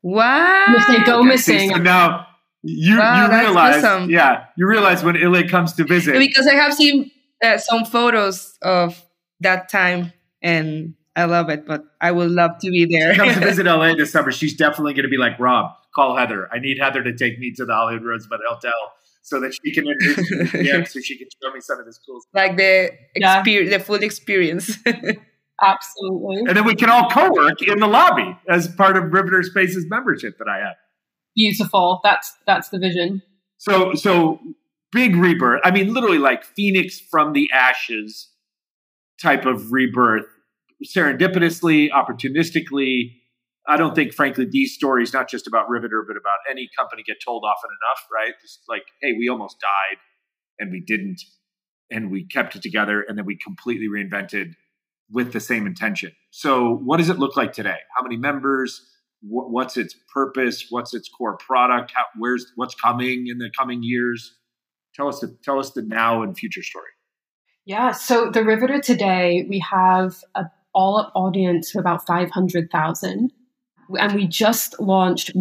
Wow. 0.04 0.66
If 0.70 0.88
they 0.88 1.04
go 1.04 1.24
missing, 1.24 1.70
So 1.72 1.78
now 1.78 2.28
you 2.63 2.98
Wow, 2.98 3.24
you 3.24 3.30
that's 3.30 3.46
realize, 3.46 3.84
awesome. 3.84 4.10
yeah, 4.10 4.46
you 4.58 4.68
realize 4.68 5.04
when 5.04 5.18
Ile 5.18 5.48
comes 5.50 5.74
to 5.74 5.84
visit. 5.84 6.18
because 6.18 6.48
I 6.48 6.54
have 6.56 6.74
seen 6.74 7.12
uh, 7.44 7.58
some 7.58 7.84
photos 7.86 8.58
of 8.62 9.04
that 9.42 9.70
time 9.70 10.13
and 10.42 10.94
I 11.16 11.26
love 11.26 11.50
it, 11.50 11.66
but 11.66 11.84
I 12.00 12.12
would 12.12 12.30
love 12.32 12.52
to 12.62 12.70
be 12.70 12.86
there. 12.86 13.13
she 13.13 13.20
comes 13.20 13.34
to 13.34 13.40
visit 13.40 13.66
LA 13.66 13.96
this 13.98 14.12
summer, 14.12 14.32
she's 14.32 14.56
definitely 14.56 14.94
going 14.94 15.04
to 15.04 15.10
be 15.10 15.18
like, 15.18 15.40
Rob, 15.40 15.72
call 15.98 16.16
Heather. 16.16 16.48
I 16.54 16.60
need 16.60 16.78
Heather 16.80 17.04
to 17.04 17.14
take 17.24 17.40
me 17.40 17.52
to 17.58 17.66
the 17.66 17.74
Hollywood 17.74 18.04
Roosevelt 18.06 18.42
Hotel 18.50 18.72
so 19.24 19.40
that 19.42 19.52
she 19.54 19.74
can 19.74 19.86
introduce 19.88 20.32
me 20.54 20.64
to 20.72 20.86
so 20.94 21.00
she 21.02 21.18
can 21.18 21.28
show 21.42 21.52
me 21.54 21.60
some 21.60 21.80
of 21.80 21.86
this 21.86 22.00
cool 22.06 22.22
stuff. 22.22 22.32
like 22.34 22.56
the 22.58 22.92
Yeah. 23.16 23.40
experience, 23.40 23.72
the 23.76 23.80
full 23.80 24.04
experience. 24.04 24.78
absolutely 25.62 26.38
And 26.48 26.56
then 26.56 26.66
we 26.66 26.76
can 26.76 26.90
all 26.90 27.10
co-work 27.10 27.62
in 27.64 27.80
the 27.80 27.88
lobby 27.88 28.38
as 28.48 28.68
part 28.76 28.96
of 28.96 29.12
Riveter 29.12 29.42
Spaces 29.44 29.86
membership 29.90 30.38
that 30.38 30.48
I 30.48 30.60
have. 30.60 30.76
beautiful. 31.36 32.00
That's 32.04 32.34
that's 32.46 32.70
the 32.70 32.80
vision. 32.80 33.22
So, 33.58 33.96
so 33.96 34.40
big 34.92 35.16
rebirth. 35.16 35.62
I 35.64 35.72
mean, 35.72 35.94
literally 35.94 36.20
like 36.20 36.44
Phoenix 36.44 37.00
from 37.00 37.34
the 37.34 37.50
ashes 37.52 38.30
type 39.22 39.46
of 39.48 39.72
rebirth, 39.72 40.26
serendipitously, 40.86 41.90
opportunistically. 41.90 43.14
I 43.68 43.76
don't 43.76 43.96
think, 43.96 44.14
frankly, 44.14 44.48
these 44.50 44.74
stories, 44.74 45.12
not 45.14 45.30
just 45.30 45.46
about 45.46 45.70
Riveter, 45.70 46.04
but 46.08 46.16
about 46.16 46.38
any 46.50 46.70
company, 46.78 47.04
get 47.06 47.18
told 47.24 47.44
often 47.46 47.70
enough, 47.70 48.08
right? 48.14 48.34
Just 48.42 48.62
like, 48.70 48.84
hey, 49.02 49.14
we 49.18 49.28
almost 49.28 49.60
died 49.60 49.98
and 50.60 50.72
we 50.72 50.82
didn't, 50.86 51.22
and 51.92 52.10
we 52.10 52.26
kept 52.26 52.56
it 52.56 52.62
together, 52.62 53.02
and 53.08 53.18
then 53.18 53.26
we 53.26 53.38
completely 53.38 53.88
reinvented 53.88 54.54
with 55.12 55.34
the 55.34 55.40
same 55.40 55.68
intention. 55.68 56.12
So, 56.32 56.76
what 56.84 56.98
does 56.98 57.10
it 57.10 57.20
look 57.20 57.36
like 57.38 57.54
today? 57.54 57.78
How 57.96 58.04
many 58.04 58.18
members? 58.18 58.82
Wh- 59.22 59.52
What's 59.52 59.78
its 59.78 59.96
purpose? 60.14 60.68
What's 60.70 60.94
its 60.94 61.10
core 61.10 61.38
product? 61.38 61.92
How, 61.96 62.04
where's 62.18 62.46
what's 62.56 62.76
coming 62.76 63.28
in 63.28 63.38
the 63.38 63.50
coming 63.58 63.84
years? 63.84 64.36
Tell 64.96 65.08
us 65.08 65.20
the 65.20 65.38
tell 65.44 65.60
us 65.60 65.72
the 65.72 65.82
now 65.82 66.24
and 66.24 66.38
future 66.38 66.64
story. 66.64 66.90
Yeah. 67.66 67.92
So 67.92 68.30
the 68.32 68.44
Riveter 68.44 68.80
today, 68.80 69.46
we 69.50 69.64
have 69.72 70.16
a 70.36 70.46
all 70.74 70.98
up 70.98 71.12
audience 71.16 71.76
of 71.76 71.80
about 71.80 72.06
five 72.06 72.32
hundred 72.32 72.70
thousand, 72.72 73.32
and 74.00 74.13
we 74.13 74.28
just 74.28 74.80
launched 74.80 75.32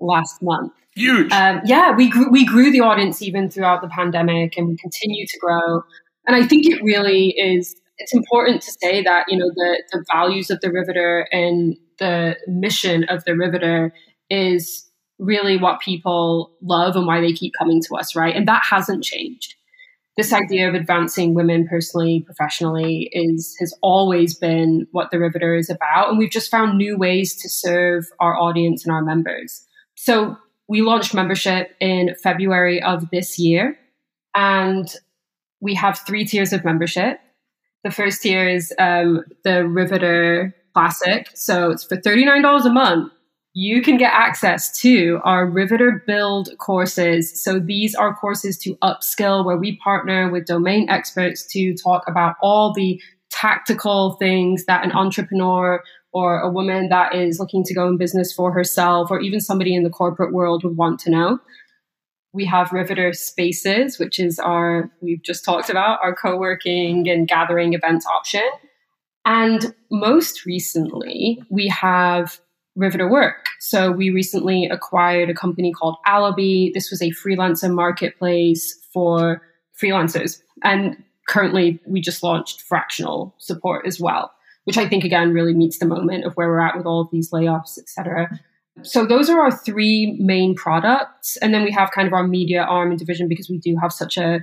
last 0.00 0.42
month. 0.42 0.72
Huge. 0.94 1.30
Um, 1.32 1.60
yeah, 1.64 1.94
we 1.94 2.08
grew, 2.08 2.30
we 2.30 2.46
grew 2.46 2.70
the 2.70 2.80
audience 2.80 3.20
even 3.20 3.50
throughout 3.50 3.82
the 3.82 3.88
pandemic, 3.88 4.56
and 4.56 4.68
we 4.68 4.76
continue 4.76 5.26
to 5.26 5.38
grow. 5.38 5.82
And 6.26 6.34
I 6.34 6.46
think 6.46 6.66
it 6.66 6.82
really 6.82 7.30
is. 7.30 7.76
It's 7.98 8.14
important 8.14 8.62
to 8.62 8.72
say 8.72 9.02
that 9.02 9.26
you 9.28 9.38
know 9.38 9.50
the 9.54 9.82
the 9.92 10.04
values 10.12 10.50
of 10.50 10.60
the 10.60 10.70
Riveter 10.70 11.28
and 11.32 11.76
the 11.98 12.36
mission 12.46 13.04
of 13.04 13.24
the 13.24 13.36
Riveter 13.36 13.92
is 14.30 14.86
really 15.18 15.56
what 15.56 15.80
people 15.80 16.52
love 16.62 16.96
and 16.96 17.06
why 17.06 17.20
they 17.20 17.32
keep 17.32 17.52
coming 17.58 17.82
to 17.82 17.96
us, 17.96 18.14
right? 18.14 18.34
And 18.36 18.46
that 18.48 18.62
hasn't 18.68 19.04
changed. 19.04 19.55
This 20.16 20.32
idea 20.32 20.66
of 20.68 20.74
advancing 20.74 21.34
women 21.34 21.68
personally, 21.68 22.22
professionally 22.24 23.10
is 23.12 23.54
has 23.60 23.74
always 23.82 24.34
been 24.34 24.86
what 24.90 25.10
the 25.10 25.18
Riveter 25.18 25.54
is 25.54 25.68
about, 25.68 26.08
and 26.08 26.18
we've 26.18 26.30
just 26.30 26.50
found 26.50 26.78
new 26.78 26.96
ways 26.96 27.36
to 27.42 27.50
serve 27.50 28.06
our 28.18 28.34
audience 28.34 28.84
and 28.84 28.94
our 28.94 29.02
members. 29.02 29.66
So 29.94 30.36
we 30.68 30.80
launched 30.80 31.12
membership 31.12 31.70
in 31.80 32.14
February 32.22 32.82
of 32.82 33.10
this 33.10 33.38
year, 33.38 33.78
and 34.34 34.88
we 35.60 35.74
have 35.74 35.98
three 36.06 36.24
tiers 36.24 36.52
of 36.52 36.64
membership. 36.64 37.18
The 37.84 37.90
first 37.90 38.22
tier 38.22 38.48
is 38.48 38.72
um, 38.78 39.22
the 39.44 39.66
Riveter 39.66 40.54
Classic. 40.74 41.30
So 41.34 41.70
it's 41.70 41.84
for 41.84 41.96
$39 41.96 42.64
a 42.64 42.70
month. 42.70 43.12
You 43.58 43.80
can 43.80 43.96
get 43.96 44.12
access 44.12 44.70
to 44.80 45.18
our 45.24 45.46
Riveter 45.46 46.04
Build 46.06 46.50
courses. 46.58 47.42
So 47.42 47.58
these 47.58 47.94
are 47.94 48.14
courses 48.14 48.58
to 48.58 48.74
upskill 48.82 49.46
where 49.46 49.56
we 49.56 49.78
partner 49.78 50.30
with 50.30 50.44
domain 50.44 50.90
experts 50.90 51.46
to 51.52 51.72
talk 51.72 52.02
about 52.06 52.36
all 52.42 52.74
the 52.74 53.00
tactical 53.30 54.12
things 54.16 54.66
that 54.66 54.84
an 54.84 54.92
entrepreneur 54.92 55.82
or 56.12 56.40
a 56.40 56.50
woman 56.50 56.90
that 56.90 57.14
is 57.14 57.40
looking 57.40 57.64
to 57.64 57.72
go 57.72 57.88
in 57.88 57.96
business 57.96 58.30
for 58.30 58.52
herself 58.52 59.10
or 59.10 59.20
even 59.20 59.40
somebody 59.40 59.74
in 59.74 59.84
the 59.84 59.90
corporate 59.90 60.34
world 60.34 60.62
would 60.62 60.76
want 60.76 61.00
to 61.00 61.10
know. 61.10 61.38
We 62.34 62.44
have 62.44 62.72
Riveter 62.72 63.14
Spaces, 63.14 63.98
which 63.98 64.20
is 64.20 64.38
our, 64.38 64.90
we've 65.00 65.22
just 65.22 65.46
talked 65.46 65.70
about, 65.70 65.98
our 66.02 66.14
co 66.14 66.36
working 66.36 67.08
and 67.08 67.26
gathering 67.26 67.72
events 67.72 68.04
option. 68.04 68.44
And 69.24 69.74
most 69.90 70.44
recently, 70.44 71.42
we 71.48 71.68
have 71.68 72.38
Riveter 72.76 73.08
Work. 73.08 73.46
So 73.58 73.90
we 73.90 74.10
recently 74.10 74.66
acquired 74.66 75.30
a 75.30 75.34
company 75.34 75.72
called 75.72 75.96
Alibi. 76.06 76.70
This 76.72 76.90
was 76.90 77.02
a 77.02 77.10
freelancer 77.10 77.72
marketplace 77.72 78.78
for 78.92 79.42
freelancers. 79.80 80.40
And 80.62 81.02
currently, 81.26 81.80
we 81.86 82.00
just 82.00 82.22
launched 82.22 82.60
fractional 82.60 83.34
support 83.38 83.86
as 83.86 83.98
well, 83.98 84.32
which 84.64 84.78
I 84.78 84.88
think, 84.88 85.04
again, 85.04 85.32
really 85.32 85.54
meets 85.54 85.78
the 85.78 85.86
moment 85.86 86.24
of 86.24 86.34
where 86.34 86.48
we're 86.48 86.60
at 86.60 86.76
with 86.76 86.86
all 86.86 87.00
of 87.00 87.10
these 87.10 87.30
layoffs, 87.30 87.78
et 87.78 87.88
cetera. 87.88 88.38
So 88.82 89.06
those 89.06 89.30
are 89.30 89.40
our 89.40 89.50
three 89.50 90.16
main 90.20 90.54
products. 90.54 91.38
And 91.38 91.54
then 91.54 91.64
we 91.64 91.72
have 91.72 91.90
kind 91.90 92.06
of 92.06 92.12
our 92.12 92.26
media 92.26 92.62
arm 92.62 92.90
and 92.90 92.98
division 92.98 93.26
because 93.26 93.48
we 93.48 93.58
do 93.58 93.76
have 93.80 93.92
such 93.92 94.18
a 94.18 94.40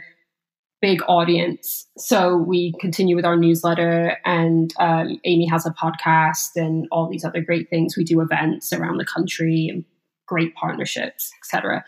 big 0.84 1.02
audience. 1.08 1.88
So 1.98 2.36
we 2.36 2.74
continue 2.82 3.16
with 3.16 3.24
our 3.24 3.38
newsletter, 3.38 4.18
and 4.26 4.74
um, 4.82 5.18
Amy 5.24 5.48
has 5.48 5.66
a 5.66 5.72
podcast 5.72 6.58
and 6.58 6.90
all 6.92 7.08
these 7.10 7.24
other 7.24 7.40
great 7.40 7.70
things. 7.70 7.96
We 7.96 8.04
do 8.04 8.20
events 8.20 8.74
around 8.74 8.98
the 8.98 9.06
country 9.06 9.70
and 9.72 9.86
great 10.28 10.54
partnerships, 10.56 11.32
etc. 11.42 11.86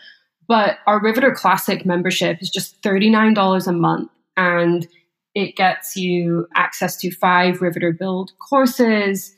But 0.48 0.78
our 0.86 0.98
Riveter 0.98 1.30
Classic 1.34 1.84
membership 1.84 2.38
is 2.40 2.48
just 2.48 2.80
$39 2.80 3.66
a 3.66 3.72
month, 3.72 4.10
and 4.34 4.88
it 5.34 5.56
gets 5.56 5.94
you 5.94 6.46
access 6.54 6.96
to 6.96 7.10
five 7.10 7.60
Riveter 7.60 7.92
Build 7.92 8.30
courses, 8.48 9.36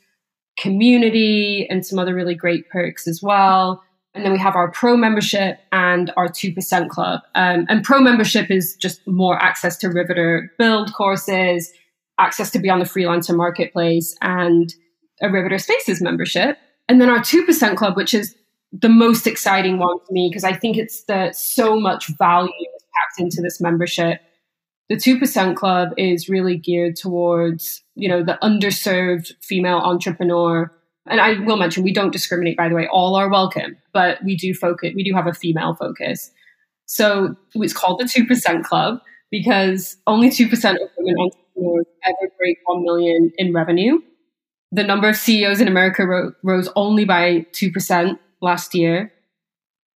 community, 0.57 1.67
and 1.69 1.85
some 1.85 1.99
other 1.99 2.15
really 2.15 2.35
great 2.35 2.69
perks 2.69 3.09
as 3.09 3.19
well. 3.21 3.83
And 4.13 4.25
then 4.25 4.31
we 4.31 4.39
have 4.39 4.55
our 4.55 4.71
pro 4.71 4.97
membership 4.97 5.59
and 5.71 6.11
our 6.17 6.27
2% 6.27 6.89
club. 6.89 7.21
Um, 7.35 7.65
and 7.69 7.83
pro 7.83 7.99
membership 8.01 8.49
is 8.49 8.75
just 8.75 9.05
more 9.07 9.41
access 9.41 9.77
to 9.77 9.89
Riveter 9.89 10.51
build 10.57 10.93
courses, 10.93 11.71
access 12.19 12.49
to 12.51 12.59
be 12.59 12.69
on 12.69 12.79
the 12.79 12.85
freelancer 12.85 13.35
marketplace, 13.35 14.15
and 14.21 14.73
a 15.21 15.29
Riveter 15.29 15.57
Spaces 15.57 16.01
membership. 16.01 16.57
And 16.87 16.99
then 16.99 17.09
our 17.09 17.19
2% 17.19 17.77
club, 17.77 17.95
which 17.95 18.13
is 18.13 18.35
the 18.71 18.89
most 18.89 19.27
exciting 19.27 19.77
one 19.79 19.97
for 19.99 20.11
me 20.11 20.29
because 20.29 20.43
I 20.43 20.53
think 20.53 20.77
it's 20.77 21.03
the 21.03 21.31
so 21.31 21.79
much 21.79 22.07
value 22.17 22.49
packed 22.49 23.19
into 23.19 23.41
this 23.41 23.59
membership. 23.59 24.21
The 24.89 24.95
2% 24.95 25.55
club 25.55 25.89
is 25.97 26.29
really 26.29 26.57
geared 26.57 26.95
towards, 26.95 27.83
you 27.95 28.09
know, 28.09 28.23
the 28.23 28.39
underserved 28.41 29.33
female 29.41 29.77
entrepreneur. 29.77 30.71
And 31.09 31.19
I 31.19 31.39
will 31.39 31.57
mention 31.57 31.83
we 31.83 31.93
don't 31.93 32.11
discriminate, 32.11 32.55
by 32.57 32.69
the 32.69 32.75
way, 32.75 32.87
all 32.91 33.15
are 33.15 33.29
welcome, 33.29 33.77
but 33.93 34.23
we 34.23 34.35
do 34.35 34.53
focus, 34.53 34.93
we 34.95 35.03
do 35.03 35.13
have 35.13 35.27
a 35.27 35.33
female 35.33 35.75
focus. 35.75 36.31
So 36.85 37.35
it's 37.53 37.73
called 37.73 37.99
the 37.99 38.05
2% 38.05 38.63
club 38.63 38.99
because 39.31 39.97
only 40.07 40.29
2% 40.29 40.51
of 40.53 40.89
women 40.97 41.15
entrepreneurs 41.19 41.85
ever 42.05 42.31
break 42.37 42.57
1 42.65 42.83
million 42.83 43.31
in 43.37 43.53
revenue. 43.53 43.99
The 44.71 44.83
number 44.83 45.09
of 45.09 45.15
CEOs 45.15 45.61
in 45.61 45.67
America 45.67 46.05
ro- 46.05 46.33
rose 46.43 46.69
only 46.75 47.05
by 47.05 47.45
2% 47.53 48.19
last 48.41 48.75
year, 48.75 49.11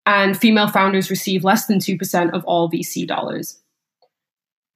and 0.06 0.36
female 0.36 0.68
founders 0.68 1.10
receive 1.10 1.44
less 1.44 1.66
than 1.66 1.78
2% 1.78 2.32
of 2.32 2.44
all 2.44 2.70
VC 2.70 3.06
dollars. 3.06 3.60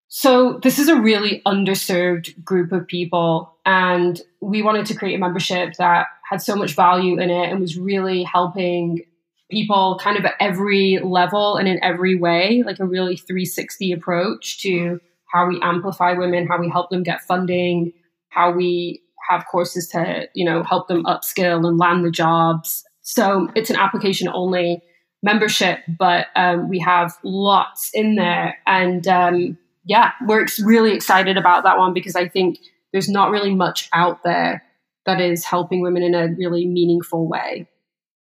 So, 0.08 0.60
this 0.62 0.78
is 0.78 0.88
a 0.88 1.00
really 1.00 1.42
underserved 1.46 2.44
group 2.44 2.70
of 2.70 2.86
people, 2.86 3.53
and 3.66 4.20
we 4.40 4.62
wanted 4.62 4.86
to 4.86 4.94
create 4.94 5.14
a 5.14 5.18
membership 5.18 5.74
that 5.78 6.06
had 6.28 6.42
so 6.42 6.56
much 6.56 6.74
value 6.74 7.18
in 7.20 7.30
it 7.30 7.50
and 7.50 7.60
was 7.60 7.78
really 7.78 8.22
helping 8.22 9.04
people 9.50 9.98
kind 10.02 10.16
of 10.16 10.24
at 10.24 10.34
every 10.40 10.98
level 11.02 11.56
and 11.56 11.68
in 11.68 11.82
every 11.82 12.14
way, 12.14 12.62
like 12.64 12.80
a 12.80 12.86
really 12.86 13.16
360 13.16 13.92
approach 13.92 14.60
to 14.62 15.00
how 15.32 15.46
we 15.46 15.60
amplify 15.62 16.12
women, 16.12 16.46
how 16.46 16.58
we 16.58 16.68
help 16.68 16.90
them 16.90 17.02
get 17.02 17.22
funding, 17.22 17.92
how 18.28 18.50
we 18.50 19.02
have 19.28 19.44
courses 19.50 19.88
to, 19.88 20.28
you 20.34 20.44
know, 20.44 20.62
help 20.62 20.88
them 20.88 21.04
upskill 21.04 21.66
and 21.66 21.78
land 21.78 22.04
the 22.04 22.10
jobs. 22.10 22.84
So 23.02 23.48
it's 23.54 23.70
an 23.70 23.76
application 23.76 24.28
only 24.28 24.82
membership, 25.22 25.80
but 25.98 26.26
um, 26.36 26.68
we 26.68 26.78
have 26.80 27.14
lots 27.22 27.90
in 27.94 28.16
there. 28.16 28.58
And 28.66 29.06
um, 29.08 29.58
yeah, 29.84 30.12
we're 30.26 30.42
ex- 30.42 30.60
really 30.60 30.92
excited 30.92 31.36
about 31.36 31.64
that 31.64 31.78
one 31.78 31.94
because 31.94 32.14
I 32.14 32.28
think 32.28 32.58
there's 32.94 33.08
not 33.08 33.32
really 33.32 33.52
much 33.52 33.90
out 33.92 34.22
there 34.22 34.62
that 35.04 35.20
is 35.20 35.44
helping 35.44 35.82
women 35.82 36.04
in 36.04 36.14
a 36.14 36.28
really 36.28 36.64
meaningful 36.64 37.28
way. 37.28 37.68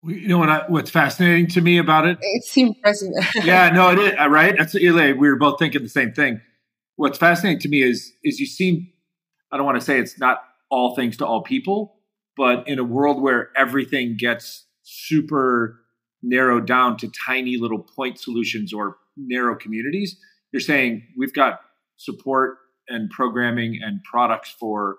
You 0.03 0.27
know 0.27 0.37
what? 0.37 0.49
I, 0.49 0.65
what's 0.67 0.91
fascinating 0.91 1.47
to 1.47 1.61
me 1.61 1.77
about 1.77 2.05
it? 2.05 2.17
It's 2.21 2.55
impressive. 2.57 3.13
yeah, 3.43 3.69
no, 3.69 3.89
it 3.91 3.99
is 3.99 4.13
uh, 4.19 4.27
right. 4.27 4.53
That's 4.57 4.73
we 4.73 5.13
were 5.13 5.37
both 5.37 5.59
thinking 5.59 5.81
the 5.81 5.89
same 5.89 6.11
thing. 6.11 6.41
What's 6.97 7.17
fascinating 7.17 7.59
to 7.61 7.69
me 7.69 7.81
is 7.81 8.11
is 8.23 8.39
you 8.39 8.45
seem. 8.45 8.91
I 9.51 9.57
don't 9.57 9.65
want 9.65 9.79
to 9.79 9.85
say 9.85 9.97
it's 9.97 10.19
not 10.19 10.43
all 10.69 10.93
things 10.93 11.15
to 11.17 11.25
all 11.25 11.41
people, 11.41 11.95
but 12.35 12.67
in 12.67 12.79
a 12.79 12.83
world 12.83 13.21
where 13.21 13.49
everything 13.57 14.17
gets 14.17 14.65
super 14.83 15.79
narrowed 16.21 16.67
down 16.67 16.97
to 16.97 17.09
tiny 17.25 17.57
little 17.57 17.79
point 17.79 18.19
solutions 18.19 18.73
or 18.73 18.97
narrow 19.15 19.55
communities, 19.55 20.17
you're 20.51 20.59
saying 20.59 21.07
we've 21.17 21.33
got 21.33 21.61
support 21.95 22.57
and 22.89 23.09
programming 23.09 23.79
and 23.81 24.03
products 24.03 24.55
for 24.59 24.97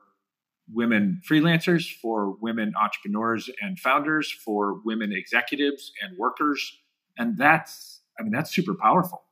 women 0.72 1.20
freelancers, 1.28 1.86
for 2.00 2.36
women 2.40 2.72
entrepreneurs 2.80 3.50
and 3.60 3.78
founders, 3.78 4.30
for 4.30 4.80
women 4.84 5.12
executives 5.12 5.92
and 6.02 6.16
workers. 6.16 6.78
And 7.18 7.36
that's, 7.36 8.00
I 8.18 8.22
mean, 8.22 8.32
that's 8.32 8.54
super 8.54 8.74
powerful. 8.74 9.24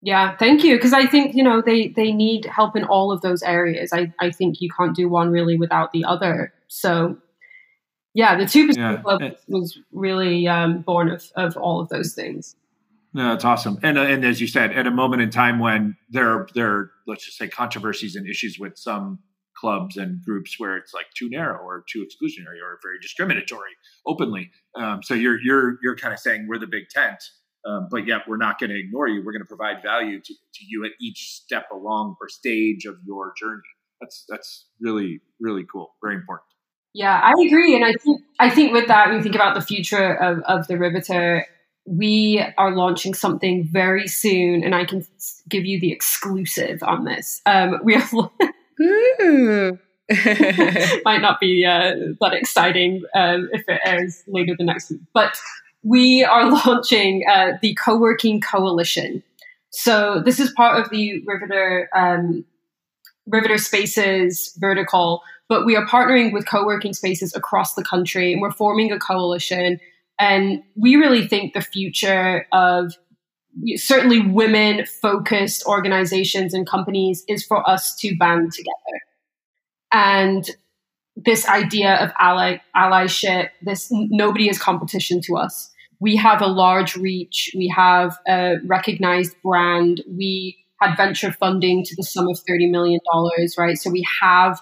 Yeah, 0.00 0.36
thank 0.36 0.62
you. 0.62 0.76
Because 0.76 0.92
I 0.92 1.06
think, 1.06 1.34
you 1.34 1.42
know, 1.42 1.60
they, 1.60 1.88
they 1.88 2.12
need 2.12 2.44
help 2.44 2.76
in 2.76 2.84
all 2.84 3.10
of 3.10 3.20
those 3.20 3.42
areas. 3.42 3.92
I, 3.92 4.12
I 4.20 4.30
think 4.30 4.60
you 4.60 4.68
can't 4.70 4.94
do 4.94 5.08
one 5.08 5.30
really 5.30 5.56
without 5.56 5.92
the 5.92 6.04
other. 6.04 6.52
So, 6.68 7.16
yeah, 8.14 8.36
the 8.36 8.44
2% 8.44 8.76
yeah. 8.76 8.96
Club 8.96 9.22
was 9.48 9.78
really 9.92 10.46
um, 10.46 10.82
born 10.82 11.10
of, 11.10 11.30
of 11.34 11.56
all 11.56 11.80
of 11.80 11.88
those 11.88 12.14
things. 12.14 12.54
No, 13.14 13.30
that's 13.30 13.44
awesome. 13.44 13.78
And, 13.82 13.98
uh, 13.98 14.02
and 14.02 14.24
as 14.24 14.40
you 14.40 14.46
said, 14.46 14.72
at 14.72 14.86
a 14.86 14.90
moment 14.90 15.22
in 15.22 15.30
time 15.30 15.58
when 15.58 15.96
there, 16.10 16.28
are, 16.28 16.48
there 16.54 16.70
are, 16.70 16.90
let's 17.06 17.24
just 17.24 17.38
say, 17.38 17.48
controversies 17.48 18.16
and 18.16 18.28
issues 18.28 18.58
with 18.58 18.76
some 18.76 19.20
clubs 19.58 19.96
and 19.96 20.22
groups 20.22 20.58
where 20.58 20.76
it's 20.76 20.94
like 20.94 21.06
too 21.16 21.28
narrow 21.28 21.58
or 21.58 21.84
too 21.90 22.00
exclusionary 22.00 22.60
or 22.62 22.78
very 22.82 22.98
discriminatory 23.00 23.72
openly. 24.06 24.50
Um, 24.76 25.02
so 25.02 25.14
you're 25.14 25.40
you're 25.40 25.78
you're 25.82 25.96
kind 25.96 26.14
of 26.14 26.20
saying 26.20 26.46
we're 26.48 26.58
the 26.58 26.66
big 26.66 26.88
tent, 26.88 27.22
um, 27.66 27.88
but 27.90 28.06
yet 28.06 28.22
we're 28.28 28.36
not 28.36 28.58
going 28.58 28.70
to 28.70 28.78
ignore 28.78 29.08
you. 29.08 29.22
We're 29.24 29.32
going 29.32 29.42
to 29.42 29.48
provide 29.48 29.82
value 29.82 30.20
to, 30.20 30.34
to 30.34 30.64
you 30.66 30.84
at 30.84 30.92
each 31.00 31.32
step 31.32 31.66
along 31.72 32.16
or 32.20 32.28
stage 32.28 32.84
of 32.84 32.96
your 33.04 33.32
journey. 33.38 33.62
That's 34.00 34.24
that's 34.28 34.66
really 34.80 35.20
really 35.40 35.64
cool. 35.70 35.94
Very 36.02 36.14
important. 36.14 36.46
Yeah, 36.94 37.20
I 37.22 37.32
agree, 37.44 37.74
and 37.74 37.84
I 37.84 37.92
think 37.94 38.22
I 38.38 38.50
think 38.50 38.72
with 38.72 38.88
that, 38.88 39.08
when 39.08 39.16
you 39.16 39.22
think 39.22 39.34
about 39.34 39.54
the 39.54 39.60
future 39.60 40.14
of, 40.14 40.38
of 40.40 40.68
the 40.68 40.78
Riveter, 40.78 41.46
we 41.88 42.44
are 42.58 42.74
launching 42.74 43.14
something 43.14 43.64
very 43.64 44.06
soon, 44.06 44.62
and 44.62 44.74
I 44.74 44.84
can 44.84 45.06
give 45.48 45.64
you 45.64 45.80
the 45.80 45.90
exclusive 45.90 46.82
on 46.82 47.04
this. 47.04 47.40
Um, 47.46 47.80
we 47.82 47.96
are 47.96 48.02
Might 51.04 51.20
not 51.20 51.40
be 51.40 51.66
uh, 51.66 51.94
that 52.20 52.32
exciting 52.32 53.02
um, 53.14 53.48
if 53.52 53.68
it 53.68 53.80
airs 53.84 54.22
later 54.26 54.54
the 54.56 54.64
next 54.64 54.90
week. 54.90 55.00
But 55.12 55.36
we 55.82 56.24
are 56.24 56.50
launching 56.66 57.24
uh, 57.30 57.52
the 57.60 57.74
Co-working 57.74 58.40
Coalition. 58.40 59.22
So 59.70 60.22
this 60.24 60.40
is 60.40 60.50
part 60.52 60.80
of 60.80 60.90
the 60.90 61.22
Riveter, 61.26 61.88
um, 61.94 62.44
Riveter 63.26 63.58
Spaces 63.58 64.54
vertical, 64.58 65.22
but 65.48 65.66
we 65.66 65.76
are 65.76 65.86
partnering 65.86 66.32
with 66.32 66.48
co-working 66.48 66.94
spaces 66.94 67.34
across 67.34 67.74
the 67.74 67.84
country 67.84 68.32
and 68.32 68.40
we're 68.40 68.50
forming 68.50 68.92
a 68.92 68.98
coalition. 68.98 69.78
And 70.18 70.62
we 70.74 70.96
really 70.96 71.26
think 71.26 71.54
the 71.54 71.60
future 71.60 72.46
of 72.52 72.94
certainly 73.76 74.20
women 74.20 74.84
focused 74.86 75.64
organizations 75.66 76.54
and 76.54 76.68
companies 76.68 77.24
is 77.28 77.44
for 77.44 77.68
us 77.68 77.94
to 77.96 78.16
band 78.16 78.52
together. 78.52 79.00
And 79.92 80.48
this 81.16 81.48
idea 81.48 81.96
of 81.96 82.12
ally 82.18 82.58
allyship, 82.76 83.48
this 83.62 83.88
nobody 83.90 84.48
is 84.48 84.58
competition 84.58 85.20
to 85.22 85.36
us. 85.36 85.70
We 86.00 86.14
have 86.16 86.40
a 86.40 86.46
large 86.46 86.94
reach, 86.96 87.50
we 87.56 87.72
have 87.74 88.16
a 88.28 88.56
recognized 88.64 89.34
brand, 89.42 90.02
we 90.08 90.56
had 90.80 90.96
venture 90.96 91.32
funding 91.32 91.82
to 91.84 91.96
the 91.96 92.04
sum 92.04 92.28
of 92.28 92.38
$30 92.48 92.70
million, 92.70 93.00
right? 93.58 93.76
So 93.76 93.90
we 93.90 94.06
have 94.22 94.60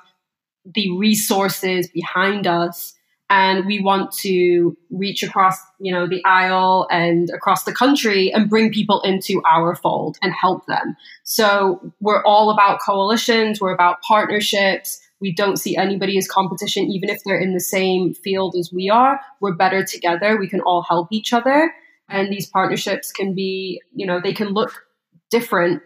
the 0.65 0.91
resources 0.97 1.89
behind 1.89 2.47
us 2.47 2.96
and 3.29 3.67
we 3.67 3.81
want 3.81 4.13
to 4.13 4.77
reach 4.91 5.23
across 5.23 5.59
you 5.81 5.93
know 5.93 6.07
the 6.07 6.25
aisle 6.25 6.87
and 6.91 7.31
across 7.31 7.65
the 7.65 7.75
country 7.75 8.33
and 8.33 8.49
bring 8.49 8.73
people 8.73 9.01
into 9.03 9.43
our 9.49 9.75
fold 9.75 10.17
and 10.23 10.33
help 10.33 10.67
them. 10.67 10.97
So 11.25 11.93
we're 12.01 12.23
all 12.25 12.51
about 12.51 12.81
coalitions 12.81 13.61
we're 13.61 13.75
about 13.75 14.01
partnerships. 14.03 15.01
We 15.21 15.33
don't 15.33 15.57
see 15.57 15.77
anybody 15.77 16.19
as 16.19 16.29
competition 16.29 16.85
even 16.85 17.09
if 17.09 17.23
they're 17.25 17.39
in 17.39 17.55
the 17.55 17.61
same 17.61 18.15
field 18.15 18.55
as 18.59 18.71
we 18.73 18.91
are. 18.91 19.21
We're 19.41 19.55
better 19.55 19.85
together. 19.85 20.37
We 20.39 20.49
can 20.49 20.61
all 20.61 20.83
help 20.83 21.09
each 21.11 21.33
other. 21.33 21.73
And 22.09 22.31
these 22.31 22.47
partnerships 22.47 23.11
can 23.11 23.35
be 23.35 23.83
you 23.93 24.07
know 24.07 24.21
they 24.21 24.35
can 24.35 24.49
look 24.49 24.87
different 25.31 25.83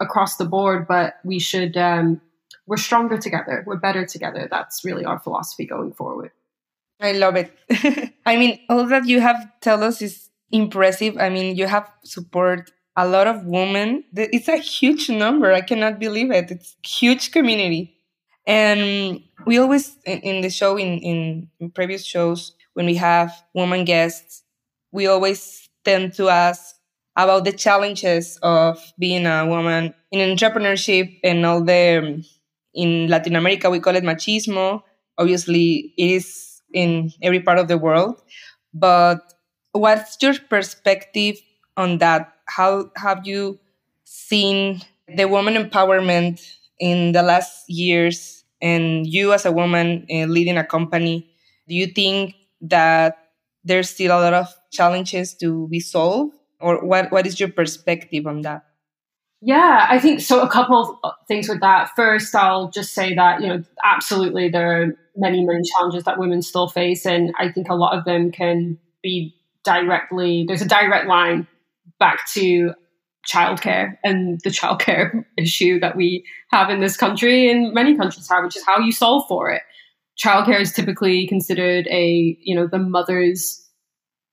across 0.00 0.36
the 0.36 0.44
board 0.44 0.86
but 0.86 1.14
we 1.24 1.38
should 1.38 1.76
um, 1.76 2.20
we're 2.66 2.76
stronger 2.76 3.16
together. 3.16 3.64
We're 3.66 3.78
better 3.78 4.04
together. 4.04 4.46
That's 4.50 4.84
really 4.84 5.06
our 5.06 5.18
philosophy 5.18 5.64
going 5.64 5.94
forward 5.94 6.32
I 7.00 7.12
love 7.12 7.36
it. 7.36 7.52
I 8.26 8.36
mean, 8.36 8.60
all 8.68 8.86
that 8.86 9.06
you 9.06 9.20
have 9.20 9.36
tell 9.60 9.82
us 9.84 10.02
is 10.02 10.30
impressive. 10.50 11.16
I 11.18 11.28
mean, 11.28 11.56
you 11.56 11.66
have 11.66 11.88
support 12.04 12.72
a 12.96 13.06
lot 13.06 13.26
of 13.28 13.44
women. 13.44 14.04
It's 14.14 14.48
a 14.48 14.56
huge 14.56 15.08
number. 15.08 15.52
I 15.52 15.60
cannot 15.60 16.00
believe 16.00 16.30
it. 16.32 16.50
It's 16.50 16.76
huge 16.84 17.30
community. 17.30 17.94
And 18.46 19.20
we 19.46 19.58
always 19.58 19.96
in 20.04 20.40
the 20.40 20.50
show 20.50 20.76
in, 20.76 21.48
in 21.60 21.70
previous 21.70 22.04
shows 22.04 22.54
when 22.74 22.86
we 22.86 22.94
have 22.94 23.30
woman 23.54 23.84
guests, 23.84 24.42
we 24.90 25.06
always 25.06 25.68
tend 25.84 26.14
to 26.14 26.28
ask 26.28 26.74
about 27.14 27.44
the 27.44 27.52
challenges 27.52 28.38
of 28.42 28.80
being 28.98 29.26
a 29.26 29.46
woman 29.46 29.94
in 30.10 30.36
entrepreneurship 30.36 31.18
and 31.22 31.44
all 31.44 31.62
the 31.62 32.24
in 32.74 33.08
Latin 33.08 33.36
America 33.36 33.70
we 33.70 33.80
call 33.80 33.96
it 33.96 34.04
machismo. 34.04 34.82
Obviously, 35.18 35.92
it 35.96 36.10
is 36.10 36.47
in 36.72 37.12
every 37.22 37.40
part 37.40 37.58
of 37.58 37.68
the 37.68 37.78
world. 37.78 38.22
But 38.74 39.20
what's 39.72 40.16
your 40.22 40.34
perspective 40.48 41.38
on 41.76 41.98
that? 41.98 42.32
How 42.46 42.90
have 42.96 43.26
you 43.26 43.58
seen 44.04 44.80
the 45.08 45.26
woman 45.28 45.54
empowerment 45.54 46.40
in 46.78 47.12
the 47.12 47.22
last 47.22 47.68
years 47.68 48.44
and 48.60 49.06
you 49.06 49.32
as 49.32 49.44
a 49.46 49.52
woman 49.52 50.06
uh, 50.10 50.24
leading 50.26 50.56
a 50.58 50.64
company? 50.64 51.30
Do 51.68 51.74
you 51.74 51.86
think 51.86 52.34
that 52.62 53.16
there's 53.64 53.90
still 53.90 54.12
a 54.12 54.20
lot 54.20 54.34
of 54.34 54.48
challenges 54.70 55.34
to 55.36 55.68
be 55.68 55.80
solved? 55.80 56.34
Or 56.60 56.84
what, 56.84 57.12
what 57.12 57.26
is 57.26 57.38
your 57.38 57.50
perspective 57.50 58.26
on 58.26 58.42
that? 58.42 58.62
Yeah, 59.40 59.86
I 59.88 60.00
think 60.00 60.20
so. 60.20 60.40
A 60.40 60.48
couple 60.48 60.82
of 60.82 60.96
uh, 61.04 61.12
things 61.28 61.48
with 61.48 61.60
that. 61.60 61.90
First, 61.94 62.34
I'll 62.34 62.70
just 62.70 62.92
say 62.92 63.14
that, 63.14 63.40
you 63.40 63.46
know, 63.46 63.62
absolutely 63.84 64.48
there 64.48 64.82
are 64.82 64.86
many, 65.16 65.44
many 65.44 65.62
challenges 65.62 66.04
that 66.04 66.18
women 66.18 66.42
still 66.42 66.68
face. 66.68 67.06
And 67.06 67.32
I 67.38 67.50
think 67.52 67.68
a 67.68 67.74
lot 67.74 67.96
of 67.96 68.04
them 68.04 68.32
can 68.32 68.78
be 69.02 69.34
directly, 69.64 70.44
there's 70.46 70.62
a 70.62 70.68
direct 70.68 71.06
line 71.06 71.46
back 72.00 72.28
to 72.32 72.72
childcare 73.28 73.96
and 74.02 74.40
the 74.42 74.50
childcare 74.50 75.24
issue 75.38 75.78
that 75.80 75.96
we 75.96 76.24
have 76.50 76.70
in 76.70 76.80
this 76.80 76.96
country 76.96 77.48
and 77.50 77.72
many 77.72 77.96
countries 77.96 78.28
have, 78.28 78.42
which 78.42 78.56
is 78.56 78.64
how 78.66 78.78
you 78.78 78.90
solve 78.90 79.24
for 79.28 79.50
it. 79.50 79.62
Childcare 80.20 80.60
is 80.60 80.72
typically 80.72 81.28
considered 81.28 81.86
a, 81.88 82.36
you 82.40 82.56
know, 82.56 82.66
the 82.66 82.78
mother's 82.78 83.64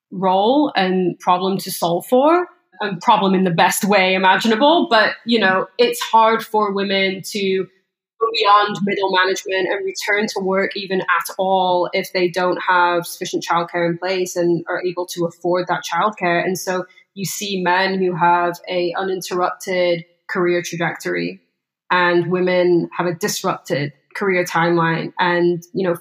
role 0.09 0.71
and 0.75 1.19
problem 1.19 1.59
to 1.59 1.71
solve 1.71 2.07
for 2.07 2.47
a 2.81 2.95
problem 3.01 3.33
in 3.33 3.43
the 3.43 3.51
best 3.51 3.85
way 3.85 4.13
imaginable. 4.13 4.87
But, 4.89 5.15
you 5.25 5.39
know, 5.39 5.67
it's 5.77 6.01
hard 6.01 6.43
for 6.43 6.73
women 6.73 7.21
to 7.31 7.67
go 8.19 8.27
beyond 8.39 8.77
middle 8.83 9.11
management 9.11 9.67
and 9.69 9.85
return 9.85 10.27
to 10.27 10.39
work 10.41 10.71
even 10.75 11.01
at 11.01 11.35
all 11.37 11.89
if 11.93 12.11
they 12.13 12.29
don't 12.29 12.57
have 12.67 13.05
sufficient 13.05 13.43
childcare 13.43 13.89
in 13.89 13.97
place 13.97 14.35
and 14.35 14.63
are 14.67 14.83
able 14.83 15.05
to 15.07 15.25
afford 15.25 15.67
that 15.67 15.83
childcare. 15.83 16.43
And 16.43 16.57
so 16.57 16.85
you 17.13 17.25
see 17.25 17.61
men 17.61 17.99
who 17.99 18.15
have 18.15 18.59
a 18.69 18.93
uninterrupted 18.97 20.05
career 20.27 20.61
trajectory 20.63 21.41
and 21.91 22.31
women 22.31 22.89
have 22.97 23.07
a 23.07 23.15
disrupted 23.15 23.93
career 24.15 24.43
timeline. 24.43 25.13
And, 25.19 25.63
you 25.73 25.87
know, 25.87 25.97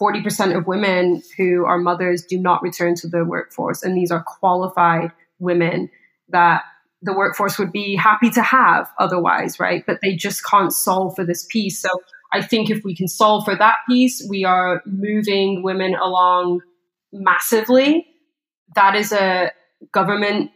40% 0.00 0.56
of 0.56 0.66
women 0.66 1.22
who 1.36 1.64
are 1.64 1.78
mothers 1.78 2.24
do 2.24 2.38
not 2.38 2.62
return 2.62 2.94
to 2.96 3.08
the 3.08 3.24
workforce. 3.24 3.82
And 3.82 3.96
these 3.96 4.10
are 4.10 4.22
qualified 4.22 5.10
women 5.38 5.90
that 6.30 6.62
the 7.02 7.14
workforce 7.14 7.58
would 7.58 7.72
be 7.72 7.96
happy 7.96 8.30
to 8.30 8.42
have 8.42 8.88
otherwise, 8.98 9.60
right? 9.60 9.84
But 9.86 10.00
they 10.02 10.16
just 10.16 10.44
can't 10.44 10.72
solve 10.72 11.14
for 11.14 11.24
this 11.24 11.46
piece. 11.50 11.80
So 11.80 11.88
I 12.32 12.42
think 12.42 12.70
if 12.70 12.82
we 12.84 12.96
can 12.96 13.08
solve 13.08 13.44
for 13.44 13.56
that 13.56 13.76
piece, 13.88 14.26
we 14.28 14.44
are 14.44 14.82
moving 14.86 15.62
women 15.62 15.94
along 15.94 16.60
massively. 17.12 18.06
That 18.74 18.94
is 18.94 19.12
a 19.12 19.52
government 19.92 20.50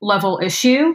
level 0.00 0.40
issue. 0.42 0.94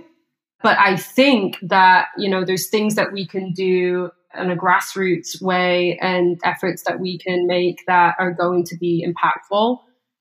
But 0.62 0.78
I 0.80 0.96
think 0.96 1.58
that, 1.62 2.08
you 2.18 2.30
know, 2.30 2.46
there's 2.46 2.70
things 2.70 2.96
that 2.96 3.12
we 3.12 3.28
can 3.28 3.52
do 3.52 4.12
in 4.36 4.50
a 4.50 4.56
grassroots 4.56 5.42
way 5.42 6.00
and 6.02 6.40
efforts 6.44 6.84
that 6.88 7.00
we 7.00 7.18
can 7.18 7.46
make 7.46 7.84
that 7.88 8.16
are 8.18 8.32
going 8.32 8.64
to 8.66 8.78
be 8.78 9.06
impactful. 9.06 9.80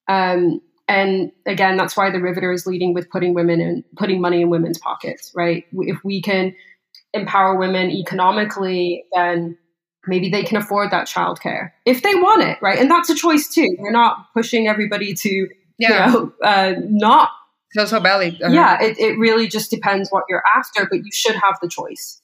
Um, 0.09 0.61
and 0.89 1.33
again, 1.47 1.77
that's 1.77 1.97
why 1.97 2.11
the 2.11 2.21
Riveter 2.21 2.53
is 2.53 2.67
leading 2.67 2.95
with 2.95 3.09
putting 3.11 3.35
women 3.35 3.61
in, 3.61 3.85
putting 3.97 4.21
money 4.21 4.43
in 4.43 4.51
women's 4.51 4.79
pockets, 4.79 5.33
right? 5.35 5.65
If 5.73 6.05
we 6.05 6.21
can 6.21 6.55
empower 7.15 7.57
women 7.57 7.91
economically, 7.91 9.05
then 9.15 9.57
maybe 10.07 10.29
they 10.31 10.43
can 10.43 10.57
afford 10.57 10.91
that 10.91 11.07
childcare 11.07 11.71
if 11.87 12.03
they 12.03 12.15
want 12.15 12.43
it, 12.43 12.59
right? 12.61 12.79
And 12.79 12.91
that's 12.91 13.09
a 13.11 13.15
choice 13.15 13.49
too. 13.49 13.77
We're 13.79 13.93
not 13.93 14.33
pushing 14.35 14.67
everybody 14.67 15.15
to, 15.15 15.49
yeah. 15.79 16.07
you 16.07 16.13
know, 16.13 16.33
uh, 16.43 16.75
not. 16.81 17.31
It's 17.71 17.81
also 17.81 18.01
valid. 18.01 18.41
Uh-huh. 18.43 18.53
Yeah, 18.53 18.83
it, 18.83 18.99
it 18.99 19.19
really 19.19 19.47
just 19.47 19.71
depends 19.71 20.11
what 20.11 20.25
you're 20.29 20.43
after, 20.57 20.87
but 20.91 20.99
you 21.05 21.13
should 21.13 21.37
have 21.37 21.59
the 21.63 21.69
choice. 21.69 22.21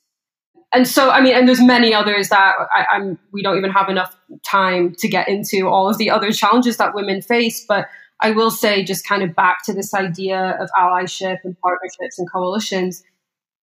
And 0.75 0.87
so, 0.87 1.11
I 1.11 1.23
mean, 1.23 1.35
and 1.35 1.49
there's 1.49 1.63
many 1.63 1.95
others 1.95 2.29
that 2.29 2.55
I, 2.75 2.85
I'm. 2.93 3.19
We 3.33 3.43
don't 3.43 3.57
even 3.57 3.71
have 3.71 3.89
enough 3.89 4.15
time 4.45 4.95
to 4.99 5.09
get 5.09 5.27
into 5.27 5.67
all 5.67 5.89
of 5.89 5.97
the 5.97 6.11
other 6.11 6.31
challenges 6.31 6.77
that 6.77 6.95
women 6.95 7.23
face, 7.23 7.65
but 7.67 7.87
I 8.21 8.33
will 8.33 8.51
say, 8.51 8.85
just 8.85 9.07
kind 9.07 9.23
of 9.23 9.35
back 9.35 9.64
to 9.64 9.73
this 9.73 9.95
idea 9.95 10.57
of 10.61 10.71
allyship 10.79 11.39
and 11.45 11.59
partnerships 11.61 12.19
and 12.19 12.31
coalitions, 12.31 13.05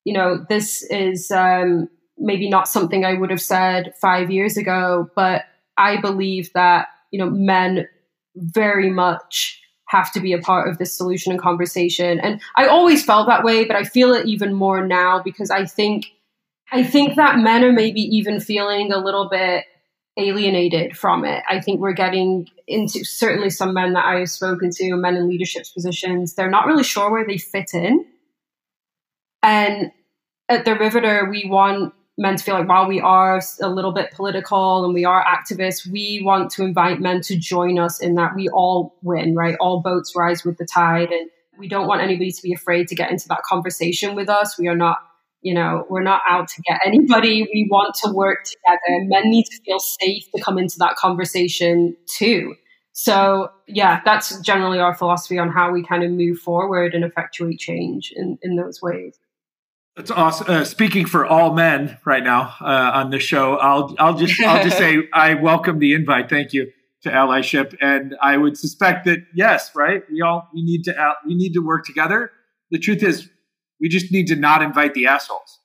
you 0.05 0.13
know, 0.13 0.45
this 0.47 0.83
is 0.83 1.31
um, 1.31 1.89
maybe 2.17 2.49
not 2.49 2.67
something 2.67 3.03
I 3.03 3.15
would 3.15 3.31
have 3.31 3.41
said 3.41 3.93
five 3.99 4.31
years 4.31 4.55
ago, 4.55 5.09
but 5.15 5.43
I 5.77 5.99
believe 5.99 6.53
that, 6.53 6.87
you 7.11 7.19
know, 7.19 7.29
men 7.29 7.87
very 8.35 8.89
much 8.89 9.61
have 9.87 10.11
to 10.13 10.19
be 10.19 10.33
a 10.33 10.39
part 10.39 10.69
of 10.69 10.77
this 10.77 10.95
solution 10.95 11.31
and 11.31 11.41
conversation. 11.41 12.19
And 12.19 12.41
I 12.55 12.67
always 12.67 13.03
felt 13.03 13.27
that 13.27 13.43
way, 13.43 13.65
but 13.65 13.75
I 13.75 13.83
feel 13.83 14.13
it 14.13 14.25
even 14.25 14.53
more 14.53 14.85
now 14.85 15.21
because 15.23 15.51
I 15.51 15.65
think 15.65 16.07
I 16.71 16.83
think 16.83 17.15
that 17.15 17.37
men 17.37 17.63
are 17.63 17.71
maybe 17.71 18.01
even 18.01 18.39
feeling 18.39 18.91
a 18.91 18.97
little 18.97 19.29
bit 19.29 19.65
alienated 20.17 20.97
from 20.97 21.25
it. 21.25 21.43
I 21.49 21.59
think 21.59 21.79
we're 21.79 21.93
getting 21.93 22.47
into 22.67 23.03
certainly 23.03 23.49
some 23.49 23.73
men 23.73 23.93
that 23.93 24.05
I 24.05 24.19
have 24.19 24.29
spoken 24.29 24.69
to, 24.71 24.95
men 24.95 25.15
in 25.15 25.27
leadership 25.27 25.65
positions, 25.73 26.33
they're 26.33 26.49
not 26.49 26.65
really 26.65 26.83
sure 26.83 27.11
where 27.11 27.25
they 27.25 27.37
fit 27.37 27.73
in. 27.73 28.05
And 29.43 29.91
at 30.49 30.65
the 30.65 30.75
Riveter, 30.75 31.27
we 31.29 31.45
want 31.47 31.93
men 32.17 32.37
to 32.37 32.43
feel 32.43 32.55
like 32.55 32.67
while 32.67 32.87
we 32.87 33.01
are 33.01 33.41
a 33.61 33.69
little 33.69 33.91
bit 33.91 34.11
political 34.11 34.85
and 34.85 34.93
we 34.93 35.03
are 35.03 35.23
activists, 35.23 35.85
we 35.85 36.21
want 36.23 36.49
to 36.51 36.63
invite 36.63 37.01
men 37.01 37.21
to 37.21 37.37
join 37.37 37.77
us 37.77 37.99
in 37.99 38.15
that 38.15 38.35
we 38.35 38.47
all 38.49 38.97
win, 39.01 39.35
right? 39.35 39.57
All 39.59 39.81
boats 39.81 40.13
rise 40.15 40.45
with 40.45 40.57
the 40.57 40.65
tide. 40.65 41.11
And 41.11 41.29
we 41.59 41.67
don't 41.67 41.87
want 41.87 42.01
anybody 42.01 42.31
to 42.31 42.41
be 42.41 42.53
afraid 42.53 42.87
to 42.87 42.95
get 42.95 43.11
into 43.11 43.27
that 43.27 43.43
conversation 43.43 44.15
with 44.15 44.29
us. 44.29 44.57
We 44.57 44.67
are 44.67 44.75
not 44.75 44.99
you 45.45 45.53
know, 45.53 45.85
we're 45.91 46.01
not 46.01 46.23
out 46.27 46.47
to 46.47 46.61
get 46.63 46.81
anybody. 46.83 47.43
We 47.43 47.67
want 47.69 47.93
to 48.03 48.11
work 48.11 48.45
together. 48.45 49.05
Men 49.05 49.29
need 49.29 49.43
to 49.43 49.61
feel 49.63 49.77
safe 49.77 50.23
to 50.35 50.41
come 50.41 50.57
into 50.57 50.79
that 50.79 50.95
conversation 50.95 51.95
too. 52.07 52.55
So, 52.93 53.49
yeah, 53.67 54.01
that's 54.03 54.39
generally 54.39 54.79
our 54.79 54.95
philosophy 54.95 55.37
on 55.37 55.51
how 55.51 55.71
we 55.71 55.83
kind 55.85 56.03
of 56.03 56.09
move 56.09 56.39
forward 56.39 56.95
and 56.95 57.03
effectuate 57.03 57.59
change 57.59 58.11
in, 58.15 58.39
in 58.41 58.55
those 58.55 58.81
ways. 58.81 59.19
That's 59.95 60.09
awesome. 60.09 60.49
Uh, 60.49 60.63
speaking 60.65 61.05
for 61.05 61.27
all 61.27 61.53
men 61.53 61.99
right 62.05 62.23
now 62.23 62.55
uh, 62.59 62.91
on 62.95 63.11
the 63.11 63.19
show, 63.19 63.55
I'll 63.57 63.95
I'll 63.99 64.17
just 64.17 64.41
I'll 64.41 64.63
just 64.63 64.77
say 64.77 64.97
I 65.13 65.35
welcome 65.35 65.77
the 65.79 65.93
invite. 65.93 66.27
Thank 66.27 66.53
you 66.53 66.71
to 67.03 67.09
allyship, 67.09 67.77
and 67.79 68.15
I 68.21 68.35
would 68.35 68.57
suspect 68.57 69.05
that 69.05 69.19
yes, 69.33 69.73
right. 69.73 70.01
We 70.11 70.21
all 70.21 70.49
we 70.53 70.63
need 70.63 70.83
to 70.85 70.99
out, 70.99 71.17
we 71.25 71.35
need 71.35 71.53
to 71.53 71.59
work 71.59 71.85
together. 71.85 72.31
The 72.71 72.79
truth 72.79 73.03
is, 73.03 73.29
we 73.79 73.89
just 73.89 74.11
need 74.11 74.27
to 74.27 74.35
not 74.35 74.61
invite 74.61 74.93
the 74.93 75.07
assholes. 75.07 75.59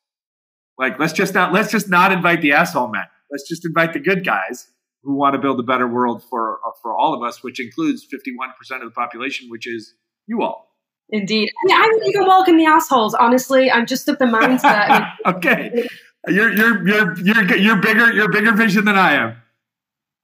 Like 0.78 0.98
let's 0.98 1.12
just 1.12 1.34
not 1.34 1.52
let's 1.52 1.70
just 1.70 1.88
not 1.88 2.12
invite 2.12 2.40
the 2.40 2.52
asshole 2.52 2.88
men. 2.88 3.04
Let's 3.30 3.48
just 3.48 3.64
invite 3.64 3.92
the 3.92 4.00
good 4.00 4.24
guys 4.24 4.68
who 5.02 5.14
want 5.14 5.34
to 5.34 5.38
build 5.38 5.60
a 5.60 5.62
better 5.62 5.86
world 5.86 6.22
for 6.28 6.58
uh, 6.66 6.70
for 6.82 6.94
all 6.94 7.14
of 7.14 7.22
us, 7.22 7.42
which 7.42 7.60
includes 7.60 8.06
51% 8.06 8.76
of 8.76 8.80
the 8.82 8.90
population, 8.90 9.48
which 9.50 9.66
is 9.66 9.94
you 10.26 10.42
all. 10.42 10.68
Indeed. 11.10 11.48
I, 11.48 11.66
mean, 11.66 11.76
I 11.76 11.90
would 11.92 12.08
even 12.08 12.26
welcome 12.26 12.56
the 12.56 12.66
assholes. 12.66 13.14
Honestly, 13.14 13.70
I'm 13.70 13.84
just 13.84 14.08
of 14.08 14.18
the 14.18 14.26
mindset. 14.26 15.10
okay, 15.26 15.86
you're 16.28 16.52
you're 16.52 16.86
you're 16.86 17.18
you're 17.18 17.56
you're 17.56 17.76
bigger. 17.76 18.12
You're 18.12 18.30
bigger 18.30 18.52
vision 18.52 18.84
than 18.84 18.96
I 18.96 19.14
am. 19.14 19.36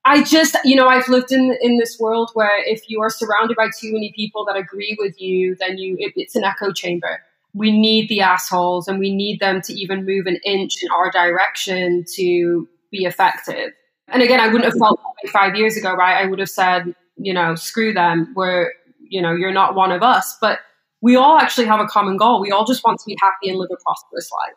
I 0.09 0.23
just, 0.23 0.57
you 0.65 0.77
know, 0.77 0.87
I've 0.87 1.09
lived 1.09 1.33
in 1.33 1.59
in 1.61 1.79
this 1.79 1.99
world 1.99 2.31
where 2.35 2.63
if 2.65 2.89
you 2.89 3.01
are 3.03 3.11
surrounded 3.11 3.57
by 3.57 3.67
too 3.79 3.93
many 3.93 4.13
people 4.15 4.45
that 4.47 4.57
agree 4.57 4.97
with 5.01 5.21
you, 5.21 5.57
then 5.57 5.79
you 5.79 5.97
it, 5.99 6.13
it's 6.15 6.37
an 6.37 6.45
echo 6.45 6.73
chamber 6.73 7.21
we 7.57 7.77
need 7.77 8.09
the 8.11 8.21
assholes 8.21 8.87
and 8.87 8.99
we 8.99 9.15
need 9.15 9.41
them 9.41 9.63
to 9.63 9.73
even 9.73 10.05
move 10.05 10.27
an 10.27 10.39
inch 10.45 10.75
in 10.83 10.91
our 10.91 11.11
direction 11.11 12.05
to 12.15 12.69
be 12.93 13.05
effective. 13.05 13.73
And 14.09 14.23
again, 14.23 14.41
I 14.41 14.47
wouldn't 14.49 14.65
have 14.65 14.79
felt 14.79 15.01
five 15.33 15.57
years 15.57 15.77
ago, 15.77 15.95
right? 15.95 16.23
I 16.23 16.27
would 16.27 16.39
have 16.39 16.51
said, 16.51 16.95
you 17.17 17.33
know, 17.33 17.55
screw 17.55 17.95
them. 17.95 18.35
We're, 18.37 18.73
you 19.01 19.23
know, 19.23 19.33
you're 19.33 19.55
not 19.55 19.75
one 19.75 19.91
of 19.91 20.03
us. 20.03 20.37
But 20.39 20.61
we 21.01 21.17
all 21.17 21.39
actually 21.39 21.67
have 21.67 21.81
a 21.81 21.87
common 21.87 22.19
goal. 22.19 22.43
We 22.43 22.51
all 22.51 22.67
just 22.67 22.85
want 22.85 23.01
to 23.01 23.05
be 23.07 23.17
happy 23.23 23.49
and 23.49 23.59
live 23.59 23.71
a 23.73 23.77
prosperous 23.83 24.31
life. 24.31 24.57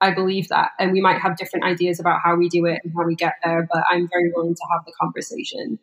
I 0.00 0.14
believe 0.14 0.48
that. 0.48 0.70
And 0.78 0.92
we 0.92 1.02
might 1.02 1.20
have 1.20 1.36
different 1.36 1.66
ideas 1.66 2.00
about 2.00 2.20
how 2.24 2.36
we 2.36 2.48
do 2.48 2.64
it 2.64 2.80
and 2.82 2.92
how 2.96 3.04
we 3.04 3.14
get 3.14 3.34
there, 3.44 3.68
but 3.70 3.84
I'm 3.90 4.08
very 4.08 4.32
willing 4.34 4.54
to 4.54 4.62
have 4.72 4.80
the 4.86 4.92
conversation. 4.98 5.78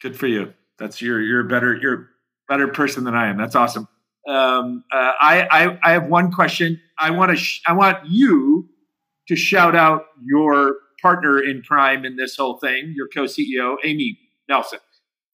Good 0.00 0.18
for 0.18 0.26
you. 0.26 0.54
That's 0.78 1.02
you're 1.02 1.20
you're 1.20 1.44
better 1.44 1.76
you're 1.76 1.94
a 1.94 2.04
better 2.48 2.68
person 2.68 3.04
than 3.04 3.14
I 3.14 3.28
am. 3.28 3.36
That's 3.36 3.54
awesome. 3.54 3.88
Um, 4.28 4.84
uh, 4.92 5.12
I, 5.20 5.48
I, 5.50 5.78
I 5.82 5.92
have 5.92 6.06
one 6.06 6.30
question. 6.30 6.80
I 6.98 7.10
want 7.10 7.30
to 7.30 7.36
sh- 7.36 7.60
I 7.66 7.72
want 7.72 8.06
you 8.06 8.68
to 9.28 9.36
shout 9.36 9.74
out 9.74 10.04
your 10.24 10.76
partner 11.00 11.40
in 11.40 11.62
crime 11.62 12.04
in 12.04 12.16
this 12.16 12.36
whole 12.36 12.58
thing, 12.58 12.94
your 12.96 13.08
co-CEO 13.08 13.76
Amy 13.84 14.18
Nelson, 14.48 14.78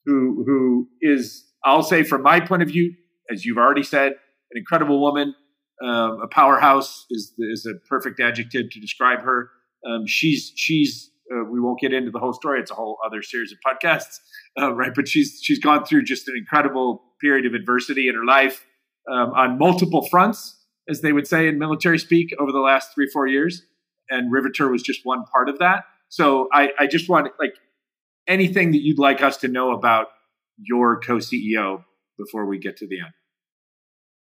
who 0.06 0.42
who 0.46 0.88
is 1.02 1.44
I'll 1.64 1.82
say 1.82 2.02
from 2.02 2.22
my 2.22 2.40
point 2.40 2.62
of 2.62 2.68
view, 2.68 2.94
as 3.30 3.44
you've 3.44 3.58
already 3.58 3.82
said, 3.82 4.12
an 4.12 4.56
incredible 4.56 5.00
woman, 5.00 5.34
um, 5.82 6.20
a 6.22 6.28
powerhouse 6.28 7.04
is 7.10 7.34
is 7.38 7.66
a 7.66 7.74
perfect 7.88 8.20
adjective 8.20 8.70
to 8.70 8.80
describe 8.80 9.20
her. 9.20 9.50
Um, 9.86 10.06
she's 10.06 10.52
she's 10.56 11.10
uh, 11.30 11.44
we 11.44 11.60
won't 11.60 11.78
get 11.78 11.92
into 11.92 12.10
the 12.10 12.18
whole 12.18 12.32
story; 12.32 12.58
it's 12.60 12.70
a 12.70 12.74
whole 12.74 12.96
other 13.04 13.22
series 13.22 13.52
of 13.52 13.58
podcasts, 13.66 14.18
uh, 14.58 14.72
right? 14.72 14.92
But 14.94 15.08
she's 15.08 15.38
she's 15.42 15.58
gone 15.58 15.84
through 15.84 16.04
just 16.04 16.26
an 16.26 16.36
incredible 16.38 17.02
period 17.20 17.44
of 17.44 17.52
adversity 17.52 18.08
in 18.08 18.14
her 18.14 18.24
life 18.24 18.64
um, 19.10 19.30
on 19.32 19.58
multiple 19.58 20.06
fronts, 20.06 20.56
as 20.88 21.00
they 21.00 21.12
would 21.12 21.26
say 21.26 21.48
in 21.48 21.58
military 21.58 21.98
speak, 21.98 22.34
over 22.38 22.52
the 22.52 22.60
last 22.60 22.94
three, 22.94 23.08
four 23.12 23.26
years. 23.26 23.62
And 24.10 24.32
Riveter 24.32 24.70
was 24.70 24.82
just 24.82 25.00
one 25.04 25.24
part 25.24 25.48
of 25.48 25.58
that. 25.58 25.84
So 26.08 26.48
I, 26.52 26.70
I 26.78 26.86
just 26.86 27.08
want 27.08 27.28
like 27.38 27.54
anything 28.26 28.72
that 28.72 28.80
you'd 28.80 28.98
like 28.98 29.22
us 29.22 29.36
to 29.38 29.48
know 29.48 29.72
about 29.72 30.06
your 30.56 31.00
co-CEO 31.00 31.84
before 32.16 32.46
we 32.46 32.58
get 32.58 32.76
to 32.78 32.86
the 32.86 33.00
end. 33.00 33.12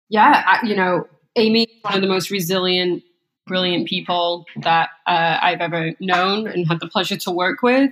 Yeah, 0.10 0.44
I, 0.46 0.66
you 0.66 0.76
know, 0.76 1.08
Amy 1.36 1.64
is 1.64 1.84
one 1.84 1.96
of 1.96 2.02
the 2.02 2.08
most 2.08 2.30
resilient 2.32 3.04
brilliant 3.48 3.88
people 3.88 4.46
that 4.62 4.90
uh, 5.08 5.40
I've 5.42 5.62
ever 5.62 5.94
known 6.00 6.48
and 6.48 6.68
had 6.68 6.80
the 6.80 6.88
pleasure 6.88 7.18
to 7.18 7.32
work 7.32 7.64
with. 7.64 7.92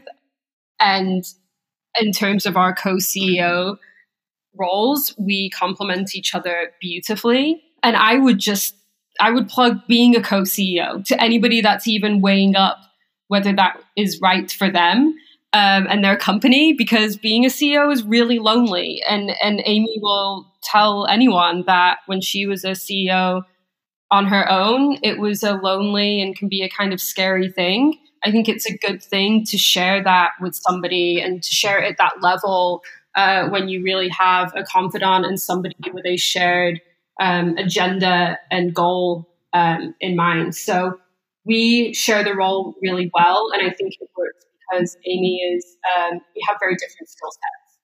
And 0.80 1.24
in 2.00 2.12
terms 2.12 2.46
of 2.46 2.58
our 2.58 2.76
co 2.76 2.96
CEO 2.96 3.78
roles, 4.58 5.14
we 5.18 5.50
complement 5.50 6.16
each 6.16 6.34
other 6.34 6.72
beautifully. 6.80 7.62
And 7.84 7.96
I 7.96 8.18
would 8.18 8.40
just, 8.40 8.76
I 9.20 9.32
would 9.32 9.48
plug 9.48 9.80
being 9.88 10.16
a 10.16 10.22
co 10.22 10.42
CEO 10.42 11.04
to 11.06 11.22
anybody 11.22 11.62
that's 11.62 11.88
even 11.88 12.22
weighing 12.22 12.56
up 12.56 12.80
whether 13.28 13.54
that 13.54 13.82
is 13.96 14.20
right 14.22 14.52
for 14.52 14.70
them. 14.70 15.16
Um, 15.54 15.88
and 15.90 16.04
their 16.04 16.18
company 16.18 16.74
because 16.74 17.16
being 17.16 17.46
a 17.46 17.50
CEO 17.50 17.92
is 17.92 18.04
really 18.04 18.40
lonely. 18.40 19.02
And 19.08 19.32
and 19.42 19.62
Amy 19.66 19.98
will 20.02 20.52
tell 20.64 21.06
anyone 21.08 21.64
that 21.66 22.00
when 22.08 22.20
she 22.20 22.46
was 22.46 22.66
a 22.66 22.72
CEO 22.72 23.44
on 24.12 24.26
her 24.26 24.50
own, 24.52 24.98
it 25.02 25.18
was 25.18 25.44
a 25.44 25.54
lonely 25.54 26.22
and 26.22 26.36
can 26.36 26.50
be 26.50 26.62
a 26.62 26.70
kind 26.70 26.92
of 26.92 27.00
scary 27.00 27.50
thing. 27.50 27.98
I 28.24 28.32
think 28.32 28.50
it's 28.50 28.66
a 28.66 28.78
good 28.78 29.02
thing 29.02 29.46
to 29.46 29.58
share 29.58 30.04
that 30.04 30.32
with 30.42 30.56
somebody 30.56 31.22
and 31.22 31.42
to 31.42 31.52
share 31.52 31.80
it 31.82 31.92
at 31.92 31.98
that 32.00 32.22
level 32.22 32.82
uh, 33.16 33.50
when 33.50 33.70
you 33.70 33.84
really 33.84 34.10
have 34.10 34.54
a 34.56 34.64
confidant 34.64 35.26
and 35.26 35.40
somebody 35.40 35.76
with 35.94 36.06
a 36.06 36.18
shared 36.18 36.82
um, 37.20 37.58
agenda 37.58 38.38
and 38.52 38.74
goal 38.74 39.30
um, 39.54 39.96
in 40.02 40.16
mind. 40.16 40.56
So 40.56 41.00
we 41.46 41.94
share 41.94 42.24
the 42.24 42.36
role 42.36 42.76
really 42.82 43.10
well, 43.14 43.50
and 43.54 43.62
I 43.62 43.74
think 43.74 43.94
it 44.00 44.10
works 44.18 44.46
because 44.60 44.98
Amy 45.06 45.38
is 45.38 45.66
um, 45.98 46.20
we 46.36 46.44
have 46.48 46.58
very 46.60 46.76
different 46.76 47.08
skill 47.08 47.30
sets. 47.32 47.80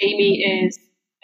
Amy 0.00 0.40
is 0.40 0.78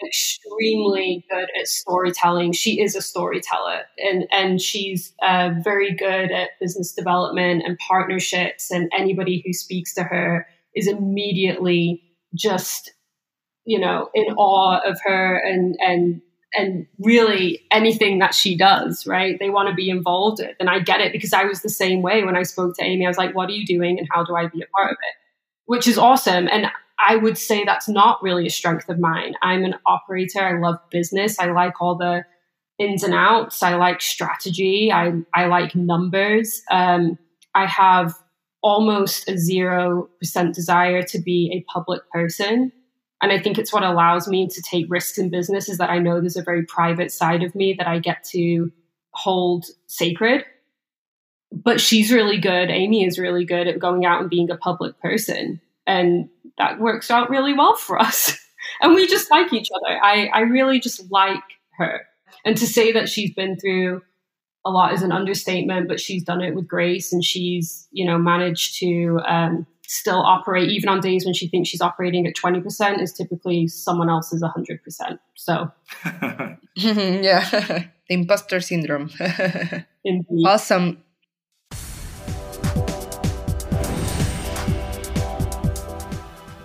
extremely 0.05 1.25
good 1.29 1.47
at 1.59 1.67
storytelling. 1.67 2.51
She 2.51 2.81
is 2.81 2.95
a 2.95 3.01
storyteller, 3.01 3.81
and 3.97 4.25
and 4.31 4.61
she's 4.61 5.13
uh, 5.23 5.51
very 5.63 5.95
good 5.95 6.31
at 6.31 6.49
business 6.59 6.93
development 6.93 7.63
and 7.65 7.77
partnerships. 7.79 8.69
And 8.69 8.91
anybody 8.95 9.41
who 9.45 9.53
speaks 9.53 9.93
to 9.95 10.03
her 10.03 10.45
is 10.75 10.87
immediately 10.87 12.03
just 12.35 12.92
you 13.65 13.79
know 13.79 14.09
in 14.13 14.25
awe 14.35 14.79
of 14.85 14.99
her 15.03 15.35
and 15.37 15.75
and 15.79 16.21
and 16.55 16.85
really 16.99 17.61
anything 17.71 18.19
that 18.19 18.35
she 18.35 18.55
does 18.55 19.07
right 19.07 19.37
they 19.39 19.49
want 19.49 19.69
to 19.69 19.75
be 19.75 19.89
involved 19.89 20.39
in 20.39 20.51
and 20.59 20.69
i 20.69 20.79
get 20.79 21.01
it 21.01 21.11
because 21.11 21.33
i 21.33 21.43
was 21.43 21.61
the 21.61 21.69
same 21.69 22.01
way 22.01 22.23
when 22.23 22.35
i 22.35 22.43
spoke 22.43 22.75
to 22.75 22.83
amy 22.83 23.05
i 23.05 23.09
was 23.09 23.17
like 23.17 23.35
what 23.35 23.49
are 23.49 23.53
you 23.53 23.65
doing 23.65 23.97
and 23.97 24.07
how 24.11 24.23
do 24.23 24.35
i 24.35 24.47
be 24.47 24.61
a 24.61 24.67
part 24.77 24.91
of 24.91 24.97
it 25.09 25.15
which 25.65 25.87
is 25.87 25.97
awesome 25.97 26.47
and 26.51 26.67
I 27.05 27.15
would 27.15 27.37
say 27.37 27.63
that's 27.65 27.89
not 27.89 28.21
really 28.23 28.47
a 28.47 28.51
strength 28.51 28.87
of 28.89 28.99
mine. 28.99 29.35
I'm 29.41 29.65
an 29.65 29.75
operator. 29.85 30.41
I 30.41 30.59
love 30.59 30.77
business. 30.89 31.37
I 31.39 31.51
like 31.51 31.81
all 31.81 31.97
the 31.97 32.23
ins 32.79 33.03
and 33.03 33.13
outs. 33.13 33.61
I 33.61 33.75
like 33.75 34.01
strategy. 34.01 34.91
I, 34.91 35.13
I 35.33 35.45
like 35.45 35.75
numbers. 35.75 36.61
Um, 36.71 37.17
I 37.53 37.65
have 37.65 38.13
almost 38.61 39.27
a 39.27 39.33
0% 39.33 40.07
desire 40.53 41.03
to 41.03 41.19
be 41.19 41.51
a 41.53 41.71
public 41.71 42.01
person. 42.11 42.71
And 43.23 43.31
I 43.31 43.39
think 43.39 43.57
it's 43.57 43.71
what 43.71 43.83
allows 43.83 44.27
me 44.27 44.49
to 44.49 44.61
take 44.61 44.85
risks 44.89 45.17
in 45.17 45.29
business 45.29 45.69
is 45.69 45.77
that 45.77 45.89
I 45.89 45.97
know 45.97 46.19
there's 46.19 46.35
a 46.35 46.43
very 46.43 46.65
private 46.65 47.09
side 47.09 47.41
of 47.41 47.55
me 47.55 47.73
that 47.77 47.87
I 47.87 47.99
get 47.99 48.21
to 48.31 48.69
hold 49.11 49.67
sacred. 49.87 50.43
But 51.49 51.79
she's 51.79 52.11
really 52.11 52.37
good. 52.37 52.69
Amy 52.69 53.05
is 53.05 53.17
really 53.17 53.45
good 53.45 53.69
at 53.69 53.79
going 53.79 54.05
out 54.05 54.19
and 54.19 54.29
being 54.29 54.51
a 54.51 54.57
public 54.57 54.99
person. 54.99 55.61
And 55.87 56.27
that 56.57 56.81
works 56.81 57.09
out 57.09 57.29
really 57.29 57.53
well 57.53 57.77
for 57.77 57.97
us. 57.97 58.37
and 58.81 58.93
we 58.93 59.07
just 59.07 59.31
like 59.31 59.53
each 59.53 59.69
other. 59.73 59.97
I, 60.03 60.25
I 60.33 60.41
really 60.41 60.81
just 60.81 61.09
like 61.09 61.39
her. 61.77 62.01
And 62.43 62.57
to 62.57 62.67
say 62.67 62.91
that 62.91 63.07
she's 63.07 63.33
been 63.33 63.57
through 63.57 64.01
a 64.65 64.69
lot 64.69 64.91
is 64.91 65.01
an 65.01 65.13
understatement, 65.13 65.87
but 65.87 66.01
she's 66.01 66.25
done 66.25 66.41
it 66.41 66.55
with 66.55 66.67
grace 66.67 67.13
and 67.13 67.23
she's, 67.23 67.87
you 67.93 68.05
know, 68.05 68.17
managed 68.17 68.79
to 68.79 69.21
um, 69.25 69.65
still 69.87 70.21
operate 70.21 70.69
even 70.69 70.89
on 70.89 70.99
days 70.99 71.25
when 71.25 71.33
she 71.33 71.47
thinks 71.47 71.69
she's 71.69 71.81
operating 71.81 72.25
at 72.27 72.35
20% 72.35 73.01
is 73.01 73.13
typically 73.13 73.67
someone 73.67 74.09
else's 74.09 74.41
100%. 74.41 75.19
So, 75.35 75.71
yeah, 76.75 77.49
the 78.07 78.13
imposter 78.13 78.59
syndrome. 78.59 79.09
Indeed. 80.03 80.45
Awesome. 80.45 81.03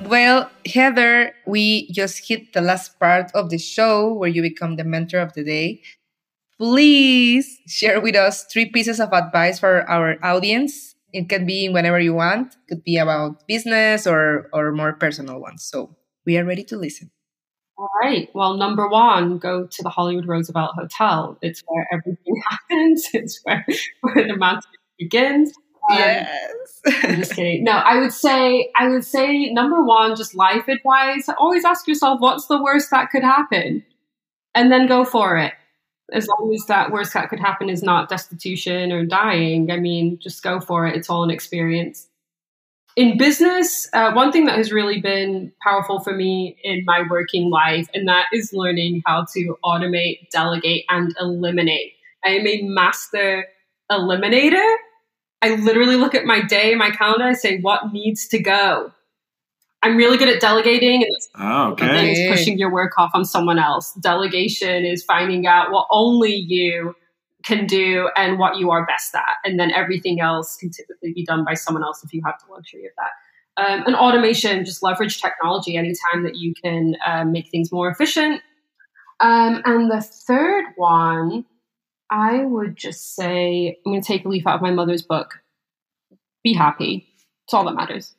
Well, 0.09 0.51
Heather, 0.65 1.35
we 1.47 1.91
just 1.93 2.27
hit 2.27 2.55
the 2.55 2.63
last 2.63 2.99
part 2.99 3.31
of 3.35 3.51
the 3.51 3.59
show 3.59 4.15
where 4.15 4.31
you 4.31 4.41
become 4.41 4.77
the 4.77 4.85
mentor 4.85 5.19
of 5.19 5.35
the 5.35 5.45
day. 5.45 5.83
Please 6.57 7.59
share 7.67 8.01
with 8.01 8.17
us 8.17 8.45
three 8.45 8.71
pieces 8.71 9.01
of 9.01 9.13
advice 9.13 9.61
for 9.61 9.89
our 9.89 10.17
audience. 10.25 10.95
It 11.13 11.29
can 11.29 11.47
be 11.47 11.69
whenever 11.69 11.99
you 12.01 12.15
want. 12.15 12.55
It 12.55 12.69
could 12.69 12.85
be 12.85 12.99
about 12.99 13.47
business 13.47 14.07
or 14.07 14.49
or 14.53 14.73
more 14.73 14.93
personal 14.93 15.41
ones. 15.41 15.65
So 15.65 15.97
we 16.27 16.37
are 16.37 16.45
ready 16.45 16.65
to 16.65 16.77
listen. 16.77 17.11
All 17.79 17.89
right. 18.03 18.29
Well, 18.35 18.57
number 18.57 18.89
one, 18.89 19.39
go 19.39 19.67
to 19.67 19.83
the 19.83 19.89
Hollywood 19.89 20.27
Roosevelt 20.27 20.73
Hotel. 20.75 21.39
It's 21.43 21.63
where 21.67 21.87
everything 21.93 22.43
happens. 22.51 23.09
It's 23.13 23.41
where, 23.45 23.65
where 24.01 24.27
the 24.27 24.37
magic 24.37 24.65
begins. 24.99 25.53
Um, 25.91 25.97
yes. 25.97 26.81
I'm 26.87 27.17
just 27.17 27.35
kidding. 27.35 27.65
No, 27.65 27.73
I 27.73 28.01
would 28.01 28.13
say 28.13 28.71
I 28.77 28.89
would 28.89 29.05
say 29.05 29.51
number 29.53 29.83
one, 29.85 30.17
just 30.17 30.35
life 30.35 30.69
advice. 30.69 31.29
Always 31.39 31.65
ask 31.65 31.87
yourself 31.87 32.21
what's 32.21 32.47
the 32.47 32.63
worst 32.63 32.91
that 32.91 33.11
could 33.11 33.23
happen, 33.23 33.85
and 34.55 34.71
then 34.71 34.87
go 34.87 35.05
for 35.05 35.37
it. 35.39 35.55
As 36.13 36.27
long 36.27 36.53
as 36.55 36.65
that 36.67 36.91
worst 36.91 37.13
that 37.15 37.29
could 37.29 37.41
happen 37.41 37.69
is 37.69 37.83
not 37.83 38.09
destitution 38.09 38.93
or 38.93 39.05
dying, 39.05 39.71
I 39.71 39.79
mean, 39.79 40.19
just 40.21 40.43
go 40.43 40.61
for 40.61 40.87
it. 40.87 40.97
It's 40.97 41.11
all 41.11 41.23
an 41.23 41.31
experience. 41.31 42.09
In 42.97 43.17
business, 43.17 43.89
uh, 43.93 44.13
one 44.13 44.33
thing 44.33 44.47
that 44.47 44.57
has 44.57 44.73
really 44.73 45.01
been 45.01 45.53
powerful 45.63 46.01
for 46.01 46.15
me 46.15 46.57
in 46.65 46.83
my 46.85 47.05
working 47.09 47.51
life, 47.51 47.89
and 47.95 48.09
that 48.09 48.27
is 48.33 48.53
learning 48.53 49.03
how 49.07 49.27
to 49.35 49.57
automate, 49.65 50.29
delegate, 50.33 50.85
and 50.89 51.15
eliminate. 51.21 51.93
I 52.25 52.31
am 52.31 52.47
a 52.47 52.63
master 52.63 53.47
eliminator 53.91 54.77
I 55.41 55.55
literally 55.55 55.97
look 55.97 56.15
at 56.15 56.25
my 56.25 56.43
day, 56.43 56.75
my 56.75 56.91
calendar, 56.91 57.25
I 57.25 57.35
say, 57.35 57.61
what 57.61 57.93
needs 57.93 58.27
to 58.29 58.39
go? 58.39 58.93
I'm 59.83 59.97
really 59.97 60.17
good 60.17 60.29
at 60.29 60.41
delegating 60.41 61.05
and 61.05 61.17
oh, 61.37 61.73
okay. 61.73 62.13
is 62.13 62.37
pushing 62.37 62.59
your 62.59 62.73
work 62.73 62.93
off 62.99 63.11
on 63.15 63.25
someone 63.25 63.59
else. 63.59 63.93
Delegation 63.95 64.85
is 64.85 65.05
finding 65.05 65.47
out 65.47 65.71
what 65.71 65.87
only 65.91 66.35
you 66.35 66.95
can 67.45 67.67
do 67.67 68.11
and 68.17 68.39
what 68.39 68.57
you 68.57 68.71
are 68.71 68.85
best 68.87 69.15
at. 69.15 69.37
And 69.45 69.59
then 69.59 69.71
everything 69.71 70.21
else 70.21 70.57
can 70.57 70.71
typically 70.71 71.13
be 71.13 71.25
done 71.25 71.45
by 71.45 71.55
someone 71.55 71.85
else 71.85 72.03
if 72.03 72.13
you 72.13 72.23
have 72.25 72.35
the 72.45 72.53
luxury 72.53 72.87
of 72.87 72.93
that. 72.97 73.13
Um, 73.63 73.85
and 73.87 73.97
automation, 73.97 74.65
just 74.65 74.83
leverage 74.83 75.21
technology 75.21 75.77
anytime 75.77 76.23
that 76.25 76.37
you 76.37 76.55
can 76.63 76.97
uh, 77.07 77.25
make 77.25 77.49
things 77.51 77.73
more 77.73 77.89
efficient. 77.89 78.43
Um, 79.21 79.63
and 79.65 79.91
the 79.91 80.01
third 80.01 80.65
one, 80.77 81.45
I 82.11 82.45
would 82.45 82.77
just 82.77 83.15
say 83.15 83.79
I'm 83.85 83.93
going 83.93 84.03
to 84.03 84.07
take 84.07 84.25
a 84.25 84.29
leaf 84.29 84.47
out 84.47 84.57
of 84.57 84.63
my 84.63 84.71
mother's 84.71 85.03
book. 85.03 85.41
Be 86.45 86.55
happy. 86.55 87.07
It's 87.45 87.55
all 87.55 87.65
that 87.65 87.75
matters. 87.75 88.15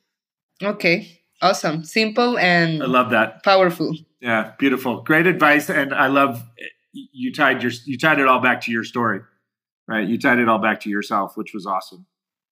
Okay. 0.61 1.19
Awesome. 1.41 1.83
Simple 1.83 2.37
and 2.37 2.83
I 2.83 2.85
love 2.85 3.11
that. 3.11 3.43
Powerful. 3.43 3.95
Yeah, 4.21 4.53
beautiful. 4.59 5.01
Great 5.01 5.27
advice 5.27 5.69
and 5.69 5.93
I 5.93 6.07
love 6.07 6.43
you 6.91 7.33
tied 7.33 7.63
your 7.63 7.71
you 7.85 7.97
tied 7.97 8.19
it 8.19 8.27
all 8.27 8.41
back 8.41 8.61
to 8.61 8.71
your 8.71 8.83
story. 8.83 9.21
Right? 9.87 10.07
You 10.07 10.19
tied 10.19 10.39
it 10.39 10.47
all 10.49 10.59
back 10.59 10.81
to 10.81 10.89
yourself, 10.89 11.35
which 11.35 11.53
was 11.53 11.65
awesome. 11.65 12.05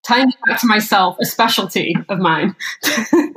Tying 0.08 0.30
it 0.30 0.36
back 0.48 0.62
to 0.62 0.68
myself, 0.68 1.18
a 1.22 1.26
specialty 1.26 1.96
of 2.10 2.20
mine. 2.20 2.56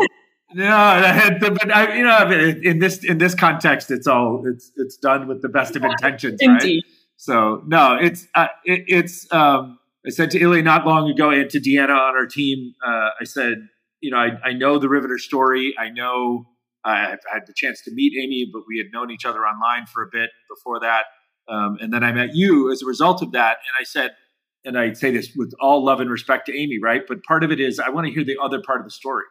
No, 0.52 1.38
but 1.40 1.72
I, 1.72 1.96
you 1.96 2.04
know, 2.04 2.28
in 2.62 2.80
this 2.80 3.04
in 3.04 3.18
this 3.18 3.34
context, 3.34 3.90
it's 3.90 4.06
all 4.06 4.42
it's 4.46 4.72
it's 4.76 4.96
done 4.96 5.28
with 5.28 5.42
the 5.42 5.48
best 5.48 5.76
of 5.76 5.84
intentions, 5.84 6.38
Indeed. 6.40 6.84
right? 6.84 6.94
So 7.16 7.62
no, 7.66 7.96
it's 8.00 8.26
uh, 8.34 8.48
it, 8.64 8.84
it's. 8.88 9.32
Um, 9.32 9.78
I 10.04 10.10
said 10.10 10.30
to 10.30 10.40
Illy 10.40 10.62
not 10.62 10.86
long 10.86 11.10
ago 11.10 11.30
and 11.30 11.48
to 11.50 11.60
Deanna 11.60 11.90
on 11.90 12.16
our 12.16 12.26
team. 12.26 12.74
Uh, 12.84 13.10
I 13.20 13.24
said, 13.24 13.68
you 14.00 14.10
know, 14.10 14.18
I, 14.18 14.30
I 14.44 14.52
know 14.52 14.78
the 14.78 14.88
Riveter 14.88 15.18
story. 15.18 15.74
I 15.78 15.90
know 15.90 16.46
I've 16.84 17.18
had 17.30 17.46
the 17.46 17.52
chance 17.54 17.82
to 17.82 17.90
meet 17.92 18.12
Amy, 18.18 18.48
but 18.52 18.62
we 18.66 18.78
had 18.78 18.86
known 18.92 19.10
each 19.10 19.24
other 19.24 19.40
online 19.40 19.86
for 19.86 20.02
a 20.02 20.08
bit 20.10 20.30
before 20.48 20.80
that. 20.80 21.04
Um, 21.48 21.78
and 21.80 21.92
then 21.92 22.04
I 22.04 22.12
met 22.12 22.34
you 22.34 22.70
as 22.70 22.82
a 22.82 22.86
result 22.86 23.22
of 23.22 23.32
that. 23.32 23.58
And 23.68 23.76
I 23.78 23.84
said, 23.84 24.12
and 24.64 24.78
I 24.78 24.92
say 24.92 25.10
this 25.10 25.32
with 25.34 25.52
all 25.60 25.84
love 25.84 26.00
and 26.00 26.10
respect 26.10 26.46
to 26.46 26.56
Amy, 26.56 26.78
right? 26.82 27.02
But 27.06 27.22
part 27.24 27.44
of 27.44 27.50
it 27.50 27.60
is 27.60 27.78
I 27.78 27.90
want 27.90 28.06
to 28.06 28.12
hear 28.12 28.24
the 28.24 28.38
other 28.42 28.60
part 28.64 28.80
of 28.80 28.86
the 28.86 28.90
story, 28.90 29.24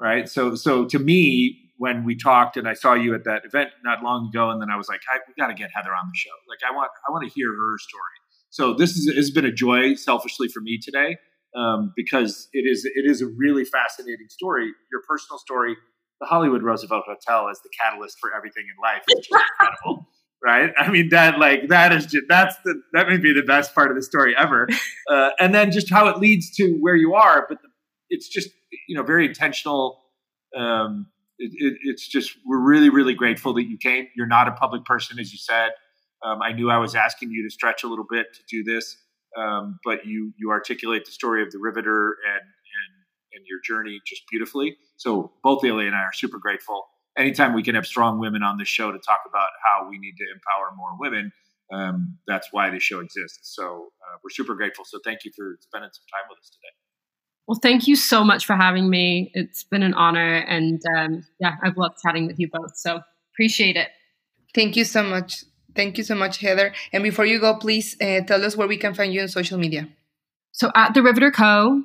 right? 0.00 0.28
So, 0.28 0.54
so 0.54 0.84
to 0.86 0.98
me, 0.98 1.60
when 1.76 2.04
we 2.04 2.16
talked 2.16 2.56
and 2.56 2.68
I 2.68 2.74
saw 2.74 2.94
you 2.94 3.14
at 3.14 3.24
that 3.24 3.44
event 3.44 3.70
not 3.84 4.02
long 4.02 4.28
ago, 4.28 4.50
and 4.50 4.60
then 4.60 4.70
I 4.70 4.76
was 4.76 4.88
like, 4.88 5.00
we 5.26 5.34
got 5.36 5.48
to 5.48 5.54
get 5.54 5.70
Heather 5.74 5.90
on 5.90 6.04
the 6.12 6.16
show. 6.16 6.30
Like, 6.48 6.60
I 6.68 6.74
want, 6.74 6.90
I 7.08 7.12
want 7.12 7.24
to 7.24 7.30
hear 7.34 7.48
her 7.48 7.78
story. 7.78 8.02
So 8.50 8.74
this 8.74 8.90
is, 8.90 9.12
has 9.16 9.30
been 9.32 9.44
a 9.44 9.52
joy, 9.52 9.94
selfishly 9.94 10.48
for 10.48 10.60
me 10.60 10.78
today, 10.78 11.16
um, 11.54 11.92
because 11.96 12.48
it 12.52 12.66
is, 12.68 12.84
it 12.84 13.08
is 13.08 13.22
a 13.22 13.26
really 13.26 13.64
fascinating 13.64 14.28
story. 14.28 14.70
Your 14.90 15.02
personal 15.08 15.38
story, 15.38 15.76
the 16.20 16.26
Hollywood 16.26 16.62
Roosevelt 16.62 17.04
Hotel, 17.06 17.48
is 17.48 17.60
the 17.62 17.70
catalyst 17.80 18.18
for 18.20 18.34
everything 18.34 18.64
in 18.64 18.82
life, 18.82 19.02
is 19.08 19.28
incredible, 19.30 20.08
right? 20.44 20.70
I 20.76 20.90
mean, 20.90 21.10
that 21.10 21.38
like 21.38 21.68
that 21.68 21.92
is 21.92 22.06
just 22.06 22.24
that's 22.28 22.56
the 22.64 22.80
that 22.92 23.08
may 23.08 23.18
be 23.18 23.32
the 23.32 23.42
best 23.42 23.74
part 23.74 23.90
of 23.90 23.96
the 23.96 24.02
story 24.02 24.34
ever, 24.36 24.68
uh, 25.10 25.30
and 25.38 25.54
then 25.54 25.70
just 25.70 25.90
how 25.90 26.08
it 26.08 26.18
leads 26.18 26.50
to 26.56 26.76
where 26.80 26.96
you 26.96 27.14
are. 27.14 27.46
But 27.48 27.62
the, 27.62 27.68
it's 28.10 28.28
just 28.28 28.50
you 28.88 28.96
know 28.96 29.02
very 29.02 29.26
intentional. 29.26 30.00
Um, 30.56 31.06
it, 31.38 31.50
it, 31.54 31.78
it's 31.82 32.06
just 32.06 32.36
we're 32.46 32.60
really 32.60 32.90
really 32.90 33.14
grateful 33.14 33.54
that 33.54 33.64
you 33.64 33.78
came. 33.78 34.08
You're 34.16 34.26
not 34.26 34.48
a 34.48 34.52
public 34.52 34.84
person, 34.84 35.18
as 35.18 35.32
you 35.32 35.38
said. 35.38 35.70
Um, 36.24 36.40
I 36.40 36.52
knew 36.52 36.70
I 36.70 36.78
was 36.78 36.94
asking 36.94 37.30
you 37.30 37.42
to 37.42 37.50
stretch 37.50 37.84
a 37.84 37.86
little 37.86 38.06
bit 38.08 38.26
to 38.34 38.40
do 38.48 38.64
this, 38.64 38.96
um, 39.36 39.78
but 39.84 40.06
you 40.06 40.32
you 40.38 40.50
articulate 40.50 41.04
the 41.04 41.12
story 41.12 41.42
of 41.42 41.50
the 41.50 41.58
Riveter 41.58 42.16
and 42.26 42.42
and 42.42 42.92
and 43.34 43.46
your 43.46 43.60
journey 43.60 44.00
just 44.06 44.22
beautifully. 44.30 44.76
So 44.96 45.32
both 45.42 45.64
Ilya 45.64 45.86
and 45.86 45.96
I 45.96 46.00
are 46.00 46.12
super 46.12 46.38
grateful 46.38 46.86
anytime 47.16 47.54
we 47.54 47.62
can 47.62 47.74
have 47.74 47.86
strong 47.86 48.18
women 48.18 48.42
on 48.42 48.58
the 48.58 48.64
show 48.64 48.92
to 48.92 48.98
talk 48.98 49.20
about 49.28 49.48
how 49.62 49.88
we 49.88 49.98
need 49.98 50.14
to 50.18 50.24
empower 50.32 50.74
more 50.76 50.90
women, 50.98 51.32
um, 51.72 52.18
that's 52.26 52.48
why 52.50 52.70
the 52.70 52.80
show 52.80 53.00
exists. 53.00 53.54
So 53.54 53.64
uh, 54.02 54.18
we're 54.22 54.30
super 54.30 54.54
grateful. 54.54 54.84
So 54.84 54.98
thank 55.04 55.24
you 55.24 55.32
for 55.36 55.56
spending 55.60 55.90
some 55.92 56.04
time 56.12 56.28
with 56.28 56.38
us 56.38 56.50
today. 56.50 56.72
Well, 57.46 57.58
thank 57.60 57.86
you 57.86 57.96
so 57.96 58.24
much 58.24 58.46
for 58.46 58.56
having 58.56 58.88
me. 58.88 59.30
It's 59.34 59.64
been 59.64 59.82
an 59.82 59.94
honor. 59.94 60.36
And 60.36 60.80
um, 60.96 61.24
yeah, 61.40 61.56
I've 61.62 61.76
loved 61.76 61.98
chatting 62.02 62.26
with 62.26 62.38
you 62.38 62.48
both. 62.50 62.76
So 62.76 63.00
appreciate 63.34 63.76
it. 63.76 63.88
Thank 64.54 64.76
you 64.76 64.84
so 64.84 65.02
much. 65.02 65.44
Thank 65.74 65.98
you 65.98 66.04
so 66.04 66.14
much, 66.14 66.38
Heather. 66.38 66.72
And 66.92 67.02
before 67.02 67.26
you 67.26 67.40
go, 67.40 67.56
please 67.56 67.96
uh, 68.00 68.20
tell 68.20 68.44
us 68.44 68.56
where 68.56 68.68
we 68.68 68.76
can 68.76 68.94
find 68.94 69.12
you 69.12 69.22
on 69.22 69.28
social 69.28 69.58
media. 69.58 69.88
So 70.52 70.70
at 70.74 70.94
the 70.94 71.02
Riveter 71.02 71.30
Co 71.30 71.82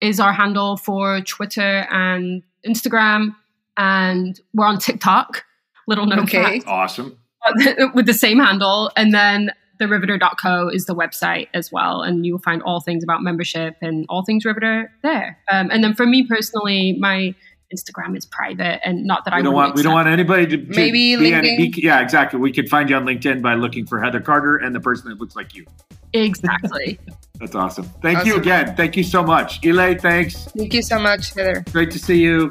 is 0.00 0.20
our 0.20 0.32
handle 0.32 0.76
for 0.76 1.20
Twitter 1.22 1.86
and 1.90 2.42
Instagram 2.66 3.34
and 3.76 4.40
we're 4.52 4.66
on 4.66 4.78
TikTok. 4.78 5.44
Little 5.86 6.06
known 6.06 6.20
okay. 6.20 6.60
fact. 6.60 6.64
Awesome. 6.66 7.18
With 7.94 8.06
the 8.06 8.14
same 8.14 8.38
handle. 8.38 8.90
And 8.96 9.12
then 9.12 9.50
the 9.78 9.88
riveter.co 9.88 10.68
is 10.68 10.86
the 10.86 10.94
website 10.94 11.48
as 11.52 11.72
well. 11.72 12.02
And 12.02 12.24
you'll 12.24 12.38
find 12.38 12.62
all 12.62 12.80
things 12.80 13.02
about 13.02 13.22
membership 13.22 13.76
and 13.82 14.06
all 14.08 14.24
things 14.24 14.44
Riveter 14.44 14.92
there. 15.02 15.38
Um, 15.50 15.70
and 15.70 15.82
then 15.82 15.94
for 15.94 16.06
me 16.06 16.26
personally, 16.26 16.96
my 16.98 17.34
Instagram 17.74 18.16
is 18.16 18.24
private 18.26 18.80
and 18.86 19.04
not 19.04 19.24
that 19.24 19.34
we 19.34 19.40
I 19.40 19.42
don't 19.42 19.54
want 19.54 19.74
we 19.74 19.82
don't 19.82 19.92
want 19.92 20.08
anybody 20.08 20.46
to, 20.46 20.56
to 20.56 20.64
maybe 20.68 21.16
be 21.16 21.22
LinkedIn. 21.22 21.38
Any, 21.38 21.70
be, 21.70 21.80
yeah 21.82 22.00
exactly. 22.00 22.38
We 22.38 22.52
could 22.52 22.68
find 22.68 22.88
you 22.88 22.96
on 22.96 23.04
LinkedIn 23.04 23.42
by 23.42 23.54
looking 23.54 23.86
for 23.86 24.00
Heather 24.02 24.20
Carter 24.20 24.56
and 24.56 24.74
the 24.74 24.80
person 24.80 25.08
that 25.08 25.18
looks 25.18 25.36
like 25.36 25.54
you. 25.54 25.64
Exactly. 26.12 26.98
That's 27.40 27.54
awesome. 27.54 27.84
Thank 28.00 28.18
awesome. 28.18 28.28
you 28.28 28.36
again. 28.36 28.76
Thank 28.76 28.96
you 28.96 29.02
so 29.02 29.22
much. 29.22 29.64
Ile 29.66 29.96
thanks. 29.96 30.44
Thank 30.56 30.72
you 30.72 30.82
so 30.82 30.98
much 30.98 31.34
Heather. 31.34 31.64
Great 31.72 31.90
to 31.90 31.98
see 31.98 32.20
you. 32.20 32.50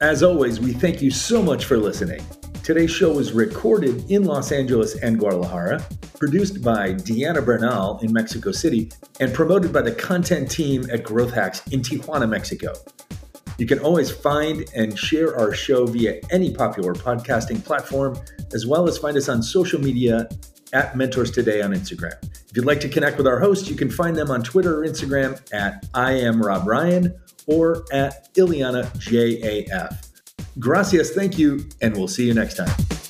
As 0.00 0.22
always, 0.22 0.58
we 0.58 0.72
thank 0.72 1.00
you 1.00 1.10
so 1.10 1.42
much 1.42 1.64
for 1.64 1.76
listening. 1.76 2.24
Today's 2.64 2.92
show 2.92 3.12
was 3.12 3.32
recorded 3.32 4.08
in 4.08 4.22
Los 4.22 4.52
Angeles 4.52 4.96
and 4.96 5.18
Guadalajara, 5.18 5.84
produced 6.16 6.62
by 6.62 6.92
Deanna 6.92 7.44
Bernal 7.44 7.98
in 8.02 8.12
Mexico 8.12 8.52
City, 8.52 8.88
and 9.18 9.34
promoted 9.34 9.72
by 9.72 9.82
the 9.82 9.90
content 9.90 10.48
team 10.48 10.88
at 10.90 11.02
Growth 11.02 11.32
Hacks 11.32 11.66
in 11.72 11.80
Tijuana, 11.80 12.28
Mexico. 12.28 12.72
You 13.62 13.68
can 13.68 13.78
always 13.78 14.10
find 14.10 14.68
and 14.74 14.98
share 14.98 15.38
our 15.38 15.54
show 15.54 15.86
via 15.86 16.20
any 16.32 16.52
popular 16.52 16.94
podcasting 16.94 17.64
platform, 17.64 18.18
as 18.52 18.66
well 18.66 18.88
as 18.88 18.98
find 18.98 19.16
us 19.16 19.28
on 19.28 19.40
social 19.40 19.80
media 19.80 20.28
at 20.72 20.96
Mentors 20.96 21.30
Today 21.30 21.62
on 21.62 21.70
Instagram. 21.70 22.16
If 22.24 22.56
you'd 22.56 22.64
like 22.64 22.80
to 22.80 22.88
connect 22.88 23.18
with 23.18 23.28
our 23.28 23.38
hosts, 23.38 23.70
you 23.70 23.76
can 23.76 23.88
find 23.88 24.16
them 24.16 24.32
on 24.32 24.42
Twitter 24.42 24.82
or 24.82 24.84
Instagram 24.84 25.40
at 25.54 25.86
I 25.94 26.10
am 26.10 26.42
Rob 26.42 26.66
Ryan 26.66 27.14
or 27.46 27.84
at 27.92 28.34
Ileana 28.34 28.86
JAF. 28.98 30.08
Gracias, 30.58 31.12
thank 31.12 31.38
you, 31.38 31.64
and 31.80 31.96
we'll 31.96 32.08
see 32.08 32.26
you 32.26 32.34
next 32.34 32.56
time. 32.56 33.01